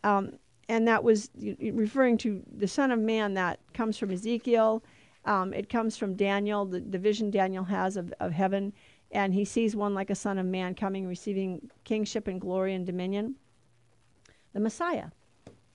um, 0.04 0.34
and 0.70 0.88
that 0.88 1.04
was 1.04 1.30
referring 1.60 2.18
to 2.20 2.42
the 2.56 2.68
Son 2.68 2.92
of 2.92 3.00
Man 3.00 3.34
that 3.34 3.60
comes 3.74 3.98
from 3.98 4.12
Ezekiel. 4.12 4.84
Um, 5.26 5.54
it 5.54 5.70
comes 5.70 5.98
from 5.98 6.16
Daniel, 6.16 6.66
the, 6.66 6.82
the 6.82 7.00
vision 7.00 7.32
Daniel 7.32 7.64
has 7.64 7.98
of, 7.98 8.14
of 8.20 8.32
heaven, 8.34 8.74
and 9.12 9.34
he 9.34 9.46
sees 9.46 9.76
one 9.76 9.94
like 9.94 10.10
a 10.10 10.16
Son 10.16 10.38
of 10.38 10.46
Man 10.46 10.76
coming, 10.76 11.08
receiving 11.08 11.70
kingship 11.86 12.28
and 12.28 12.40
glory 12.40 12.74
and 12.76 12.86
dominion. 12.86 13.36
The 14.54 14.60
Messiah. 14.60 15.08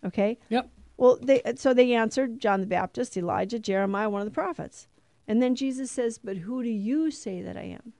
Okay. 0.04 0.38
Yep. 0.48 0.70
Well, 0.96 1.18
they 1.22 1.42
uh, 1.42 1.54
so 1.56 1.74
they 1.74 1.92
answered 1.92 2.40
John 2.40 2.60
the 2.60 2.66
Baptist, 2.66 3.16
Elijah, 3.16 3.58
Jeremiah, 3.58 4.10
one 4.10 4.20
of 4.20 4.26
the 4.26 4.32
prophets. 4.32 4.88
And 5.26 5.42
then 5.42 5.54
Jesus 5.54 5.90
says, 5.90 6.18
"But 6.18 6.38
who 6.38 6.62
do 6.62 6.70
you 6.70 7.10
say 7.10 7.42
that 7.42 7.56
I 7.56 7.62
am?" 7.62 7.92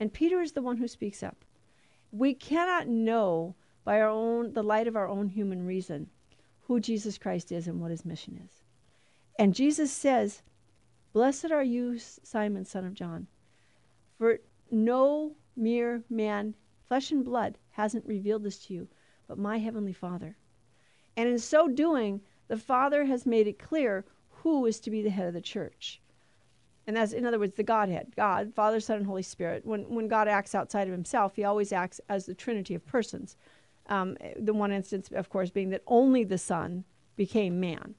And 0.00 0.12
Peter 0.12 0.40
is 0.40 0.52
the 0.52 0.62
one 0.62 0.78
who 0.78 0.88
speaks 0.88 1.22
up. 1.22 1.44
We 2.10 2.34
cannot 2.34 2.88
know 2.88 3.54
by 3.84 4.00
our 4.00 4.08
own 4.08 4.52
the 4.52 4.62
light 4.62 4.86
of 4.86 4.96
our 4.96 5.08
own 5.08 5.28
human 5.28 5.66
reason 5.66 6.10
who 6.62 6.80
Jesus 6.80 7.18
Christ 7.18 7.50
is 7.52 7.66
and 7.66 7.80
what 7.80 7.90
his 7.90 8.04
mission 8.04 8.40
is. 8.44 8.62
And 9.38 9.54
Jesus 9.54 9.92
says, 9.92 10.42
"Blessed 11.12 11.50
are 11.50 11.62
you, 11.62 11.98
Simon, 11.98 12.64
son 12.64 12.84
of 12.84 12.94
John, 12.94 13.26
for 14.16 14.38
no 14.70 15.36
mere 15.56 16.02
man, 16.08 16.54
flesh 16.86 17.10
and 17.12 17.24
blood, 17.24 17.58
hasn't 17.70 18.06
revealed 18.06 18.42
this 18.42 18.58
to 18.66 18.74
you, 18.74 18.88
but 19.28 19.38
my 19.38 19.58
heavenly 19.58 19.92
Father." 19.92 20.36
And 21.16 21.28
in 21.28 21.38
so 21.38 21.68
doing, 21.68 22.22
the 22.48 22.56
Father 22.56 23.04
has 23.04 23.26
made 23.26 23.46
it 23.46 23.58
clear 23.58 24.04
who 24.42 24.66
is 24.66 24.80
to 24.80 24.90
be 24.90 25.02
the 25.02 25.10
head 25.10 25.28
of 25.28 25.34
the 25.34 25.40
church. 25.40 26.00
And 26.86 26.96
that's, 26.96 27.12
in 27.12 27.26
other 27.26 27.38
words, 27.38 27.54
the 27.56 27.62
Godhead 27.62 28.14
God, 28.16 28.54
Father, 28.54 28.80
Son, 28.80 28.96
and 28.96 29.06
Holy 29.06 29.22
Spirit. 29.22 29.66
When, 29.66 29.82
when 29.94 30.08
God 30.08 30.26
acts 30.26 30.54
outside 30.54 30.88
of 30.88 30.92
himself, 30.92 31.36
he 31.36 31.44
always 31.44 31.70
acts 31.70 32.00
as 32.08 32.24
the 32.24 32.34
Trinity 32.34 32.74
of 32.74 32.86
persons. 32.86 33.36
Um, 33.88 34.16
the 34.38 34.54
one 34.54 34.72
instance, 34.72 35.10
of 35.12 35.28
course, 35.28 35.50
being 35.50 35.70
that 35.70 35.82
only 35.86 36.24
the 36.24 36.38
Son 36.38 36.84
became 37.16 37.60
man. 37.60 37.94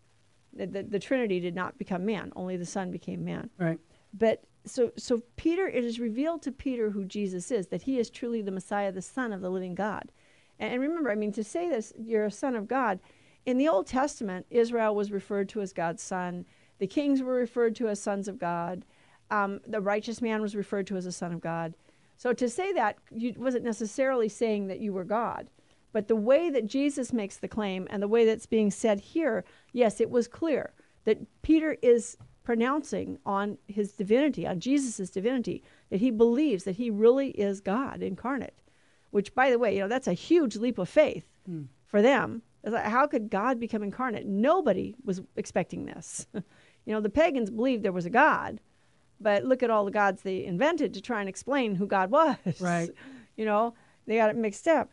The, 0.54 0.66
the, 0.66 0.84
the 0.84 1.00
Trinity 1.00 1.40
did 1.40 1.54
not 1.54 1.78
become 1.78 2.04
man, 2.06 2.32
only 2.36 2.58
the 2.58 2.66
Son 2.66 2.90
became 2.90 3.24
man. 3.24 3.52
Right. 3.60 3.80
But 4.12 4.44
so, 4.66 4.92
so 4.98 5.22
Peter, 5.36 5.68
it 5.68 5.84
is 5.84 6.00
revealed 6.00 6.42
to 6.44 6.52
Peter 6.52 6.90
who 6.90 7.06
Jesus 7.06 7.52
is, 7.52 7.68
that 7.68 7.84
he 7.84 8.00
is 8.00 8.10
truly 8.10 8.42
the 8.42 8.52
Messiah, 8.52 8.92
the 8.92 9.04
Son 9.04 9.32
of 9.32 9.42
the 9.42 9.52
living 9.52 9.76
God. 9.76 10.12
And, 10.60 10.82
remember, 10.82 11.10
I 11.10 11.16
mean, 11.16 11.32
to 11.34 11.44
say 11.44 11.70
this, 11.70 11.94
you're 11.98 12.26
a 12.26 12.32
son 12.32 12.56
of 12.56 12.68
God. 12.68 13.00
In 13.46 13.58
the 13.58 13.70
Old 13.70 13.88
Testament, 13.88 14.46
Israel 14.50 14.94
was 14.94 15.12
referred 15.12 15.50
to 15.50 15.62
as 15.62 15.74
God's 15.74 16.04
son. 16.04 16.46
The 16.80 16.88
kings 16.88 17.22
were 17.22 17.34
referred 17.34 17.76
to 17.78 17.88
as 17.88 18.02
sons 18.02 18.28
of 18.28 18.38
God. 18.38 18.86
Um, 19.32 19.62
the 19.66 19.82
righteous 19.82 20.22
man 20.22 20.42
was 20.42 20.56
referred 20.56 20.88
to 20.88 20.98
as 20.98 21.06
a 21.06 21.12
son 21.12 21.32
of 21.32 21.42
God. 21.42 21.76
So 22.18 22.34
to 22.34 22.50
say 22.50 22.74
that 22.74 22.98
you 23.12 23.34
wasn't 23.38 23.64
necessarily 23.64 24.28
saying 24.28 24.68
that 24.68 24.82
you 24.82 24.92
were 24.92 25.06
God. 25.06 25.48
But 25.92 26.08
the 26.08 26.16
way 26.16 26.50
that 26.50 26.68
Jesus 26.68 27.14
makes 27.14 27.38
the 27.38 27.48
claim 27.48 27.88
and 27.90 28.04
the 28.04 28.08
way 28.08 28.26
that's 28.26 28.46
being 28.46 28.70
said 28.70 29.00
here, 29.00 29.44
yes, 29.72 30.02
it 30.02 30.10
was 30.10 30.28
clear 30.28 30.74
that 31.06 31.18
Peter 31.42 31.78
is 31.82 32.18
pronouncing 32.44 33.18
on 33.26 33.58
his 33.68 33.94
divinity, 33.94 34.46
on 34.46 34.60
Jesus' 34.60 35.10
divinity, 35.10 35.64
that 35.90 36.00
he 36.00 36.12
believes 36.12 36.64
that 36.66 36.76
he 36.76 36.90
really 36.90 37.30
is 37.30 37.62
God 37.62 38.04
incarnate. 38.04 38.54
Which, 39.12 39.34
by 39.34 39.50
the 39.50 39.60
way, 39.60 39.76
you 39.76 39.82
know, 39.82 39.88
that's 39.88 40.08
a 40.08 40.14
huge 40.14 40.56
leap 40.56 40.78
of 40.78 40.90
faith 40.90 41.26
hmm. 41.46 41.64
for 41.86 42.02
them. 42.02 42.42
Like, 42.64 42.86
how 42.86 43.08
could 43.08 43.30
God 43.30 43.60
become 43.60 43.84
incarnate? 43.84 44.26
Nobody 44.26 44.96
was 45.04 45.22
expecting 45.36 45.86
this. 45.86 46.28
you 46.34 46.44
know, 46.94 47.02
the 47.02 47.10
pagans 47.10 47.50
believed 47.50 47.84
there 47.84 47.92
was 47.92 48.06
a 48.06 48.12
God, 48.12 48.60
but 49.20 49.46
look 49.46 49.64
at 49.64 49.70
all 49.70 49.86
the 49.86 49.92
gods 49.92 50.22
they 50.22 50.46
invented 50.46 50.94
to 50.94 51.02
try 51.02 51.22
and 51.22 51.30
explain 51.30 51.76
who 51.76 51.88
God 51.88 52.12
was. 52.12 52.38
Right. 52.60 52.90
You 53.38 53.46
know, 53.46 53.74
they 54.06 54.18
got 54.18 54.30
it 54.30 54.36
mixed 54.36 54.68
up 54.68 54.92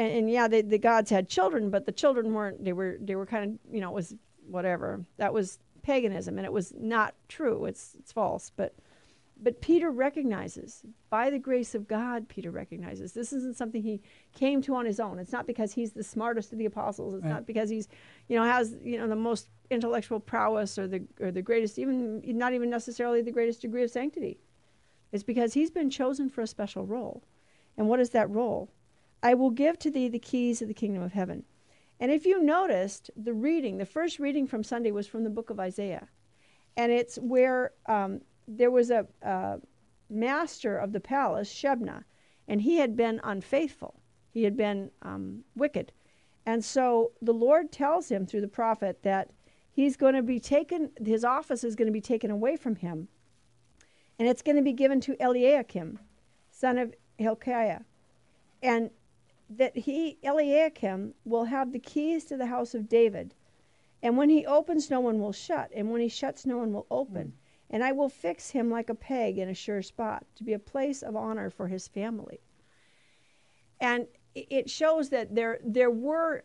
and, 0.00 0.12
and 0.12 0.30
yeah, 0.30 0.48
they, 0.48 0.62
the 0.62 0.78
gods 0.78 1.10
had 1.10 1.28
children, 1.28 1.70
but 1.70 1.84
the 1.84 1.92
children 1.92 2.32
weren't. 2.32 2.64
They 2.64 2.72
were 2.72 2.96
they 3.00 3.14
were 3.16 3.26
kind 3.26 3.44
of 3.44 3.74
you 3.74 3.80
know 3.80 3.90
it 3.90 3.94
was 3.94 4.14
whatever. 4.48 5.04
That 5.18 5.34
was 5.34 5.58
paganism, 5.82 6.38
and 6.38 6.46
it 6.46 6.52
was 6.52 6.72
not 6.78 7.14
true. 7.28 7.66
It's 7.66 7.94
it's 7.98 8.10
false. 8.10 8.50
But 8.56 8.74
but 9.42 9.60
Peter 9.60 9.90
recognizes 9.90 10.82
by 11.08 11.30
the 11.30 11.38
grace 11.38 11.74
of 11.74 11.88
God. 11.88 12.28
Peter 12.28 12.50
recognizes 12.50 13.12
this 13.12 13.32
isn't 13.32 13.56
something 13.56 13.82
he 13.82 14.02
came 14.34 14.60
to 14.62 14.74
on 14.74 14.84
his 14.84 15.00
own. 15.00 15.18
It's 15.18 15.32
not 15.32 15.46
because 15.46 15.72
he's 15.72 15.92
the 15.92 16.04
smartest 16.04 16.52
of 16.52 16.58
the 16.58 16.66
apostles. 16.66 17.14
It's 17.14 17.24
right. 17.24 17.30
not 17.30 17.46
because 17.46 17.70
he's 17.70 17.88
you 18.28 18.36
know 18.36 18.44
has 18.44 18.76
you 18.82 18.98
know 18.98 19.08
the 19.08 19.16
most 19.16 19.48
intellectual 19.70 20.20
prowess 20.20 20.78
or 20.78 20.86
the 20.86 21.02
or 21.20 21.30
the 21.30 21.42
greatest 21.42 21.78
even 21.78 22.22
not 22.36 22.52
even 22.52 22.68
necessarily 22.68 23.22
the 23.22 23.32
greatest 23.32 23.62
degree 23.62 23.82
of 23.82 23.90
sanctity. 23.90 24.38
It's 25.12 25.24
because 25.24 25.54
he's 25.54 25.70
been 25.70 25.90
chosen 25.90 26.28
for 26.28 26.42
a 26.42 26.46
special 26.46 26.86
role. 26.86 27.24
And 27.76 27.88
what 27.88 28.00
is 28.00 28.10
that 28.10 28.30
role? 28.30 28.70
I 29.22 29.34
will 29.34 29.50
give 29.50 29.78
to 29.80 29.90
thee 29.90 30.08
the 30.08 30.18
keys 30.18 30.62
of 30.62 30.68
the 30.68 30.74
kingdom 30.74 31.02
of 31.02 31.12
heaven. 31.12 31.44
And 31.98 32.10
if 32.10 32.24
you 32.24 32.42
noticed, 32.42 33.10
the 33.16 33.34
reading, 33.34 33.76
the 33.76 33.84
first 33.84 34.18
reading 34.18 34.46
from 34.46 34.64
Sunday 34.64 34.90
was 34.90 35.06
from 35.06 35.24
the 35.24 35.30
book 35.30 35.50
of 35.50 35.60
Isaiah. 35.60 36.08
And 36.76 36.90
it's 36.90 37.16
where 37.16 37.72
um, 37.86 38.22
there 38.56 38.70
was 38.70 38.90
a, 38.90 39.06
master 40.12 40.76
of 40.76 40.92
the 40.92 41.00
palace, 41.00 41.52
Shebna, 41.52 42.02
and 42.48 42.60
he 42.60 42.78
had 42.78 42.96
been 42.96 43.20
unfaithful. 43.22 44.00
He 44.32 44.42
had 44.42 44.56
been 44.56 44.90
um, 45.02 45.44
wicked. 45.54 45.92
And 46.44 46.64
so 46.64 47.12
the 47.22 47.32
Lord 47.32 47.70
tells 47.70 48.10
him 48.10 48.26
through 48.26 48.40
the 48.40 48.48
prophet 48.48 49.02
that 49.02 49.30
he's 49.70 49.96
going 49.96 50.14
to 50.14 50.22
be 50.22 50.40
taken, 50.40 50.90
his 51.04 51.24
office 51.24 51.62
is 51.62 51.76
going 51.76 51.86
to 51.86 51.92
be 51.92 52.00
taken 52.00 52.30
away 52.30 52.56
from 52.56 52.76
him. 52.76 53.08
And 54.18 54.28
it's 54.28 54.42
going 54.42 54.56
to 54.56 54.62
be 54.62 54.72
given 54.72 55.00
to 55.02 55.16
Eliakim, 55.20 55.98
son 56.50 56.78
of 56.78 56.94
Hilkiah. 57.18 57.82
And 58.62 58.90
that 59.48 59.76
he, 59.76 60.18
Eliakim, 60.22 61.14
will 61.24 61.44
have 61.44 61.72
the 61.72 61.78
keys 61.78 62.24
to 62.26 62.36
the 62.36 62.46
house 62.46 62.74
of 62.74 62.88
David. 62.88 63.34
And 64.02 64.16
when 64.16 64.28
he 64.28 64.46
opens, 64.46 64.90
no 64.90 65.00
one 65.00 65.20
will 65.20 65.32
shut. 65.32 65.70
And 65.74 65.90
when 65.90 66.00
he 66.00 66.08
shuts, 66.08 66.46
no 66.46 66.58
one 66.58 66.72
will 66.72 66.86
open. 66.90 67.32
And 67.70 67.84
I 67.84 67.92
will 67.92 68.08
fix 68.08 68.50
him 68.50 68.68
like 68.68 68.90
a 68.90 68.94
peg 68.94 69.38
in 69.38 69.48
a 69.48 69.54
sure 69.54 69.82
spot 69.82 70.26
to 70.36 70.44
be 70.44 70.52
a 70.52 70.58
place 70.58 71.02
of 71.02 71.14
honor 71.14 71.50
for 71.50 71.68
his 71.68 71.86
family. 71.86 72.40
And 73.80 74.06
it 74.34 74.68
shows 74.68 75.08
that 75.10 75.34
there, 75.34 75.58
there 75.64 75.90
were 75.90 76.44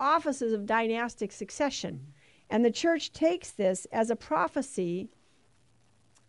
offices 0.00 0.52
of 0.52 0.66
dynastic 0.66 1.32
succession. 1.32 2.06
And 2.48 2.64
the 2.64 2.70
church 2.70 3.12
takes 3.12 3.50
this 3.50 3.86
as 3.92 4.10
a 4.10 4.16
prophecy 4.16 5.08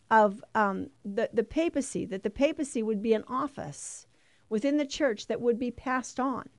of 0.09 0.43
um, 0.53 0.89
the, 1.05 1.29
the 1.33 1.43
papacy, 1.43 2.05
that 2.05 2.23
the 2.23 2.29
papacy 2.29 2.83
would 2.83 3.01
be 3.01 3.13
an 3.13 3.23
office 3.27 4.05
within 4.49 4.77
the 4.77 4.85
church 4.85 5.27
that 5.27 5.41
would 5.41 5.57
be 5.57 5.71
passed 5.71 6.19
on. 6.19 6.49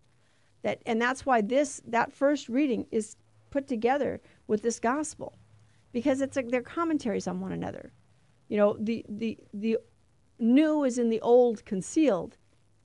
That, 0.63 0.83
and 0.87 1.01
that's 1.01 1.27
why 1.27 1.41
this 1.41 1.83
that 1.87 2.13
first 2.13 2.49
reading 2.49 2.87
is 2.91 3.17
put 3.51 3.69
together 3.69 4.21
with 4.47 4.63
this 4.63 4.81
gospel 4.81 5.39
because 5.95 6.21
it's 6.21 6.37
like 6.37 6.51
they're 6.51 6.61
commentaries 6.61 7.27
on 7.27 7.41
one 7.41 7.53
another. 7.53 7.93
You 8.49 8.59
know, 8.59 8.77
the 8.79 9.07
the 9.09 9.39
the 9.55 9.79
new 10.39 10.85
is 10.85 10.99
in 10.99 11.09
the 11.09 11.21
old 11.21 11.65
concealed, 11.65 12.37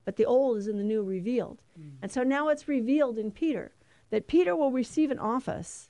but 0.05 0.15
the 0.15 0.25
old 0.25 0.57
is 0.57 0.67
in 0.67 0.77
the 0.77 0.83
new 0.83 1.03
revealed. 1.03 1.61
Mm. 1.77 1.93
And 2.03 2.11
so 2.11 2.23
now 2.23 2.47
it's 2.47 2.69
revealed 2.69 3.17
in 3.17 3.31
Peter 3.31 3.73
that 4.11 4.27
Peter 4.27 4.55
will 4.55 4.71
receive 4.71 5.11
an 5.11 5.19
office 5.19 5.89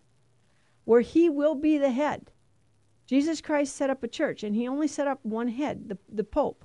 where 0.85 1.01
he 1.01 1.29
will 1.29 1.55
be 1.55 1.77
the 1.77 1.91
head. 1.91 2.31
Jesus 3.05 3.41
Christ 3.41 3.75
set 3.75 3.89
up 3.89 4.03
a 4.03 4.07
church, 4.07 4.43
and 4.43 4.55
he 4.55 4.67
only 4.67 4.87
set 4.87 5.07
up 5.07 5.19
one 5.23 5.49
head, 5.49 5.89
the, 5.89 5.97
the 6.07 6.23
Pope. 6.23 6.63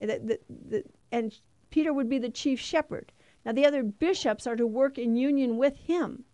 The, 0.00 0.38
the, 0.48 0.84
and 1.10 1.38
Peter 1.70 1.92
would 1.92 2.08
be 2.08 2.18
the 2.18 2.30
chief 2.30 2.60
shepherd. 2.60 3.12
Now, 3.44 3.52
the 3.52 3.66
other 3.66 3.82
bishops 3.82 4.46
are 4.46 4.56
to 4.56 4.66
work 4.66 4.98
in 4.98 5.16
union 5.16 5.56
with 5.56 5.76
him, 5.76 6.24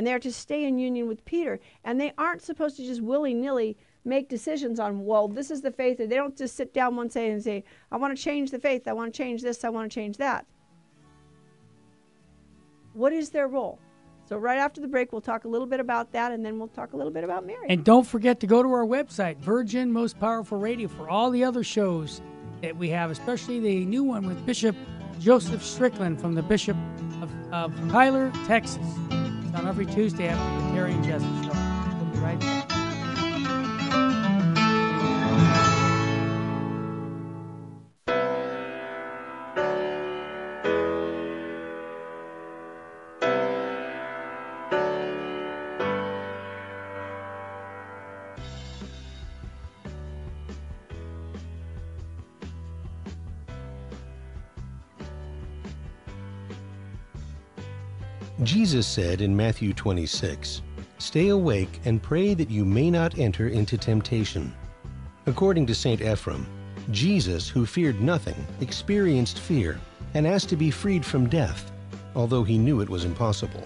and 0.00 0.06
they 0.06 0.14
are 0.14 0.18
to 0.18 0.32
stay 0.32 0.64
in 0.64 0.78
union 0.78 1.06
with 1.08 1.22
Peter. 1.26 1.60
And 1.84 2.00
they 2.00 2.14
aren't 2.16 2.40
supposed 2.40 2.78
to 2.78 2.82
just 2.82 3.02
willy 3.02 3.34
nilly 3.34 3.76
make 4.02 4.30
decisions 4.30 4.80
on, 4.80 5.04
well, 5.04 5.28
this 5.28 5.50
is 5.50 5.60
the 5.60 5.70
faith. 5.70 5.98
They 5.98 6.06
don't 6.06 6.34
just 6.34 6.56
sit 6.56 6.72
down 6.72 6.96
one 6.96 7.08
day 7.08 7.30
and 7.30 7.44
say, 7.44 7.64
I 7.92 7.98
want 7.98 8.16
to 8.16 8.22
change 8.22 8.50
the 8.50 8.58
faith, 8.58 8.88
I 8.88 8.94
want 8.94 9.12
to 9.12 9.18
change 9.18 9.42
this, 9.42 9.62
I 9.62 9.68
want 9.68 9.92
to 9.92 9.94
change 9.94 10.16
that. 10.16 10.46
What 12.94 13.12
is 13.12 13.28
their 13.28 13.46
role? 13.46 13.78
So, 14.24 14.38
right 14.38 14.56
after 14.56 14.80
the 14.80 14.88
break, 14.88 15.12
we'll 15.12 15.20
talk 15.20 15.44
a 15.44 15.48
little 15.48 15.66
bit 15.66 15.80
about 15.80 16.12
that, 16.12 16.32
and 16.32 16.42
then 16.42 16.58
we'll 16.58 16.68
talk 16.68 16.94
a 16.94 16.96
little 16.96 17.12
bit 17.12 17.22
about 17.22 17.44
Mary. 17.46 17.66
And 17.68 17.84
don't 17.84 18.06
forget 18.06 18.40
to 18.40 18.46
go 18.46 18.62
to 18.62 18.72
our 18.72 18.86
website, 18.86 19.36
Virgin 19.36 19.92
Most 19.92 20.18
Powerful 20.18 20.56
Radio, 20.56 20.88
for 20.88 21.10
all 21.10 21.30
the 21.30 21.44
other 21.44 21.62
shows 21.62 22.22
that 22.62 22.74
we 22.74 22.88
have, 22.88 23.10
especially 23.10 23.60
the 23.60 23.84
new 23.84 24.02
one 24.02 24.26
with 24.26 24.46
Bishop 24.46 24.74
Joseph 25.18 25.62
Strickland 25.62 26.18
from 26.18 26.34
the 26.34 26.42
Bishop 26.42 26.78
of, 27.20 27.52
of 27.52 27.90
Tyler, 27.90 28.32
Texas. 28.46 28.86
On 29.54 29.66
every 29.66 29.86
Tuesday 29.86 30.28
after 30.28 30.66
the 30.66 30.72
Terry 30.72 30.92
and 30.92 31.04
Jesse 31.04 31.26
show. 31.42 31.52
We'll 31.98 32.12
be 32.12 32.18
right 32.18 32.38
back. 32.40 32.69
Jesus 58.42 58.86
said 58.86 59.20
in 59.20 59.36
Matthew 59.36 59.74
26, 59.74 60.62
Stay 60.96 61.28
awake 61.28 61.78
and 61.84 62.02
pray 62.02 62.32
that 62.32 62.50
you 62.50 62.64
may 62.64 62.90
not 62.90 63.18
enter 63.18 63.48
into 63.48 63.76
temptation. 63.76 64.54
According 65.26 65.66
to 65.66 65.74
St. 65.74 66.00
Ephrem, 66.00 66.46
Jesus, 66.90 67.50
who 67.50 67.66
feared 67.66 68.00
nothing, 68.00 68.46
experienced 68.62 69.40
fear 69.40 69.78
and 70.14 70.26
asked 70.26 70.48
to 70.48 70.56
be 70.56 70.70
freed 70.70 71.04
from 71.04 71.28
death, 71.28 71.70
although 72.14 72.42
he 72.42 72.56
knew 72.56 72.80
it 72.80 72.88
was 72.88 73.04
impossible. 73.04 73.62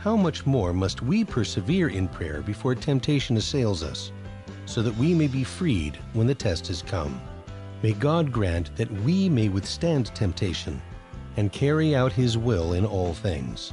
How 0.00 0.16
much 0.16 0.44
more 0.44 0.72
must 0.72 1.02
we 1.02 1.22
persevere 1.22 1.90
in 1.90 2.08
prayer 2.08 2.42
before 2.42 2.74
temptation 2.74 3.36
assails 3.36 3.84
us, 3.84 4.10
so 4.66 4.82
that 4.82 4.96
we 4.96 5.14
may 5.14 5.28
be 5.28 5.44
freed 5.44 5.96
when 6.14 6.26
the 6.26 6.34
test 6.34 6.66
has 6.66 6.82
come? 6.82 7.20
May 7.80 7.92
God 7.92 8.32
grant 8.32 8.74
that 8.74 8.90
we 9.02 9.28
may 9.28 9.48
withstand 9.48 10.06
temptation 10.16 10.82
and 11.36 11.52
carry 11.52 11.94
out 11.94 12.12
His 12.12 12.36
will 12.36 12.72
in 12.72 12.84
all 12.84 13.14
things. 13.14 13.72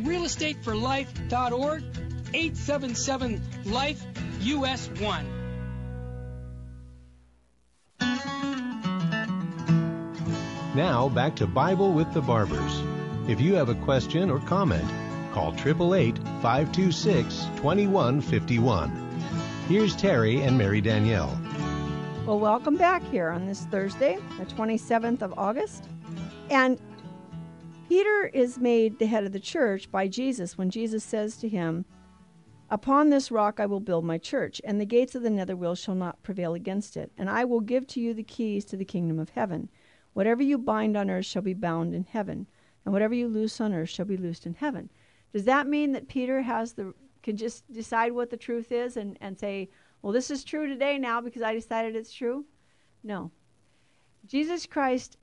realestateforlife.org 0.00 1.82
877 2.34 3.42
life 3.66 4.04
us 4.40 4.88
1 4.98 5.42
Now 10.74 11.10
back 11.10 11.36
to 11.36 11.46
Bible 11.46 11.92
with 11.92 12.14
the 12.14 12.22
Barbers. 12.22 12.82
If 13.28 13.42
you 13.42 13.54
have 13.56 13.68
a 13.68 13.74
question 13.74 14.30
or 14.30 14.38
comment, 14.38 14.88
call 15.34 15.52
888 15.52 16.16
526 16.40 17.44
2151. 17.56 18.90
Here's 19.68 19.94
Terry 19.94 20.40
and 20.40 20.56
Mary 20.56 20.80
Danielle. 20.80 21.38
Well, 22.26 22.38
welcome 22.40 22.78
back 22.78 23.02
here 23.10 23.28
on 23.28 23.46
this 23.46 23.66
Thursday, 23.66 24.16
the 24.38 24.46
27th 24.46 25.20
of 25.20 25.38
August. 25.38 25.84
And 26.48 26.78
Peter 27.88 28.30
is 28.32 28.58
made 28.58 28.98
the 28.98 29.06
head 29.06 29.24
of 29.24 29.32
the 29.32 29.40
church 29.40 29.90
by 29.90 30.08
Jesus 30.08 30.56
when 30.56 30.70
Jesus 30.70 31.04
says 31.04 31.36
to 31.36 31.48
him, 31.48 31.84
Upon 32.70 33.10
this 33.10 33.30
rock 33.30 33.60
I 33.60 33.66
will 33.66 33.80
build 33.80 34.04
my 34.04 34.16
church, 34.16 34.60
and 34.64 34.80
the 34.80 34.86
gates 34.86 35.14
of 35.14 35.22
the 35.22 35.28
netherworld 35.30 35.76
shall 35.76 35.94
not 35.94 36.22
prevail 36.22 36.54
against 36.54 36.96
it. 36.96 37.12
And 37.18 37.28
I 37.28 37.44
will 37.44 37.60
give 37.60 37.86
to 37.88 38.00
you 38.00 38.14
the 38.14 38.22
keys 38.22 38.64
to 38.66 38.76
the 38.76 38.84
kingdom 38.84 39.18
of 39.18 39.30
heaven. 39.30 39.68
Whatever 40.14 40.42
you 40.42 40.56
bind 40.56 40.96
on 40.96 41.10
earth 41.10 41.26
shall 41.26 41.42
be 41.42 41.54
bound 41.54 41.94
in 41.94 42.04
heaven, 42.04 42.46
and 42.84 42.92
whatever 42.92 43.14
you 43.14 43.28
loose 43.28 43.60
on 43.60 43.74
earth 43.74 43.90
shall 43.90 44.06
be 44.06 44.16
loosed 44.16 44.46
in 44.46 44.54
heaven. 44.54 44.88
Does 45.32 45.44
that 45.44 45.66
mean 45.66 45.92
that 45.92 46.08
Peter 46.08 46.42
has 46.42 46.72
the 46.72 46.94
can 47.22 47.36
just 47.36 47.70
decide 47.72 48.12
what 48.12 48.30
the 48.30 48.36
truth 48.36 48.72
is 48.72 48.96
and, 48.96 49.16
and 49.20 49.38
say, 49.38 49.70
Well, 50.02 50.12
this 50.12 50.30
is 50.30 50.44
true 50.44 50.66
today 50.66 50.98
now 50.98 51.20
because 51.20 51.42
I 51.42 51.54
decided 51.54 51.94
it's 51.94 52.12
true? 52.12 52.44
No. 53.04 53.30
Jesus 54.26 54.66
Christ 54.66 55.16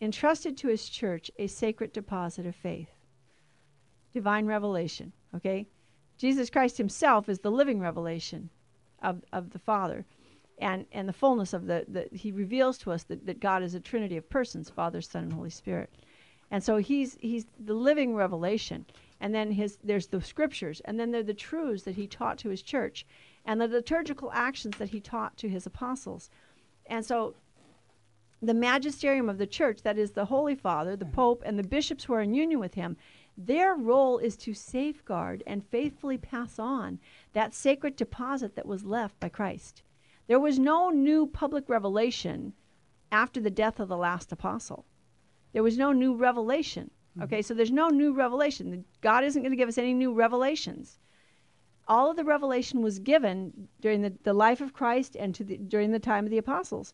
entrusted 0.00 0.56
to 0.56 0.68
his 0.68 0.88
church 0.88 1.30
a 1.38 1.46
sacred 1.46 1.92
deposit 1.92 2.46
of 2.46 2.54
faith, 2.54 2.90
divine 4.12 4.46
revelation. 4.46 5.12
Okay? 5.34 5.66
Jesus 6.18 6.50
Christ 6.50 6.78
himself 6.78 7.28
is 7.28 7.40
the 7.40 7.50
living 7.50 7.80
revelation 7.80 8.50
of, 9.02 9.22
of 9.32 9.50
the 9.50 9.58
Father. 9.58 10.04
And, 10.58 10.86
and 10.92 11.06
the 11.06 11.12
fullness 11.12 11.52
of 11.52 11.66
the, 11.66 11.84
the 11.86 12.08
he 12.16 12.32
reveals 12.32 12.78
to 12.78 12.90
us 12.90 13.02
that, 13.04 13.26
that 13.26 13.40
God 13.40 13.62
is 13.62 13.74
a 13.74 13.80
trinity 13.80 14.16
of 14.16 14.28
persons, 14.30 14.70
Father, 14.70 15.02
Son, 15.02 15.24
and 15.24 15.32
Holy 15.32 15.50
Spirit. 15.50 15.90
And 16.50 16.64
so 16.64 16.78
he's 16.78 17.18
he's 17.20 17.44
the 17.58 17.74
living 17.74 18.14
revelation. 18.14 18.86
And 19.20 19.34
then 19.34 19.50
his 19.50 19.78
there's 19.84 20.06
the 20.06 20.22
scriptures, 20.22 20.80
and 20.84 20.98
then 20.98 21.10
there 21.10 21.20
are 21.20 21.24
the 21.24 21.34
truths 21.34 21.82
that 21.82 21.96
he 21.96 22.06
taught 22.06 22.38
to 22.38 22.48
his 22.48 22.62
church, 22.62 23.04
and 23.44 23.60
the 23.60 23.68
liturgical 23.68 24.30
actions 24.32 24.78
that 24.78 24.90
he 24.90 25.00
taught 25.00 25.36
to 25.38 25.48
his 25.48 25.66
apostles. 25.66 26.30
And 26.86 27.04
so 27.04 27.34
the 28.46 28.54
magisterium 28.54 29.28
of 29.28 29.38
the 29.38 29.46
church, 29.46 29.82
that 29.82 29.98
is 29.98 30.12
the 30.12 30.24
Holy 30.24 30.54
Father, 30.54 30.96
the 30.96 31.04
mm-hmm. 31.04 31.14
Pope, 31.14 31.42
and 31.44 31.58
the 31.58 31.62
bishops 31.62 32.04
who 32.04 32.14
are 32.14 32.22
in 32.22 32.34
union 32.34 32.60
with 32.60 32.74
him, 32.74 32.96
their 33.36 33.74
role 33.74 34.18
is 34.18 34.36
to 34.38 34.54
safeguard 34.54 35.42
and 35.46 35.66
faithfully 35.66 36.16
pass 36.16 36.58
on 36.58 36.98
that 37.32 37.52
sacred 37.52 37.96
deposit 37.96 38.56
that 38.56 38.66
was 38.66 38.84
left 38.84 39.20
by 39.20 39.28
Christ. 39.28 39.82
There 40.26 40.40
was 40.40 40.58
no 40.58 40.90
new 40.90 41.26
public 41.26 41.68
revelation 41.68 42.54
after 43.12 43.40
the 43.40 43.50
death 43.50 43.78
of 43.78 43.88
the 43.88 43.96
last 43.96 44.32
apostle. 44.32 44.86
There 45.52 45.62
was 45.62 45.78
no 45.78 45.92
new 45.92 46.14
revelation. 46.14 46.90
Mm-hmm. 47.12 47.22
Okay, 47.24 47.42
so 47.42 47.54
there's 47.54 47.70
no 47.70 47.88
new 47.88 48.12
revelation. 48.12 48.84
God 49.00 49.24
isn't 49.24 49.42
going 49.42 49.52
to 49.52 49.56
give 49.56 49.68
us 49.68 49.78
any 49.78 49.94
new 49.94 50.12
revelations. 50.12 50.98
All 51.88 52.10
of 52.10 52.16
the 52.16 52.24
revelation 52.24 52.82
was 52.82 52.98
given 52.98 53.68
during 53.80 54.02
the, 54.02 54.12
the 54.24 54.32
life 54.32 54.60
of 54.60 54.72
Christ 54.72 55.16
and 55.16 55.34
to 55.34 55.44
the, 55.44 55.56
during 55.56 55.92
the 55.92 56.00
time 56.00 56.24
of 56.24 56.30
the 56.30 56.38
apostles. 56.38 56.92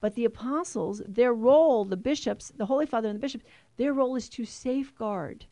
But 0.00 0.14
the 0.14 0.24
apostles, 0.24 1.02
their 1.06 1.34
role, 1.34 1.84
the 1.84 1.96
bishops, 1.96 2.52
the 2.56 2.66
Holy 2.66 2.86
Father 2.86 3.08
and 3.08 3.16
the 3.16 3.20
bishops, 3.20 3.44
their 3.76 3.92
role 3.92 4.16
is 4.16 4.28
to 4.30 4.44
safeguard, 4.44 5.44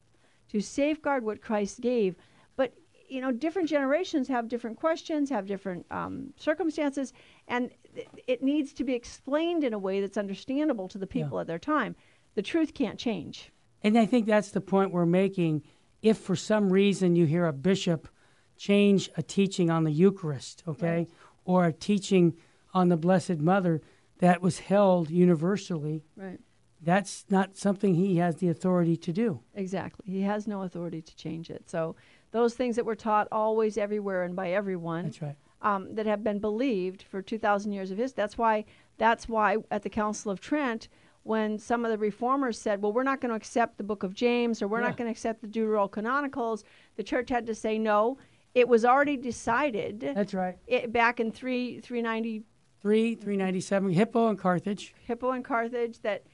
to 0.50 0.60
safeguard 0.60 1.22
what 1.24 1.42
Christ 1.42 1.80
gave. 1.80 2.16
But 2.56 2.72
you 3.08 3.20
know, 3.20 3.30
different 3.30 3.68
generations 3.68 4.28
have 4.28 4.48
different 4.48 4.78
questions, 4.78 5.30
have 5.30 5.46
different 5.46 5.86
um, 5.90 6.32
circumstances, 6.36 7.12
and 7.46 7.70
th- 7.94 8.08
it 8.26 8.42
needs 8.42 8.72
to 8.74 8.84
be 8.84 8.94
explained 8.94 9.64
in 9.64 9.72
a 9.74 9.78
way 9.78 10.00
that's 10.00 10.16
understandable 10.18 10.88
to 10.88 10.98
the 10.98 11.06
people 11.06 11.36
Yeah. 11.36 11.42
of 11.42 11.46
their 11.46 11.58
time. 11.58 11.94
The 12.34 12.42
truth 12.42 12.74
can't 12.74 12.98
change. 12.98 13.50
And 13.82 13.98
I 13.98 14.06
think 14.06 14.26
that's 14.26 14.50
the 14.50 14.60
point 14.60 14.92
we're 14.92 15.06
making. 15.06 15.62
If 16.02 16.18
for 16.18 16.36
some 16.36 16.72
reason 16.72 17.16
you 17.16 17.26
hear 17.26 17.46
a 17.46 17.52
bishop 17.52 18.08
change 18.56 19.08
a 19.16 19.22
teaching 19.22 19.70
on 19.70 19.84
the 19.84 19.92
Eucharist, 19.92 20.62
okay, 20.66 21.06
or 21.44 21.64
a 21.66 21.72
teaching 21.72 22.34
on 22.74 22.88
the 22.88 22.96
Blessed 22.96 23.38
Mother 23.38 23.80
that 24.18 24.42
was 24.42 24.58
held 24.60 25.10
universally, 25.10 26.04
Right. 26.16 26.40
that's 26.82 27.24
not 27.30 27.56
something 27.56 27.94
he 27.94 28.16
has 28.16 28.36
the 28.36 28.48
authority 28.48 28.96
to 28.96 29.12
do. 29.12 29.40
Exactly. 29.54 30.04
He 30.12 30.22
has 30.22 30.46
no 30.46 30.62
authority 30.62 31.02
to 31.02 31.16
change 31.16 31.50
it. 31.50 31.68
So 31.68 31.96
those 32.30 32.54
things 32.54 32.76
that 32.76 32.84
were 32.84 32.94
taught 32.96 33.28
always, 33.32 33.78
everywhere, 33.78 34.22
and 34.24 34.34
by 34.36 34.50
everyone. 34.50 35.04
That's 35.04 35.22
right. 35.22 35.36
um, 35.62 35.94
that 35.96 36.06
have 36.06 36.22
been 36.22 36.38
believed 36.38 37.02
for 37.02 37.20
2,000 37.22 37.72
years 37.72 37.90
of 37.90 37.98
history. 37.98 38.14
That's 38.16 38.38
why, 38.38 38.64
that's 38.96 39.28
why 39.28 39.56
at 39.70 39.82
the 39.82 39.90
Council 39.90 40.30
of 40.30 40.40
Trent, 40.40 40.88
when 41.24 41.58
some 41.58 41.84
of 41.84 41.90
the 41.90 41.98
reformers 41.98 42.58
said, 42.58 42.80
well, 42.80 42.92
we're 42.92 43.02
not 43.02 43.20
going 43.20 43.30
to 43.30 43.34
accept 43.36 43.76
the 43.76 43.82
book 43.84 44.02
of 44.02 44.14
James 44.14 44.62
or 44.62 44.68
we're 44.68 44.80
Yeah. 44.80 44.86
not 44.88 44.96
going 44.96 45.08
to 45.08 45.12
accept 45.12 45.40
the 45.42 45.48
Deuterocanonicals, 45.48 46.62
the 46.96 47.02
church 47.02 47.28
had 47.28 47.46
to 47.46 47.54
say 47.54 47.78
no. 47.78 48.18
It 48.54 48.68
was 48.68 48.84
already 48.84 49.16
decided 49.16 50.00
That's 50.00 50.32
right. 50.34 50.56
it, 50.66 50.92
back 50.92 51.18
in 51.20 51.30
3, 51.32 51.80
390 51.80 52.44
Three, 52.80 53.14
three 53.14 53.36
ninety 53.36 53.60
seven, 53.60 53.90
Hippo 53.90 54.28
and 54.28 54.38
Carthage. 54.38 54.94
Hippo 55.04 55.32
and 55.32 55.44
Carthage 55.44 56.00
that 56.02 56.24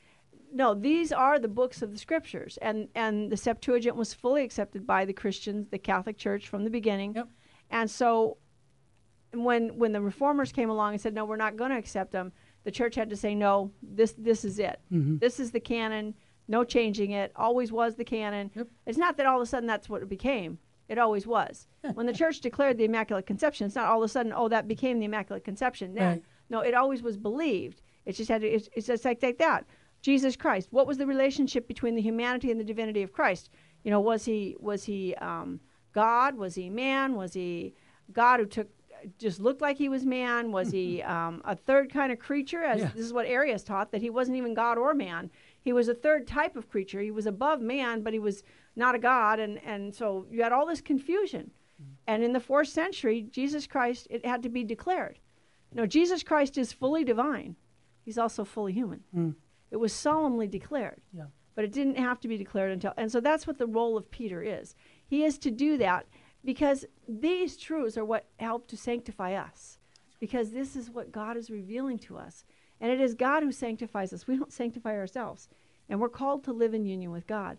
no, 0.52 0.72
these 0.74 1.10
are 1.10 1.38
the 1.38 1.48
books 1.48 1.82
of 1.82 1.90
the 1.90 1.98
scriptures, 1.98 2.58
and 2.62 2.88
and 2.94 3.30
the 3.30 3.36
Septuagint 3.36 3.96
was 3.96 4.12
fully 4.14 4.44
accepted 4.44 4.86
by 4.86 5.04
the 5.04 5.12
Christians, 5.12 5.68
the 5.70 5.78
Catholic 5.78 6.16
Church 6.18 6.48
from 6.48 6.64
the 6.64 6.70
beginning, 6.70 7.14
Yep. 7.14 7.28
and 7.70 7.90
so 7.90 8.36
when 9.32 9.76
when 9.78 9.92
the 9.92 10.00
reformers 10.00 10.52
came 10.52 10.70
along 10.70 10.92
and 10.92 11.00
said 11.00 11.14
no, 11.14 11.24
we're 11.24 11.36
not 11.36 11.56
going 11.56 11.70
to 11.70 11.76
accept 11.78 12.12
them, 12.12 12.32
the 12.64 12.70
church 12.70 12.94
had 12.94 13.10
to 13.10 13.16
say 13.16 13.34
no, 13.34 13.72
this 13.82 14.14
this 14.18 14.44
is 14.44 14.58
it, 14.58 14.80
mm-hmm. 14.92 15.18
this 15.18 15.40
is 15.40 15.50
the 15.50 15.60
canon, 15.60 16.14
no 16.46 16.62
changing 16.62 17.12
it, 17.12 17.32
always 17.36 17.72
was 17.72 17.96
the 17.96 18.04
canon. 18.04 18.50
Yep. 18.54 18.68
It's 18.86 18.98
not 18.98 19.16
that 19.16 19.26
all 19.26 19.36
of 19.36 19.42
a 19.42 19.46
sudden 19.46 19.66
that's 19.66 19.88
what 19.88 20.02
it 20.02 20.08
became. 20.08 20.58
It 20.88 20.98
always 20.98 21.26
was. 21.26 21.66
when 21.94 22.04
the 22.06 22.12
church 22.12 22.40
declared 22.40 22.76
the 22.76 22.84
Immaculate 22.84 23.26
Conception, 23.26 23.66
it's 23.66 23.74
not 23.74 23.86
all 23.88 24.02
of 24.02 24.04
a 24.04 24.08
sudden, 24.08 24.34
oh, 24.36 24.48
that 24.50 24.68
became 24.68 24.98
the 24.98 25.06
Immaculate 25.06 25.42
Conception. 25.42 25.94
No, 25.94 26.04
Right. 26.06 26.22
No, 26.50 26.60
it 26.60 26.74
always 26.74 27.02
was 27.02 27.16
believed. 27.16 27.82
It 28.04 28.12
just 28.16 28.28
had 28.28 28.42
to, 28.42 28.48
it's, 28.48 28.68
it's 28.74 28.86
just 28.86 29.04
like, 29.04 29.22
like 29.22 29.38
that. 29.38 29.64
Jesus 30.02 30.36
Christ. 30.36 30.68
What 30.70 30.86
was 30.86 30.98
the 30.98 31.06
relationship 31.06 31.66
between 31.66 31.94
the 31.94 32.02
humanity 32.02 32.50
and 32.50 32.60
the 32.60 32.64
divinity 32.64 33.02
of 33.02 33.12
Christ? 33.12 33.48
You 33.84 33.90
know, 33.90 34.00
was 34.00 34.24
he 34.24 34.54
was 34.60 34.84
he 34.84 35.14
um, 35.14 35.60
God? 35.94 36.36
Was 36.36 36.54
he 36.54 36.68
man? 36.68 37.14
Was 37.14 37.32
he 37.32 37.74
God 38.12 38.40
who 38.40 38.46
took 38.46 38.68
just 39.18 39.40
looked 39.40 39.62
like 39.62 39.78
he 39.78 39.88
was 39.88 40.04
man? 40.04 40.52
Was 40.52 40.70
he 40.70 41.00
um, 41.16 41.40
a 41.46 41.56
third 41.56 41.90
kind 41.90 42.12
of 42.12 42.18
creature? 42.18 42.62
As 42.62 42.80
Yeah. 42.82 42.90
this 42.94 43.04
is 43.06 43.14
what 43.14 43.24
Arius 43.24 43.62
taught 43.62 43.92
that 43.92 44.02
he 44.02 44.10
wasn't 44.10 44.36
even 44.36 44.52
God 44.52 44.76
or 44.76 44.92
man. 44.92 45.30
He 45.62 45.72
was 45.72 45.88
a 45.88 45.94
third 45.94 46.26
type 46.26 46.54
of 46.54 46.68
creature. 46.68 47.00
He 47.00 47.10
was 47.10 47.24
above 47.24 47.62
man, 47.62 48.02
but 48.02 48.12
he 48.12 48.18
was 48.18 48.42
not 48.76 48.94
a 48.94 48.98
god, 48.98 49.40
and 49.40 49.58
and 49.64 49.94
so 49.94 50.26
you 50.30 50.42
had 50.42 50.52
all 50.52 50.66
this 50.66 50.82
confusion. 50.82 51.50
And 52.06 52.22
in 52.22 52.32
the 52.32 52.40
fourth 52.40 52.68
century, 52.68 53.22
Jesus 53.30 53.66
Christ, 53.66 54.06
it 54.10 54.24
had 54.24 54.42
to 54.42 54.48
be 54.50 54.64
declared. 54.64 55.18
No, 55.74 55.86
Jesus 55.86 56.22
Christ 56.22 56.56
is 56.56 56.72
fully 56.72 57.04
divine. 57.04 57.56
He's 58.04 58.18
also 58.18 58.44
fully 58.44 58.72
human. 58.72 59.00
Hmm. 59.12 59.30
It 59.70 59.76
was 59.78 59.92
solemnly 59.92 60.46
declared. 60.46 61.00
Yeah. 61.12 61.24
But 61.54 61.64
it 61.64 61.72
didn't 61.72 61.96
have 61.98 62.20
to 62.20 62.28
be 62.28 62.36
declared 62.36 62.72
until, 62.72 62.92
and 62.96 63.10
so 63.10 63.20
that's 63.20 63.46
what 63.46 63.58
the 63.58 63.66
role 63.66 63.96
of 63.96 64.10
Peter 64.10 64.42
is. 64.42 64.74
He 65.06 65.24
is 65.24 65.38
to 65.38 65.50
do 65.50 65.76
that. 65.78 66.06
because 66.44 66.84
these 67.08 67.56
truths 67.56 67.96
are 67.96 68.04
what 68.04 68.26
help 68.38 68.68
to 68.68 68.76
sanctify 68.76 69.32
us. 69.34 69.78
Because 70.20 70.50
this 70.50 70.76
is 70.76 70.90
what 70.90 71.10
God 71.12 71.36
is 71.36 71.50
revealing 71.50 71.98
to 72.00 72.16
us. 72.18 72.44
And 72.80 72.90
it 72.92 73.00
is 73.00 73.14
God 73.14 73.42
who 73.42 73.52
sanctifies 73.52 74.12
us. 74.12 74.26
We 74.26 74.36
don't 74.36 74.52
sanctify 74.52 74.94
ourselves. 74.96 75.48
And 75.88 76.00
we're 76.00 76.08
called 76.08 76.44
to 76.44 76.52
live 76.52 76.74
in 76.74 76.84
union 76.86 77.10
with 77.10 77.26
God. 77.26 77.58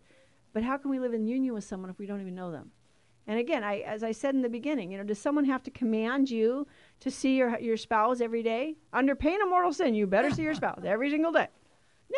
But 0.53 0.63
how 0.63 0.78
can 0.78 0.89
we 0.91 0.99
live 0.99 1.13
in 1.13 1.26
union 1.28 1.53
with 1.53 1.63
someone 1.63 1.89
if 1.89 1.99
we 1.99 2.05
don't 2.05 2.22
even 2.22 2.36
know 2.36 2.51
them? 2.51 2.72
And 3.28 3.39
again, 3.39 3.63
I, 3.63 3.80
as 3.80 4.03
I 4.03 4.11
said 4.11 4.36
in 4.36 4.41
the 4.41 4.49
beginning, 4.49 4.91
you 4.91 4.97
know, 4.97 5.03
does 5.03 5.19
someone 5.19 5.45
have 5.45 5.63
to 5.63 5.71
command 5.71 6.30
you 6.30 6.67
to 6.99 7.09
see 7.09 7.38
your 7.38 7.57
your 7.59 7.78
spouse 7.78 8.21
every 8.21 8.43
day 8.43 8.76
under 8.93 9.15
pain 9.15 9.41
of 9.41 9.49
mortal 9.49 9.73
sin? 9.73 9.95
You 9.95 10.05
better 10.07 10.30
see 10.30 10.43
your 10.43 10.53
spouse 10.53 10.82
every 10.86 11.09
single 11.09 11.32
day. 11.32 11.47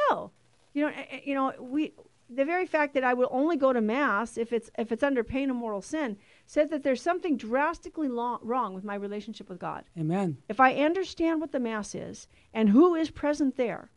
No, 0.10 0.32
you 0.74 0.84
know, 0.84 0.89
eh, 0.89 1.05
eh, 1.12 1.20
you 1.24 1.34
know, 1.34 1.53
we 1.60 1.93
the 2.30 2.43
very 2.43 2.66
fact 2.66 2.93
that 2.93 3.03
I 3.03 3.14
will 3.14 3.30
only 3.32 3.55
go 3.55 3.72
to 3.72 3.80
mass 3.80 4.38
if 4.38 4.51
it's 4.51 4.70
if 4.78 4.91
it's 4.91 5.03
under 5.03 5.24
pain 5.24 5.49
of 5.49 5.55
mortal 5.55 5.82
sin 5.82 6.18
says 6.45 6.70
that 6.70 6.84
there's 6.84 7.01
something 7.01 7.38
drastically 7.38 8.10
wrong 8.10 8.74
with 8.74 8.84
my 8.84 8.95
relationship 8.95 9.49
with 9.49 9.60
God. 9.60 9.86
Amen. 9.97 10.38
If 10.49 10.60
I 10.60 10.76
understand 10.76 11.39
what 11.39 11.51
the 11.51 11.60
mass 11.60 11.95
is 11.95 12.28
and 12.53 12.70
who 12.70 12.95
is 12.95 13.10
present 13.10 13.55
there, 13.55 13.91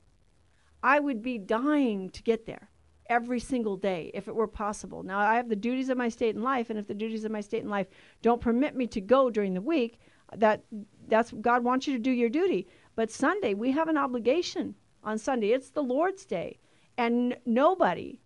I 0.83 1.01
would 1.01 1.23
be 1.23 1.39
dying 1.39 2.11
to 2.11 2.23
get 2.23 2.47
there 2.47 2.70
every 3.11 3.41
single 3.41 3.77
day 3.77 4.11
if 4.15 4.29
it 4.29 4.35
were 4.35 4.47
possible. 4.47 5.03
Now 5.03 5.19
I 5.19 5.35
have 5.35 5.49
the 5.49 5.57
duties 5.57 5.91
of 5.91 5.99
my 5.99 6.09
state 6.09 6.35
and 6.37 6.45
life 6.45 6.71
and 6.71 6.79
if 6.79 6.87
the 6.87 6.95
duties 6.95 7.25
of 7.25 7.33
my 7.33 7.41
state 7.43 7.61
and 7.63 7.71
life 7.71 7.89
don't 8.23 8.41
permit 8.41 8.75
me 8.77 8.87
to 8.87 9.01
go 9.01 9.29
during 9.29 9.53
the 9.53 9.61
week, 9.61 9.99
that 10.37 10.63
that's 11.09 11.33
God 11.33 11.65
wants 11.65 11.87
you 11.87 11.93
to 11.93 11.99
do 11.99 12.13
your 12.13 12.31
duty. 12.31 12.67
But 12.95 13.11
Sunday, 13.11 13.53
we 13.55 13.73
have 13.73 13.89
an 13.89 13.99
obligation 13.99 14.75
on 15.03 15.19
Sunday. 15.19 15.49
It's 15.53 15.71
the 15.71 15.83
Lord's 15.83 16.25
day. 16.25 16.59
And 16.97 17.37
nobody, 17.47 18.21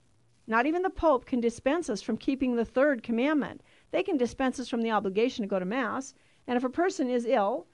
not 0.46 0.66
even 0.66 0.82
the 0.82 0.90
Pope, 0.90 1.24
can 1.26 1.40
dispense 1.40 1.88
us 1.88 2.02
from 2.02 2.16
keeping 2.18 2.54
the 2.54 2.64
third 2.64 3.02
commandment. 3.02 3.62
They 3.90 4.02
can 4.02 4.16
dispense 4.16 4.60
us 4.60 4.68
from 4.68 4.82
the 4.82 4.90
obligation 4.90 5.42
to 5.44 5.48
go 5.48 5.58
to 5.58 5.64
Mass. 5.64 6.14
And 6.46 6.56
if 6.56 6.64
a 6.64 6.68
person 6.68 7.08
is 7.08 7.24
ill, 7.24 7.66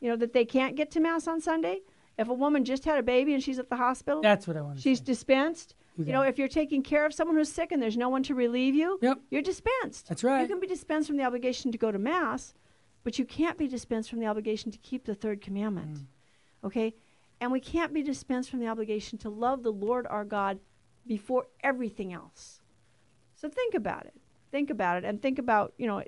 you 0.00 0.08
know, 0.08 0.16
that 0.16 0.32
they 0.32 0.44
can't 0.44 0.74
get 0.74 0.90
to 0.92 1.00
Mass 1.00 1.28
on 1.28 1.40
Sunday, 1.40 1.80
if 2.18 2.28
a 2.28 2.34
woman 2.34 2.64
just 2.64 2.84
had 2.84 2.98
a 2.98 3.02
baby 3.02 3.34
and 3.34 3.42
she's 3.42 3.58
at 3.60 3.68
the 3.68 3.76
hospital, 3.76 4.22
That's 4.22 4.48
what 4.48 4.56
I 4.56 4.62
want 4.62 4.80
she's 4.80 4.98
say. 4.98 5.04
dispensed. 5.04 5.74
You 6.06 6.12
know, 6.12 6.22
if 6.22 6.38
you're 6.38 6.48
taking 6.48 6.82
care 6.82 7.04
of 7.04 7.12
someone 7.12 7.36
who's 7.36 7.50
sick 7.50 7.72
and 7.72 7.82
there's 7.82 7.96
no 7.96 8.08
one 8.08 8.22
to 8.24 8.34
relieve 8.34 8.74
you, 8.74 8.98
Yep. 9.02 9.20
you're 9.30 9.42
dispensed. 9.42 10.08
That's 10.08 10.22
right. 10.22 10.42
You 10.42 10.48
can 10.48 10.60
be 10.60 10.66
dispensed 10.66 11.08
from 11.08 11.16
the 11.16 11.24
obligation 11.24 11.72
to 11.72 11.78
go 11.78 11.90
to 11.90 11.98
Mass, 11.98 12.54
but 13.02 13.18
you 13.18 13.24
can't 13.24 13.58
be 13.58 13.66
dispensed 13.66 14.08
from 14.10 14.20
the 14.20 14.26
obligation 14.26 14.70
to 14.70 14.78
keep 14.78 15.04
the 15.04 15.14
third 15.14 15.40
commandment. 15.40 15.98
Mm. 15.98 16.06
Okay? 16.64 16.94
And 17.40 17.52
we 17.52 17.60
can't 17.60 17.92
be 17.92 18.02
dispensed 18.02 18.50
from 18.50 18.60
the 18.60 18.68
obligation 18.68 19.18
to 19.18 19.28
love 19.28 19.62
the 19.62 19.72
Lord 19.72 20.06
our 20.08 20.24
God 20.24 20.58
before 21.06 21.46
everything 21.62 22.12
else. 22.12 22.60
So 23.34 23.48
think 23.48 23.74
about 23.74 24.06
it. 24.06 24.14
Think 24.50 24.70
about 24.70 24.98
it 24.98 25.04
and 25.04 25.20
think 25.20 25.38
about, 25.38 25.74
you 25.78 25.86
know, 25.86 26.02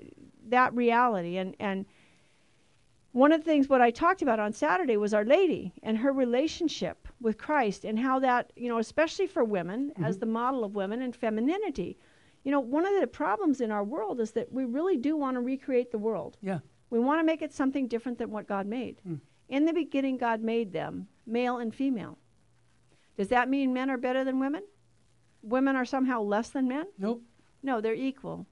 that 0.49 0.73
reality 0.73 1.37
and 1.37 1.55
and 1.59 1.85
one 3.13 3.31
of 3.31 3.41
the 3.41 3.45
things 3.45 3.67
what 3.67 3.81
I 3.81 3.91
talked 3.91 4.21
about 4.21 4.39
on 4.39 4.53
Saturday 4.53 4.95
was 4.97 5.13
Our 5.13 5.25
Lady 5.25 5.73
and 5.83 5.97
her 5.97 6.13
relationship 6.13 7.00
with 7.21 7.37
Christ 7.37 7.85
and 7.85 7.99
how 7.99 8.19
that, 8.19 8.51
you 8.55 8.67
know, 8.67 8.79
especially 8.79 9.27
for 9.27 9.43
women 9.43 9.91
as 10.03 10.15
mm-hmm. 10.15 10.19
the 10.21 10.25
model 10.25 10.63
of 10.63 10.75
women 10.75 11.01
and 11.01 11.15
femininity. 11.15 11.97
You 12.43 12.51
know, 12.51 12.59
one 12.59 12.85
of 12.85 12.99
the 12.99 13.07
problems 13.07 13.61
in 13.61 13.71
our 13.71 13.83
world 13.83 14.19
is 14.19 14.31
that 14.31 14.51
we 14.51 14.65
really 14.65 14.97
do 14.97 15.15
want 15.15 15.35
to 15.35 15.41
recreate 15.41 15.91
the 15.91 15.99
world. 15.99 16.37
Yeah. 16.41 16.59
We 16.89 16.99
want 16.99 17.19
to 17.19 17.25
make 17.25 17.41
it 17.41 17.53
something 17.53 17.87
different 17.87 18.17
than 18.17 18.31
what 18.31 18.47
God 18.47 18.65
made. 18.65 19.01
Mm. 19.07 19.19
In 19.47 19.65
the 19.65 19.73
beginning, 19.73 20.17
God 20.17 20.41
made 20.41 20.73
them 20.73 21.07
male 21.25 21.57
and 21.57 21.73
female. 21.73 22.17
Does 23.17 23.27
that 23.29 23.49
mean 23.49 23.73
men 23.73 23.89
are 23.89 23.97
better 23.97 24.23
than 24.23 24.39
women? 24.39 24.63
Women 25.43 25.75
are 25.75 25.85
somehow 25.85 26.21
less 26.21 26.49
than 26.49 26.67
men? 26.67 26.87
Nope. 26.97 27.21
No, 27.61 27.79
they're 27.79 27.93
equal. 27.93 28.47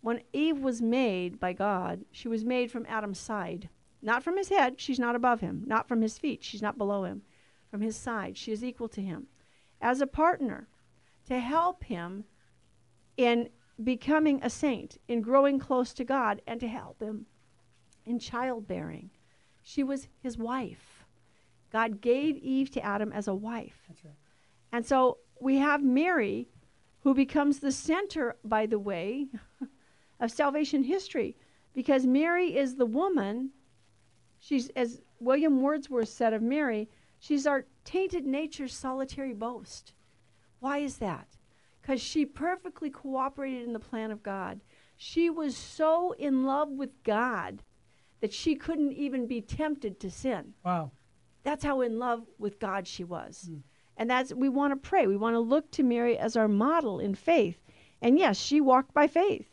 When 0.00 0.22
Eve 0.32 0.58
was 0.58 0.80
made 0.80 1.38
by 1.38 1.52
God, 1.52 2.04
she 2.10 2.28
was 2.28 2.44
made 2.44 2.70
from 2.70 2.86
Adam's 2.88 3.18
side. 3.18 3.68
Not 4.00 4.22
from 4.22 4.38
his 4.38 4.48
head, 4.48 4.80
she's 4.80 4.98
not 4.98 5.14
above 5.14 5.40
him. 5.40 5.64
Not 5.66 5.88
from 5.88 6.00
his 6.00 6.16
feet, 6.16 6.42
she's 6.42 6.62
not 6.62 6.78
below 6.78 7.04
him. 7.04 7.22
From 7.70 7.80
his 7.80 7.96
side, 7.96 8.36
she 8.36 8.52
is 8.52 8.64
equal 8.64 8.88
to 8.88 9.00
him. 9.00 9.28
As 9.80 10.00
a 10.00 10.06
partner, 10.06 10.68
to 11.26 11.38
help 11.38 11.84
him 11.84 12.24
in 13.16 13.48
becoming 13.82 14.40
a 14.42 14.50
saint, 14.50 14.98
in 15.08 15.20
growing 15.22 15.58
close 15.58 15.92
to 15.94 16.04
God, 16.04 16.42
and 16.46 16.58
to 16.60 16.68
help 16.68 17.00
him 17.00 17.26
in 18.04 18.18
childbearing. 18.18 19.10
She 19.62 19.82
was 19.84 20.08
his 20.22 20.36
wife. 20.36 21.04
God 21.72 22.00
gave 22.00 22.36
Eve 22.38 22.70
to 22.72 22.84
Adam 22.84 23.12
as 23.12 23.28
a 23.28 23.34
wife. 23.34 23.88
Right. 24.04 24.14
And 24.72 24.84
so 24.84 25.18
we 25.40 25.56
have 25.56 25.82
Mary, 25.82 26.48
who 27.00 27.14
becomes 27.14 27.60
the 27.60 27.72
center, 27.72 28.36
by 28.44 28.66
the 28.66 28.78
way, 28.78 29.28
of 30.20 30.30
salvation 30.30 30.82
history, 30.82 31.36
because 31.72 32.04
Mary 32.04 32.56
is 32.56 32.74
the 32.74 32.86
woman. 32.86 33.50
She's, 34.40 34.68
as 34.70 35.00
William 35.20 35.62
Wordsworth 35.62 36.08
said 36.08 36.32
of 36.32 36.42
Mary, 36.42 36.88
she's 37.20 37.46
our 37.46 37.66
tainted 37.84 38.26
nature's 38.26 38.74
solitary 38.74 39.34
boast. 39.34 39.92
Why 40.58 40.78
is 40.78 40.98
that? 40.98 41.28
Because 41.80 42.00
she 42.00 42.26
perfectly 42.26 42.90
cooperated 42.90 43.62
in 43.62 43.72
the 43.72 43.78
plan 43.78 44.10
of 44.10 44.22
God. 44.22 44.60
She 44.96 45.30
was 45.30 45.56
so 45.56 46.12
in 46.12 46.44
love 46.44 46.70
with 46.70 47.02
God 47.04 47.62
that 48.20 48.32
she 48.32 48.54
couldn't 48.54 48.92
even 48.92 49.26
be 49.26 49.40
tempted 49.40 50.00
to 50.00 50.10
sin. 50.10 50.54
Wow. 50.64 50.90
That's 51.42 51.64
how 51.64 51.80
in 51.80 51.98
love 51.98 52.26
with 52.38 52.58
God 52.58 52.86
she 52.86 53.04
was. 53.04 53.48
Hmm. 53.48 53.58
And 53.96 54.10
that's 54.10 54.32
we 54.32 54.48
want 54.48 54.72
to 54.72 54.88
pray. 54.88 55.06
We 55.06 55.16
want 55.16 55.34
to 55.34 55.40
look 55.40 55.70
to 55.72 55.82
Mary 55.82 56.18
as 56.18 56.36
our 56.36 56.48
model 56.48 57.00
in 57.00 57.14
faith. 57.14 57.58
And 58.02 58.18
yes, 58.18 58.38
she 58.38 58.60
walked 58.60 58.94
by 58.94 59.06
faith. 59.06 59.49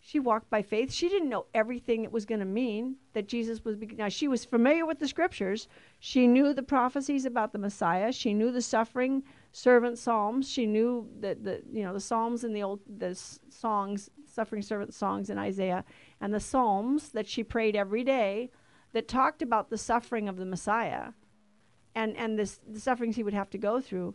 She 0.00 0.18
walked 0.18 0.48
by 0.48 0.62
faith. 0.62 0.92
She 0.92 1.08
didn't 1.08 1.28
know 1.28 1.46
everything 1.52 2.04
it 2.04 2.12
was 2.12 2.24
going 2.24 2.40
to 2.40 2.46
mean 2.46 2.96
that 3.12 3.28
Jesus 3.28 3.64
was. 3.64 3.76
Now 3.96 4.08
she 4.08 4.28
was 4.28 4.44
familiar 4.44 4.86
with 4.86 4.98
the 4.98 5.08
scriptures. 5.08 5.68
She 5.98 6.26
knew 6.26 6.54
the 6.54 6.62
prophecies 6.62 7.26
about 7.26 7.52
the 7.52 7.58
Messiah. 7.58 8.10
She 8.10 8.32
knew 8.32 8.50
the 8.50 8.62
suffering 8.62 9.22
servant 9.52 9.98
psalms. 9.98 10.50
She 10.50 10.64
knew 10.64 11.08
that 11.20 11.44
the 11.44 11.62
you 11.70 11.82
know 11.82 11.92
the 11.92 12.00
psalms 12.00 12.44
and 12.44 12.56
the 12.56 12.62
old 12.62 12.80
the 12.98 13.14
songs, 13.14 14.10
suffering 14.26 14.62
servant 14.62 14.94
songs 14.94 15.28
in 15.28 15.38
Isaiah, 15.38 15.84
and 16.20 16.32
the 16.32 16.40
psalms 16.40 17.10
that 17.10 17.28
she 17.28 17.44
prayed 17.44 17.76
every 17.76 18.02
day 18.02 18.50
that 18.92 19.06
talked 19.06 19.42
about 19.42 19.70
the 19.70 19.78
suffering 19.78 20.28
of 20.28 20.38
the 20.38 20.46
Messiah 20.46 21.12
and 21.94 22.16
and 22.16 22.38
this 22.38 22.60
the 22.68 22.80
sufferings 22.80 23.16
he 23.16 23.22
would 23.22 23.34
have 23.34 23.50
to 23.50 23.58
go 23.58 23.80
through 23.80 24.14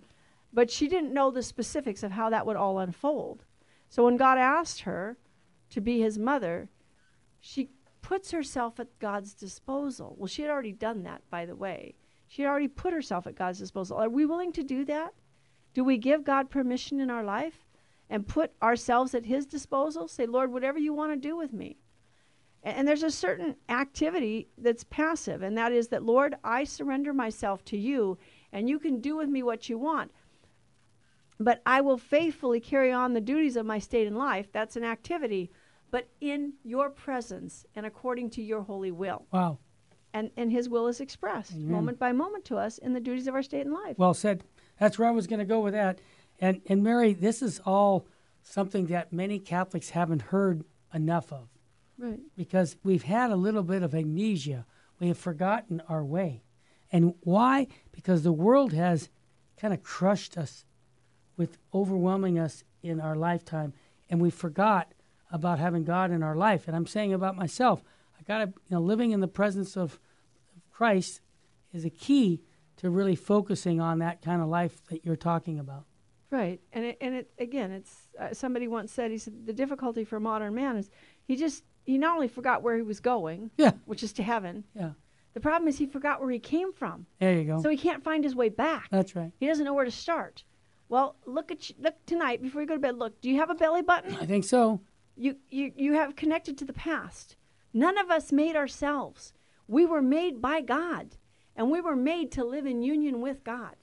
but 0.54 0.72
she 0.72 0.88
didn't 0.88 1.14
know 1.14 1.32
the 1.32 1.44
specifics 1.44 2.04
of 2.04 2.12
how 2.12 2.30
that 2.30 2.46
would 2.46 2.56
all 2.56 2.80
unfold 2.80 3.44
so 3.90 4.06
when 4.06 4.18
god 4.18 4.38
asked 4.38 4.82
her 4.82 5.18
to 5.70 5.82
be 5.82 6.00
his 6.00 6.18
mother 6.18 6.70
she 7.40 7.70
puts 8.02 8.32
herself 8.32 8.80
at 8.80 9.00
god's 9.00 9.34
disposal. 9.34 10.16
Well 10.18 10.28
she 10.28 10.42
had 10.42 10.52
already 10.52 10.72
done 10.72 11.04
that 11.04 11.22
by 11.30 11.46
the 11.46 11.56
way. 11.56 11.96
She 12.28 12.42
had 12.42 12.50
already 12.50 12.68
put 12.68 12.94
herself 12.94 13.28
at 13.28 13.36
god's 13.36 13.60
disposal. 13.60 13.98
Are 13.98 14.10
we 14.10 14.26
willing 14.26 14.52
to 14.54 14.64
do 14.64 14.84
that? 14.86 15.14
Do 15.74 15.84
we 15.84 15.98
give 15.98 16.24
god 16.24 16.50
permission 16.50 17.00
in 17.00 17.10
our 17.10 17.24
life 17.24 17.66
and 18.10 18.28
put 18.28 18.52
ourselves 18.62 19.14
at 19.14 19.26
his 19.26 19.46
disposal? 19.46 20.08
Say 20.08 20.26
lord 20.26 20.52
whatever 20.52 20.80
you 20.80 20.94
want 20.94 21.12
to 21.14 21.28
do 21.28 21.36
with 21.36 21.54
me. 21.54 21.78
And, 22.66 22.78
and 22.78 22.88
there's 22.88 23.04
a 23.04 23.12
certain 23.12 23.56
activity 23.70 24.50
that's 24.58 24.84
passive, 24.86 25.44
and 25.44 25.58
that 25.58 25.72
is 25.72 25.88
that, 25.90 26.04
Lord, 26.04 26.36
I 26.44 26.64
surrender 26.64 27.14
myself 27.14 27.64
to 27.66 27.78
you, 27.78 28.18
and 28.52 28.68
you 28.68 28.80
can 28.80 29.00
do 29.00 29.16
with 29.16 29.30
me 29.30 29.44
what 29.44 29.70
you 29.70 29.78
want. 29.78 30.12
But 31.40 31.62
I 31.66 31.82
will 31.82 31.98
faithfully 31.98 32.60
carry 32.60 32.92
on 32.92 33.14
the 33.14 33.22
duties 33.22 33.56
of 33.56 33.66
my 33.66 33.80
state 33.80 34.08
in 34.08 34.16
life. 34.16 34.52
That's 34.52 34.76
an 34.76 34.84
activity, 34.84 35.52
but 35.92 36.08
in 36.22 36.54
your 36.64 36.90
presence 36.90 37.66
and 37.76 37.86
according 37.86 38.30
to 38.32 38.42
your 38.42 38.62
holy 38.62 38.92
will. 38.92 39.26
Wow. 39.32 39.60
And, 40.14 40.32
and 40.38 40.50
his 40.50 40.70
will 40.70 40.88
is 40.88 41.02
expressed 41.02 41.54
Amen. 41.54 41.72
moment 41.72 42.00
by 42.00 42.14
moment 42.14 42.46
to 42.46 42.58
us 42.58 42.78
in 42.78 42.94
the 42.94 43.02
duties 43.02 43.28
of 43.28 43.36
our 43.36 43.44
state 43.44 43.66
in 43.66 43.74
life. 43.74 43.98
Well 43.98 44.14
said. 44.14 44.44
That's 44.80 44.98
where 44.98 45.08
I 45.08 45.12
was 45.12 45.28
going 45.28 45.40
to 45.40 45.46
go 45.46 45.60
with 45.60 45.74
that. 45.74 46.00
And 46.40 46.62
and 46.68 46.84
Mary, 46.84 47.14
this 47.14 47.42
is 47.42 47.62
all 47.66 48.08
something 48.42 48.88
that 48.88 49.12
many 49.12 49.40
Catholics 49.40 49.90
haven't 49.90 50.22
heard 50.22 50.64
enough 50.94 51.32
of 51.32 51.48
right. 51.98 52.20
because 52.38 52.78
we've 52.84 53.04
had 53.04 53.32
a 53.32 53.36
little 53.36 53.64
bit 53.64 53.84
of 53.84 53.96
amnesia. 53.96 54.66
We 55.00 55.08
have 55.08 55.18
forgotten 55.18 55.82
our 55.90 56.04
way. 56.04 56.44
And 56.92 57.16
why? 57.22 57.68
Because 57.92 58.24
the 58.24 58.32
world 58.32 58.74
has 58.74 59.10
kind 59.58 59.74
of 59.74 59.84
crushed 59.84 60.38
us 60.38 60.65
with 61.38 61.58
overwhelming 61.74 62.40
us 62.40 62.64
in 62.84 63.00
our 63.00 63.16
lifetime 63.16 63.74
and 64.10 64.22
we 64.22 64.30
forgot 64.30 64.92
about 65.32 65.60
having 65.60 65.84
God 65.84 66.12
in 66.12 66.22
our 66.24 66.36
life. 66.36 66.68
And 66.68 66.76
I'm 66.76 66.86
saying 66.86 67.14
about 67.14 67.36
myself, 67.36 67.84
I 68.20 68.24
got 68.24 68.38
to, 68.40 68.46
you 68.48 68.54
know, 68.76 68.82
living 68.82 69.12
in 69.12 69.20
the 69.20 69.28
presence 69.28 69.76
of 69.76 70.00
Christ 70.72 71.22
is 71.74 71.86
a 71.86 71.90
key 71.90 72.42
to 72.78 72.90
really 72.90 73.16
focusing 73.16 73.80
on 73.82 74.00
that 74.00 74.22
kind 74.22 74.42
of 74.42 74.48
life 74.48 74.82
that 74.90 75.06
you're 75.06 75.16
talking 75.16 75.60
about. 75.60 75.86
Right, 76.32 76.60
and 76.74 76.84
it, 76.86 76.98
and 77.02 77.16
it 77.16 77.32
again, 77.40 77.72
it's 77.72 78.08
uh, 78.20 78.34
somebody 78.34 78.68
once 78.68 78.92
said 78.92 79.12
he 79.12 79.18
said 79.18 79.46
the 79.46 79.54
difficulty 79.54 80.04
for 80.04 80.20
modern 80.20 80.54
man 80.56 80.76
is 80.76 80.90
he 81.24 81.36
just 81.36 81.64
he 81.86 81.98
not 81.98 82.16
only 82.16 82.28
forgot 82.28 82.62
where 82.64 82.76
he 82.76 82.82
was 82.82 83.00
going, 83.00 83.52
Yeah. 83.58 83.72
which 83.86 84.04
is 84.04 84.12
to 84.14 84.24
heaven. 84.24 84.66
Yeah. 84.76 84.92
The 85.34 85.40
problem 85.40 85.68
is 85.68 85.78
he 85.78 85.86
forgot 85.86 86.20
where 86.22 86.32
he 86.32 86.40
came 86.40 86.74
from, 86.74 87.06
There 87.20 87.34
you 87.38 87.44
go. 87.46 87.62
so 87.62 87.70
he 87.70 87.78
can't 87.78 88.04
find 88.04 88.24
his 88.24 88.36
way 88.36 88.50
back. 88.50 88.88
That's 88.90 89.16
right. 89.16 89.32
He 89.40 89.48
doesn't 89.48 89.64
know 89.66 89.74
where 89.74 89.86
to 89.86 89.92
start. 89.92 90.44
Well, 90.88 91.16
look 91.26 91.52
at 91.52 91.70
you, 91.70 91.76
look 91.80 91.96
tonight 92.06 92.42
before 92.42 92.62
you 92.62 92.68
go 92.68 92.76
to 92.76 92.80
bed. 92.80 92.98
Look, 92.98 93.20
do 93.22 93.30
you 93.30 93.38
have 93.38 93.50
a 93.50 93.56
belly 93.56 93.82
button? 93.82 94.16
I 94.20 94.26
think 94.26 94.44
so. 94.44 94.82
You, 95.18 95.38
you, 95.50 95.72
you 95.76 95.94
have 95.94 96.16
connected 96.16 96.58
to 96.60 96.66
the 96.66 96.74
past. 96.74 97.36
None 97.74 97.98
of 97.98 98.12
us 98.12 98.32
made 98.32 98.56
ourselves. 98.56 99.34
We 99.68 99.86
were 99.86 100.02
made 100.02 100.42
by 100.42 100.62
God, 100.62 101.18
and 101.56 101.72
we 101.72 101.82
were 101.82 101.96
made 101.96 102.32
to 102.34 102.44
live 102.44 102.66
in 102.66 102.82
union 102.82 103.22
with 103.22 103.44
God. 103.44 103.76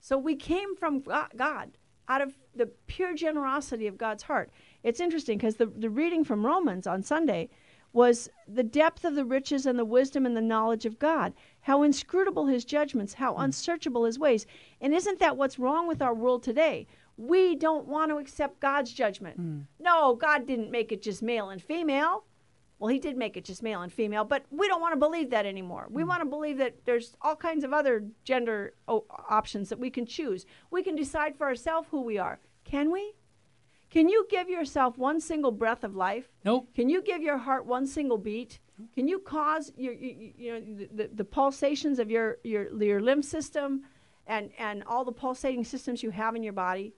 So 0.00 0.16
we 0.16 0.36
came 0.36 0.74
from 0.76 1.00
God 1.00 1.76
out 2.08 2.22
of 2.22 2.34
the 2.54 2.66
pure 2.86 3.14
generosity 3.14 3.86
of 3.86 3.98
God's 3.98 4.22
heart. 4.22 4.50
It's 4.82 5.00
interesting 5.00 5.36
because 5.36 5.56
the, 5.56 5.66
the 5.66 5.90
reading 5.90 6.24
from 6.24 6.46
Romans 6.46 6.86
on 6.86 7.02
Sunday 7.02 7.50
was 7.92 8.28
the 8.46 8.62
depth 8.62 9.04
of 9.04 9.14
the 9.14 9.24
riches 9.24 9.66
and 9.66 9.78
the 9.78 9.84
wisdom 9.84 10.26
and 10.26 10.36
the 10.36 10.40
knowledge 10.40 10.84
of 10.84 10.98
God, 10.98 11.32
how 11.60 11.82
inscrutable 11.82 12.46
his 12.46 12.64
judgments, 12.64 13.14
how 13.14 13.34
mm. 13.34 13.44
unsearchable 13.44 14.04
his 14.04 14.18
ways. 14.18 14.46
And 14.80 14.94
isn't 14.94 15.18
that 15.20 15.36
what's 15.36 15.58
wrong 15.58 15.88
with 15.88 16.02
our 16.02 16.14
world 16.14 16.42
today? 16.42 16.86
We 17.16 17.56
don't 17.56 17.88
want 17.88 18.10
to 18.10 18.18
accept 18.18 18.60
God's 18.60 18.92
judgment. 18.92 19.40
Mm. 19.40 19.64
No, 19.80 20.14
God 20.14 20.46
didn't 20.46 20.70
make 20.70 20.92
it 20.92 21.02
just 21.02 21.22
male 21.22 21.50
and 21.50 21.60
female. 21.60 22.24
Well, 22.78 22.88
he 22.88 23.00
did 23.00 23.16
make 23.16 23.36
it 23.36 23.44
just 23.44 23.62
male 23.62 23.82
and 23.82 23.92
female, 23.92 24.24
but 24.24 24.44
we 24.50 24.68
don't 24.68 24.80
want 24.80 24.92
to 24.92 24.98
believe 24.98 25.30
that 25.30 25.46
anymore. 25.46 25.88
We 25.90 26.02
mm. 26.02 26.08
want 26.08 26.20
to 26.20 26.26
believe 26.26 26.58
that 26.58 26.84
there's 26.84 27.16
all 27.22 27.34
kinds 27.34 27.64
of 27.64 27.72
other 27.72 28.04
gender 28.22 28.74
o- 28.86 29.04
options 29.28 29.68
that 29.70 29.80
we 29.80 29.90
can 29.90 30.06
choose. 30.06 30.46
We 30.70 30.82
can 30.84 30.94
decide 30.94 31.36
for 31.36 31.46
ourselves 31.46 31.88
who 31.90 32.02
we 32.02 32.18
are. 32.18 32.38
Can 32.64 32.92
we? 32.92 33.14
Can 33.90 34.08
you 34.08 34.26
give 34.28 34.48
yourself 34.48 34.98
one 34.98 35.20
single 35.20 35.50
breath 35.50 35.82
of 35.82 35.96
life? 35.96 36.28
Nope. 36.44 36.68
Can 36.74 36.88
you 36.88 37.02
give 37.02 37.22
your 37.22 37.38
heart 37.38 37.64
one 37.64 37.86
single 37.86 38.18
beat? 38.18 38.58
Can 38.94 39.08
you 39.08 39.18
cause 39.18 39.72
your, 39.76 39.94
you, 39.94 40.32
you 40.36 40.52
know 40.52 40.86
the, 40.94 41.10
the, 41.12 41.24
pulsations 41.24 41.98
of 41.98 42.10
your, 42.10 42.38
your 42.44 42.70
your 42.80 43.00
lymph 43.00 43.24
system 43.24 43.82
and 44.26 44.50
and 44.58 44.84
all 44.84 45.04
the 45.04 45.12
pulsating 45.12 45.64
systems 45.64 46.02
you 46.02 46.10
have 46.10 46.36
in 46.36 46.42
your 46.42 46.52
body? 46.52 46.94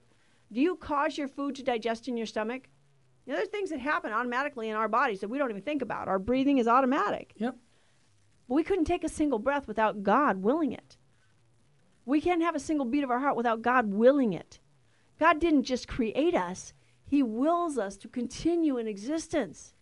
Do 0.53 0.61
you 0.61 0.76
cause 0.76 1.16
your 1.16 1.28
food 1.28 1.55
to 1.57 1.62
digest 1.62 2.09
in 2.09 2.16
your 2.16 2.26
stomach? 2.26 2.68
You 3.24 3.32
know, 3.32 3.38
there's 3.38 3.49
things 3.49 3.70
that 3.70 3.78
happen 3.78 4.12
automatically 4.12 4.68
in 4.68 4.76
our 4.76 4.88
bodies 4.88 5.20
that 5.20 5.28
we 5.28 5.38
don't 5.38 5.51
even 5.51 5.62
think 5.62 5.82
about. 5.82 6.09
Our 6.09 6.18
breathing 6.18 6.59
is 6.59 6.66
automatic. 6.66 7.32
Yep. 7.36 7.57
But 8.49 8.55
we 8.55 8.64
couldn't 8.64 8.86
take 8.86 9.05
a 9.05 9.09
single 9.09 9.38
breath 9.38 9.68
without 9.68 10.03
God 10.03 10.38
willing 10.38 10.72
it. 10.72 10.97
We 12.05 12.20
can't 12.20 12.43
have 12.43 12.57
a 12.57 12.61
single 12.61 12.86
beat 12.86 13.05
of 13.05 13.11
our 13.11 13.20
heart 13.20 13.36
without 13.36 13.62
God 13.62 13.93
willing 13.93 14.32
it. 14.32 14.59
God 15.20 15.38
didn't 15.38 15.64
just 15.64 15.86
create 15.86 16.34
us, 16.34 16.72
He 17.11 17.24
wills 17.24 17.76
us 17.76 17.96
to 17.96 18.08
continue 18.08 18.78
in 18.78 18.86
existence. 18.86 19.74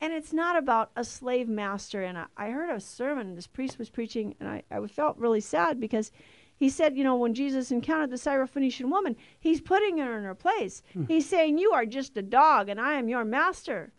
And 0.00 0.12
it's 0.12 0.32
not 0.32 0.56
about 0.56 0.90
a 0.96 1.04
slave 1.04 1.48
master. 1.48 2.02
And 2.02 2.18
I, 2.18 2.26
I 2.36 2.50
heard 2.50 2.74
a 2.74 2.80
sermon 2.80 3.36
this 3.36 3.46
priest 3.46 3.78
was 3.78 3.88
preaching, 3.88 4.34
and 4.40 4.48
I, 4.48 4.64
I 4.68 4.84
felt 4.88 5.16
really 5.16 5.40
sad 5.40 5.78
because 5.78 6.10
he 6.56 6.68
said, 6.68 6.96
you 6.96 7.04
know, 7.04 7.14
when 7.14 7.34
Jesus 7.34 7.70
encountered 7.70 8.10
the 8.10 8.16
Syrophoenician 8.16 8.90
woman, 8.90 9.14
he's 9.38 9.60
putting 9.60 9.98
her 9.98 10.18
in 10.18 10.24
her 10.24 10.34
place. 10.34 10.82
Hmm. 10.92 11.04
He's 11.04 11.28
saying, 11.28 11.58
You 11.58 11.70
are 11.70 11.86
just 11.86 12.16
a 12.16 12.22
dog 12.22 12.68
and 12.68 12.80
I 12.80 12.94
am 12.94 13.08
your 13.08 13.24
master. 13.24 13.92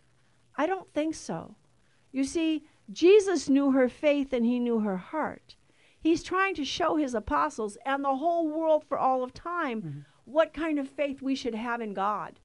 I 0.58 0.68
don't 0.68 0.90
think 0.90 1.16
so. 1.16 1.56
You 2.12 2.26
see, 2.26 2.66
Jesus 2.92 3.48
knew 3.48 3.72
her 3.72 3.88
faith 3.88 4.34
and 4.34 4.46
he 4.46 4.60
knew 4.60 4.80
her 4.80 4.98
heart. 4.98 5.56
He's 6.02 6.22
trying 6.22 6.56
to 6.56 6.66
show 6.66 6.98
his 6.98 7.14
apostles 7.14 7.78
and 7.86 8.04
the 8.04 8.18
whole 8.18 8.50
world 8.50 8.84
for 8.84 8.98
all 8.98 9.24
of 9.24 9.34
time 9.34 9.82
mm-hmm. 9.82 10.00
what 10.26 10.54
kind 10.54 10.78
of 10.78 10.90
faith 10.90 11.22
we 11.22 11.36
should 11.36 11.56
have 11.56 11.80
in 11.80 11.94
God. 11.94 12.41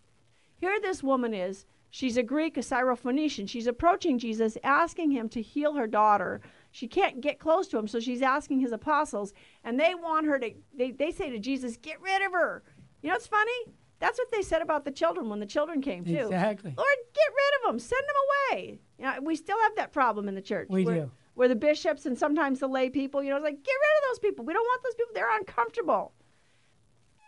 Here, 0.57 0.79
this 0.81 1.03
woman 1.03 1.35
is. 1.35 1.67
She's 1.91 2.17
a 2.17 2.23
Greek, 2.23 2.57
a 2.57 2.61
Syrophoenician. 2.61 3.49
She's 3.49 3.67
approaching 3.67 4.19
Jesus, 4.19 4.59
asking 4.63 5.13
him 5.13 5.29
to 5.31 5.41
heal 5.41 5.75
her 5.75 5.87
daughter 5.87 6.41
she 6.77 6.89
can't 6.89 7.23
get 7.23 7.39
close 7.39 7.69
to 7.69 7.79
him, 7.79 7.89
so 7.89 8.01
she's 8.01 8.21
asking 8.21 8.61
his 8.61 8.71
apostles, 8.71 9.33
and 9.65 9.81
they 9.81 9.95
want 9.95 10.27
her 10.27 10.39
to, 10.39 10.51
they, 10.77 10.91
they 10.91 11.11
say 11.11 11.31
to 11.31 11.39
Jesus, 11.39 11.79
Get 11.79 11.99
rid 12.03 12.21
of 12.21 12.33
her. 12.33 12.63
You 13.01 13.09
know 13.09 13.15
what's 13.15 13.27
funny? 13.27 13.51
That's 13.99 14.19
what 14.19 14.31
they 14.31 14.43
said 14.43 14.61
about 14.61 14.85
the 14.85 14.91
children 14.91 15.31
when 15.31 15.41
the 15.41 15.47
children 15.47 15.81
came, 15.81 16.05
too. 16.05 16.27
Exactly. 16.27 16.75
Lord, 16.77 16.97
get 17.15 17.29
rid 17.31 17.61
of 17.61 17.73
them. 17.73 17.79
Send 17.79 18.03
them 18.07 18.59
away. 18.59 18.79
You 18.99 19.05
know, 19.07 19.15
we 19.23 19.37
still 19.37 19.59
have 19.63 19.75
that 19.77 19.95
problem 19.95 20.29
in 20.29 20.35
the 20.35 20.43
church. 20.43 20.69
We 20.69 20.85
where, 20.85 20.95
do. 20.95 21.11
Where 21.33 21.49
the 21.49 21.57
bishops 21.57 22.05
and 22.05 22.19
sometimes 22.19 22.61
the 22.61 22.69
lay 22.69 22.91
people, 22.91 23.23
you 23.23 23.31
know, 23.31 23.37
it's 23.37 23.45
like, 23.45 23.65
get 23.65 23.73
rid 23.73 24.05
of 24.05 24.11
those 24.11 24.19
people. 24.19 24.45
We 24.45 24.53
don't 24.53 24.67
want 24.67 24.83
those 24.83 24.95
people. 24.97 25.15
They're 25.15 25.35
uncomfortable. 25.35 26.13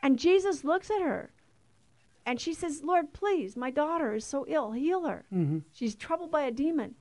And 0.03 0.19
Jesus 0.19 0.63
looks 0.63 0.91
at 0.91 1.01
her 1.01 1.33
and 2.27 2.41
she 2.41 2.55
says, 2.55 2.83
Lord, 2.83 3.13
please, 3.13 3.57
my 3.57 3.71
daughter 3.71 4.15
is 4.15 4.25
so 4.25 4.45
ill. 4.49 4.73
Heal 4.73 5.05
her. 5.07 5.25
Mm-hmm. 5.33 5.59
She's 5.73 5.95
troubled 5.95 6.31
by 6.31 6.43
a 6.43 6.51
demon. 6.51 6.95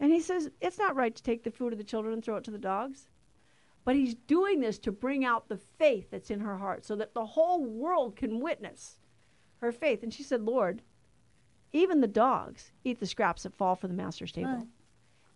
And 0.00 0.12
he 0.12 0.20
says, 0.20 0.50
It's 0.60 0.78
not 0.78 0.96
right 0.96 1.14
to 1.14 1.22
take 1.22 1.44
the 1.44 1.50
food 1.50 1.72
of 1.72 1.78
the 1.78 1.84
children 1.84 2.12
and 2.12 2.24
throw 2.24 2.36
it 2.36 2.44
to 2.44 2.50
the 2.50 2.58
dogs. 2.58 3.06
But 3.84 3.96
he's 3.96 4.14
doing 4.14 4.60
this 4.60 4.78
to 4.80 4.92
bring 4.92 5.24
out 5.24 5.48
the 5.48 5.56
faith 5.56 6.10
that's 6.10 6.30
in 6.30 6.40
her 6.40 6.56
heart 6.56 6.84
so 6.84 6.96
that 6.96 7.14
the 7.14 7.26
whole 7.26 7.64
world 7.64 8.16
can 8.16 8.40
witness 8.40 8.98
her 9.60 9.72
faith. 9.72 10.02
And 10.02 10.12
she 10.12 10.22
said, 10.22 10.42
Lord, 10.42 10.82
even 11.72 12.00
the 12.00 12.06
dogs 12.06 12.72
eat 12.84 13.00
the 13.00 13.06
scraps 13.06 13.42
that 13.44 13.54
fall 13.54 13.74
from 13.74 13.90
the 13.90 14.02
master's 14.02 14.32
table. 14.32 14.50
Right. 14.50 14.66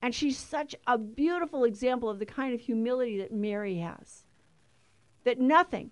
And 0.03 0.15
she's 0.15 0.39
such 0.39 0.77
a 0.87 0.99
beautiful 0.99 1.65
example 1.65 2.09
of 2.09 2.19
the 2.19 2.27
kind 2.27 2.55
of 2.55 2.61
humility 2.61 3.19
that 3.19 3.33
Mary 3.33 3.79
has. 3.79 4.25
That 5.25 5.41
nothing, 5.41 5.91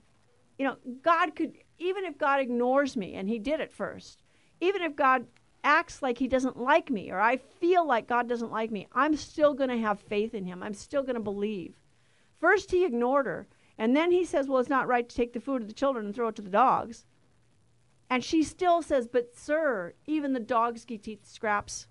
you 0.59 0.66
know, 0.66 0.76
God 1.03 1.34
could, 1.34 1.55
even 1.78 2.04
if 2.04 2.18
God 2.18 2.40
ignores 2.40 2.96
me, 2.96 3.14
and 3.14 3.28
he 3.28 3.38
did 3.38 3.60
at 3.60 3.72
first, 3.72 4.22
even 4.60 4.82
if 4.82 4.96
God 4.96 5.26
acts 5.64 6.02
like 6.02 6.18
he 6.18 6.28
doesn't 6.28 6.58
like 6.58 6.90
me 6.90 7.10
or 7.10 7.18
I 7.18 7.38
feel 7.38 7.86
like 7.86 8.06
God 8.06 8.28
doesn't 8.28 8.52
like 8.52 8.70
me, 8.70 8.86
I'm 8.92 9.16
still 9.16 9.54
going 9.54 9.70
to 9.70 9.78
have 9.78 9.98
faith 9.98 10.34
in 10.34 10.44
him. 10.44 10.62
I'm 10.62 10.74
still 10.74 11.02
going 11.02 11.14
to 11.14 11.20
believe. 11.20 11.74
First, 12.40 12.70
he 12.70 12.84
ignored 12.84 13.26
her. 13.26 13.46
And 13.78 13.96
then 13.96 14.12
he 14.12 14.24
says, 14.24 14.46
Well, 14.46 14.60
it's 14.60 14.68
not 14.68 14.86
right 14.86 15.08
to 15.08 15.16
take 15.16 15.32
the 15.32 15.40
food 15.40 15.62
of 15.62 15.68
the 15.68 15.74
children 15.74 16.06
and 16.06 16.14
throw 16.14 16.28
it 16.28 16.36
to 16.36 16.42
the 16.42 16.50
dogs. 16.50 17.06
And 18.08 18.22
she 18.22 18.42
still 18.42 18.82
says, 18.82 19.08
But, 19.08 19.34
sir, 19.34 19.94
even 20.06 20.32
the 20.32 20.40
dogs 20.40 20.84
get 20.84 21.08
eat 21.08 21.26
scraps. 21.26 21.88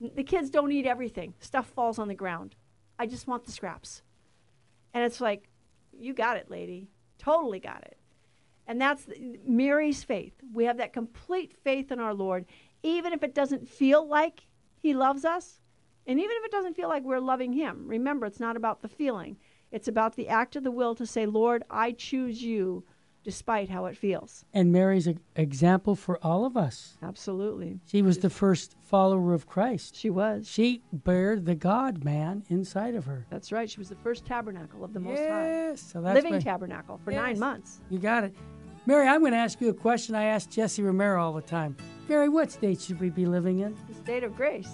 The 0.00 0.24
kids 0.24 0.50
don't 0.50 0.72
eat 0.72 0.86
everything, 0.86 1.34
stuff 1.40 1.66
falls 1.66 1.98
on 1.98 2.08
the 2.08 2.14
ground. 2.14 2.54
I 2.98 3.06
just 3.06 3.26
want 3.26 3.44
the 3.44 3.52
scraps. 3.52 4.02
And 4.94 5.04
it's 5.04 5.20
like, 5.20 5.48
You 5.92 6.14
got 6.14 6.38
it, 6.38 6.50
lady. 6.50 6.88
Totally 7.18 7.60
got 7.60 7.82
it. 7.82 7.98
And 8.68 8.80
that's 8.80 9.06
Mary's 9.46 10.02
faith. 10.02 10.34
We 10.52 10.64
have 10.64 10.78
that 10.78 10.92
complete 10.92 11.54
faith 11.62 11.92
in 11.92 12.00
our 12.00 12.14
Lord 12.14 12.46
even 12.86 13.12
if 13.12 13.22
it 13.22 13.34
doesn't 13.34 13.68
feel 13.68 14.06
like 14.06 14.46
He 14.80 14.94
loves 14.94 15.24
us, 15.24 15.60
and 16.06 16.18
even 16.20 16.36
if 16.38 16.44
it 16.44 16.52
doesn't 16.52 16.76
feel 16.76 16.88
like 16.88 17.02
we're 17.02 17.18
loving 17.18 17.52
Him. 17.52 17.86
Remember, 17.86 18.26
it's 18.26 18.40
not 18.40 18.56
about 18.56 18.82
the 18.82 18.88
feeling, 18.88 19.36
it's 19.72 19.88
about 19.88 20.14
the 20.14 20.28
act 20.28 20.56
of 20.56 20.62
the 20.62 20.70
will 20.70 20.94
to 20.94 21.06
say, 21.06 21.26
Lord, 21.26 21.64
I 21.68 21.92
choose 21.92 22.42
you 22.42 22.84
despite 23.24 23.68
how 23.68 23.86
it 23.86 23.96
feels. 23.96 24.44
And 24.54 24.70
Mary's 24.70 25.08
an 25.08 25.18
example 25.34 25.96
for 25.96 26.24
all 26.24 26.46
of 26.46 26.56
us. 26.56 26.96
Absolutely. 27.02 27.80
She 27.84 28.00
was 28.00 28.18
the 28.18 28.30
first 28.30 28.76
follower 28.84 29.34
of 29.34 29.48
Christ. 29.48 29.96
She 29.96 30.10
was. 30.10 30.48
She 30.48 30.80
bare 30.92 31.40
the 31.40 31.56
God 31.56 32.04
man 32.04 32.44
inside 32.48 32.94
of 32.94 33.04
her. 33.06 33.26
That's 33.28 33.50
right. 33.50 33.68
She 33.68 33.80
was 33.80 33.88
the 33.88 33.96
first 33.96 34.24
tabernacle 34.24 34.84
of 34.84 34.92
the 34.92 35.00
Most 35.00 35.18
High. 35.18 35.48
Yes. 35.48 35.80
So 35.80 36.00
that's 36.00 36.22
Living 36.22 36.40
tabernacle 36.40 37.00
for 37.02 37.10
yes, 37.10 37.20
nine 37.20 37.38
months. 37.40 37.80
You 37.90 37.98
got 37.98 38.22
it. 38.22 38.32
Mary, 38.86 39.08
I'm 39.08 39.18
going 39.18 39.32
to 39.32 39.38
ask 39.38 39.60
you 39.60 39.68
a 39.68 39.74
question 39.74 40.14
I 40.14 40.26
ask 40.26 40.48
Jesse 40.48 40.80
Romero 40.80 41.20
all 41.20 41.32
the 41.32 41.42
time. 41.42 41.76
Mary, 42.08 42.28
what 42.28 42.52
state 42.52 42.80
should 42.80 43.00
we 43.00 43.10
be 43.10 43.26
living 43.26 43.58
in? 43.58 43.76
The 43.88 43.94
state 43.96 44.22
of 44.22 44.36
grace. 44.36 44.70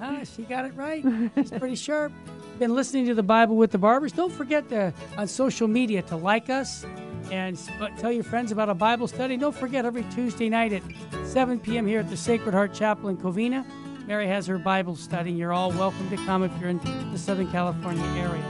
Ah, 0.00 0.20
she 0.36 0.42
got 0.42 0.64
it 0.64 0.74
right. 0.76 1.04
She's 1.34 1.50
pretty 1.50 1.74
sharp. 1.74 2.12
Been 2.60 2.76
listening 2.76 3.06
to 3.06 3.14
the 3.14 3.24
Bible 3.24 3.56
with 3.56 3.72
the 3.72 3.78
Barbers. 3.78 4.12
Don't 4.12 4.32
forget 4.32 4.68
to 4.68 4.94
on 5.18 5.26
social 5.26 5.66
media 5.66 6.02
to 6.02 6.16
like 6.16 6.48
us 6.48 6.86
and 7.32 7.58
tell 7.98 8.12
your 8.12 8.22
friends 8.22 8.52
about 8.52 8.68
a 8.68 8.74
Bible 8.74 9.08
study. 9.08 9.36
Don't 9.36 9.56
forget 9.56 9.84
every 9.84 10.04
Tuesday 10.14 10.48
night 10.48 10.72
at 10.72 10.82
7 11.24 11.58
p.m. 11.58 11.88
here 11.88 12.00
at 12.00 12.10
the 12.10 12.16
Sacred 12.16 12.54
Heart 12.54 12.72
Chapel 12.72 13.08
in 13.08 13.16
Covina. 13.16 13.66
Mary 14.06 14.28
has 14.28 14.46
her 14.46 14.58
Bible 14.58 14.94
study. 14.94 15.32
You're 15.32 15.52
all 15.52 15.72
welcome 15.72 16.08
to 16.10 16.16
come 16.18 16.44
if 16.44 16.52
you're 16.60 16.70
in 16.70 16.78
the 17.10 17.18
Southern 17.18 17.50
California 17.50 18.04
area. 18.10 18.44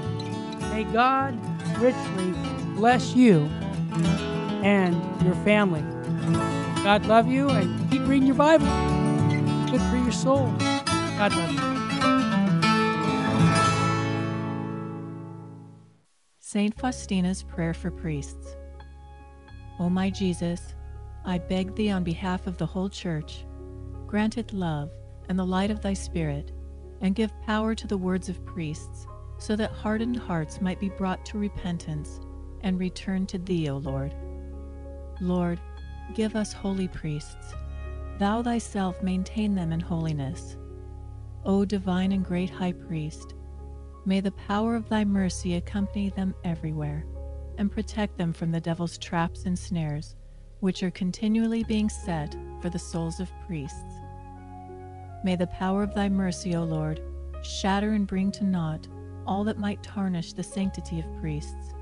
May 0.70 0.84
God 0.84 1.38
richly 1.80 2.32
bless 2.74 3.14
you 3.14 3.48
and 4.64 4.94
your 5.22 5.34
family. 5.44 5.82
God 6.82 7.06
love 7.06 7.28
you 7.28 7.48
and 7.50 7.90
keep 7.90 8.06
reading 8.06 8.26
your 8.26 8.34
Bible. 8.34 8.66
Good 9.70 9.80
for 9.90 9.96
your 9.96 10.10
soul. 10.10 10.52
God 10.58 11.34
love 11.34 11.52
you. 11.52 11.74
St. 16.40 16.76
Faustina's 16.76 17.42
Prayer 17.42 17.74
for 17.74 17.90
Priests. 17.90 18.56
O 19.78 19.90
my 19.90 20.08
Jesus, 20.08 20.74
I 21.24 21.38
beg 21.38 21.74
thee 21.74 21.90
on 21.90 22.04
behalf 22.04 22.46
of 22.46 22.58
the 22.58 22.66
whole 22.66 22.88
Church, 22.88 23.44
grant 24.06 24.38
it 24.38 24.52
love 24.52 24.90
and 25.28 25.38
the 25.38 25.44
light 25.44 25.70
of 25.70 25.80
thy 25.80 25.94
Spirit, 25.94 26.52
and 27.00 27.14
give 27.14 27.32
power 27.42 27.74
to 27.74 27.86
the 27.86 27.98
words 27.98 28.28
of 28.28 28.44
priests, 28.44 29.06
so 29.38 29.56
that 29.56 29.72
hardened 29.72 30.16
hearts 30.16 30.60
might 30.60 30.78
be 30.78 30.90
brought 30.90 31.26
to 31.26 31.38
repentance 31.38 32.20
and 32.62 32.78
return 32.78 33.26
to 33.26 33.38
thee, 33.38 33.68
O 33.68 33.78
Lord. 33.78 34.14
Lord, 35.20 35.60
give 36.14 36.36
us 36.36 36.52
holy 36.52 36.88
priests. 36.88 37.54
Thou 38.18 38.42
thyself 38.42 39.02
maintain 39.02 39.54
them 39.54 39.72
in 39.72 39.80
holiness. 39.80 40.56
O 41.44 41.64
divine 41.64 42.12
and 42.12 42.24
great 42.24 42.50
high 42.50 42.72
priest, 42.72 43.34
may 44.06 44.20
the 44.20 44.32
power 44.32 44.76
of 44.76 44.88
thy 44.88 45.04
mercy 45.04 45.54
accompany 45.54 46.10
them 46.10 46.34
everywhere 46.44 47.04
and 47.58 47.70
protect 47.70 48.18
them 48.18 48.32
from 48.32 48.50
the 48.50 48.60
devil's 48.60 48.98
traps 48.98 49.44
and 49.44 49.58
snares 49.58 50.16
which 50.60 50.82
are 50.82 50.90
continually 50.90 51.62
being 51.64 51.88
set 51.88 52.34
for 52.62 52.70
the 52.70 52.78
souls 52.78 53.20
of 53.20 53.30
priests. 53.46 54.00
May 55.22 55.36
the 55.36 55.46
power 55.48 55.82
of 55.82 55.94
thy 55.94 56.08
mercy, 56.08 56.54
O 56.54 56.64
Lord, 56.64 57.00
shatter 57.42 57.92
and 57.92 58.06
bring 58.06 58.30
to 58.32 58.44
naught 58.44 58.88
all 59.26 59.44
that 59.44 59.58
might 59.58 59.82
tarnish 59.82 60.32
the 60.32 60.42
sanctity 60.42 61.00
of 61.00 61.20
priests. 61.20 61.74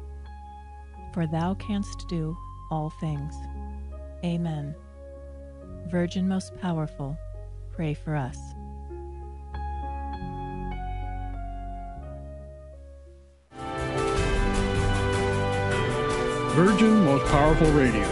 For 1.12 1.26
thou 1.26 1.54
canst 1.54 2.08
do 2.08 2.36
all 2.72 2.88
things. 2.88 3.34
Amen. 4.24 4.74
Virgin 5.88 6.26
most 6.26 6.58
powerful, 6.58 7.18
pray 7.70 7.92
for 7.92 8.16
us. 8.16 8.38
Virgin 16.54 17.04
Most 17.04 17.26
Powerful 17.26 17.70
Radio, 17.72 18.06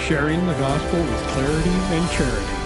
sharing 0.00 0.46
the 0.46 0.54
gospel 0.54 1.00
with 1.00 1.22
clarity 1.28 1.70
and 1.70 2.10
charity. 2.10 2.61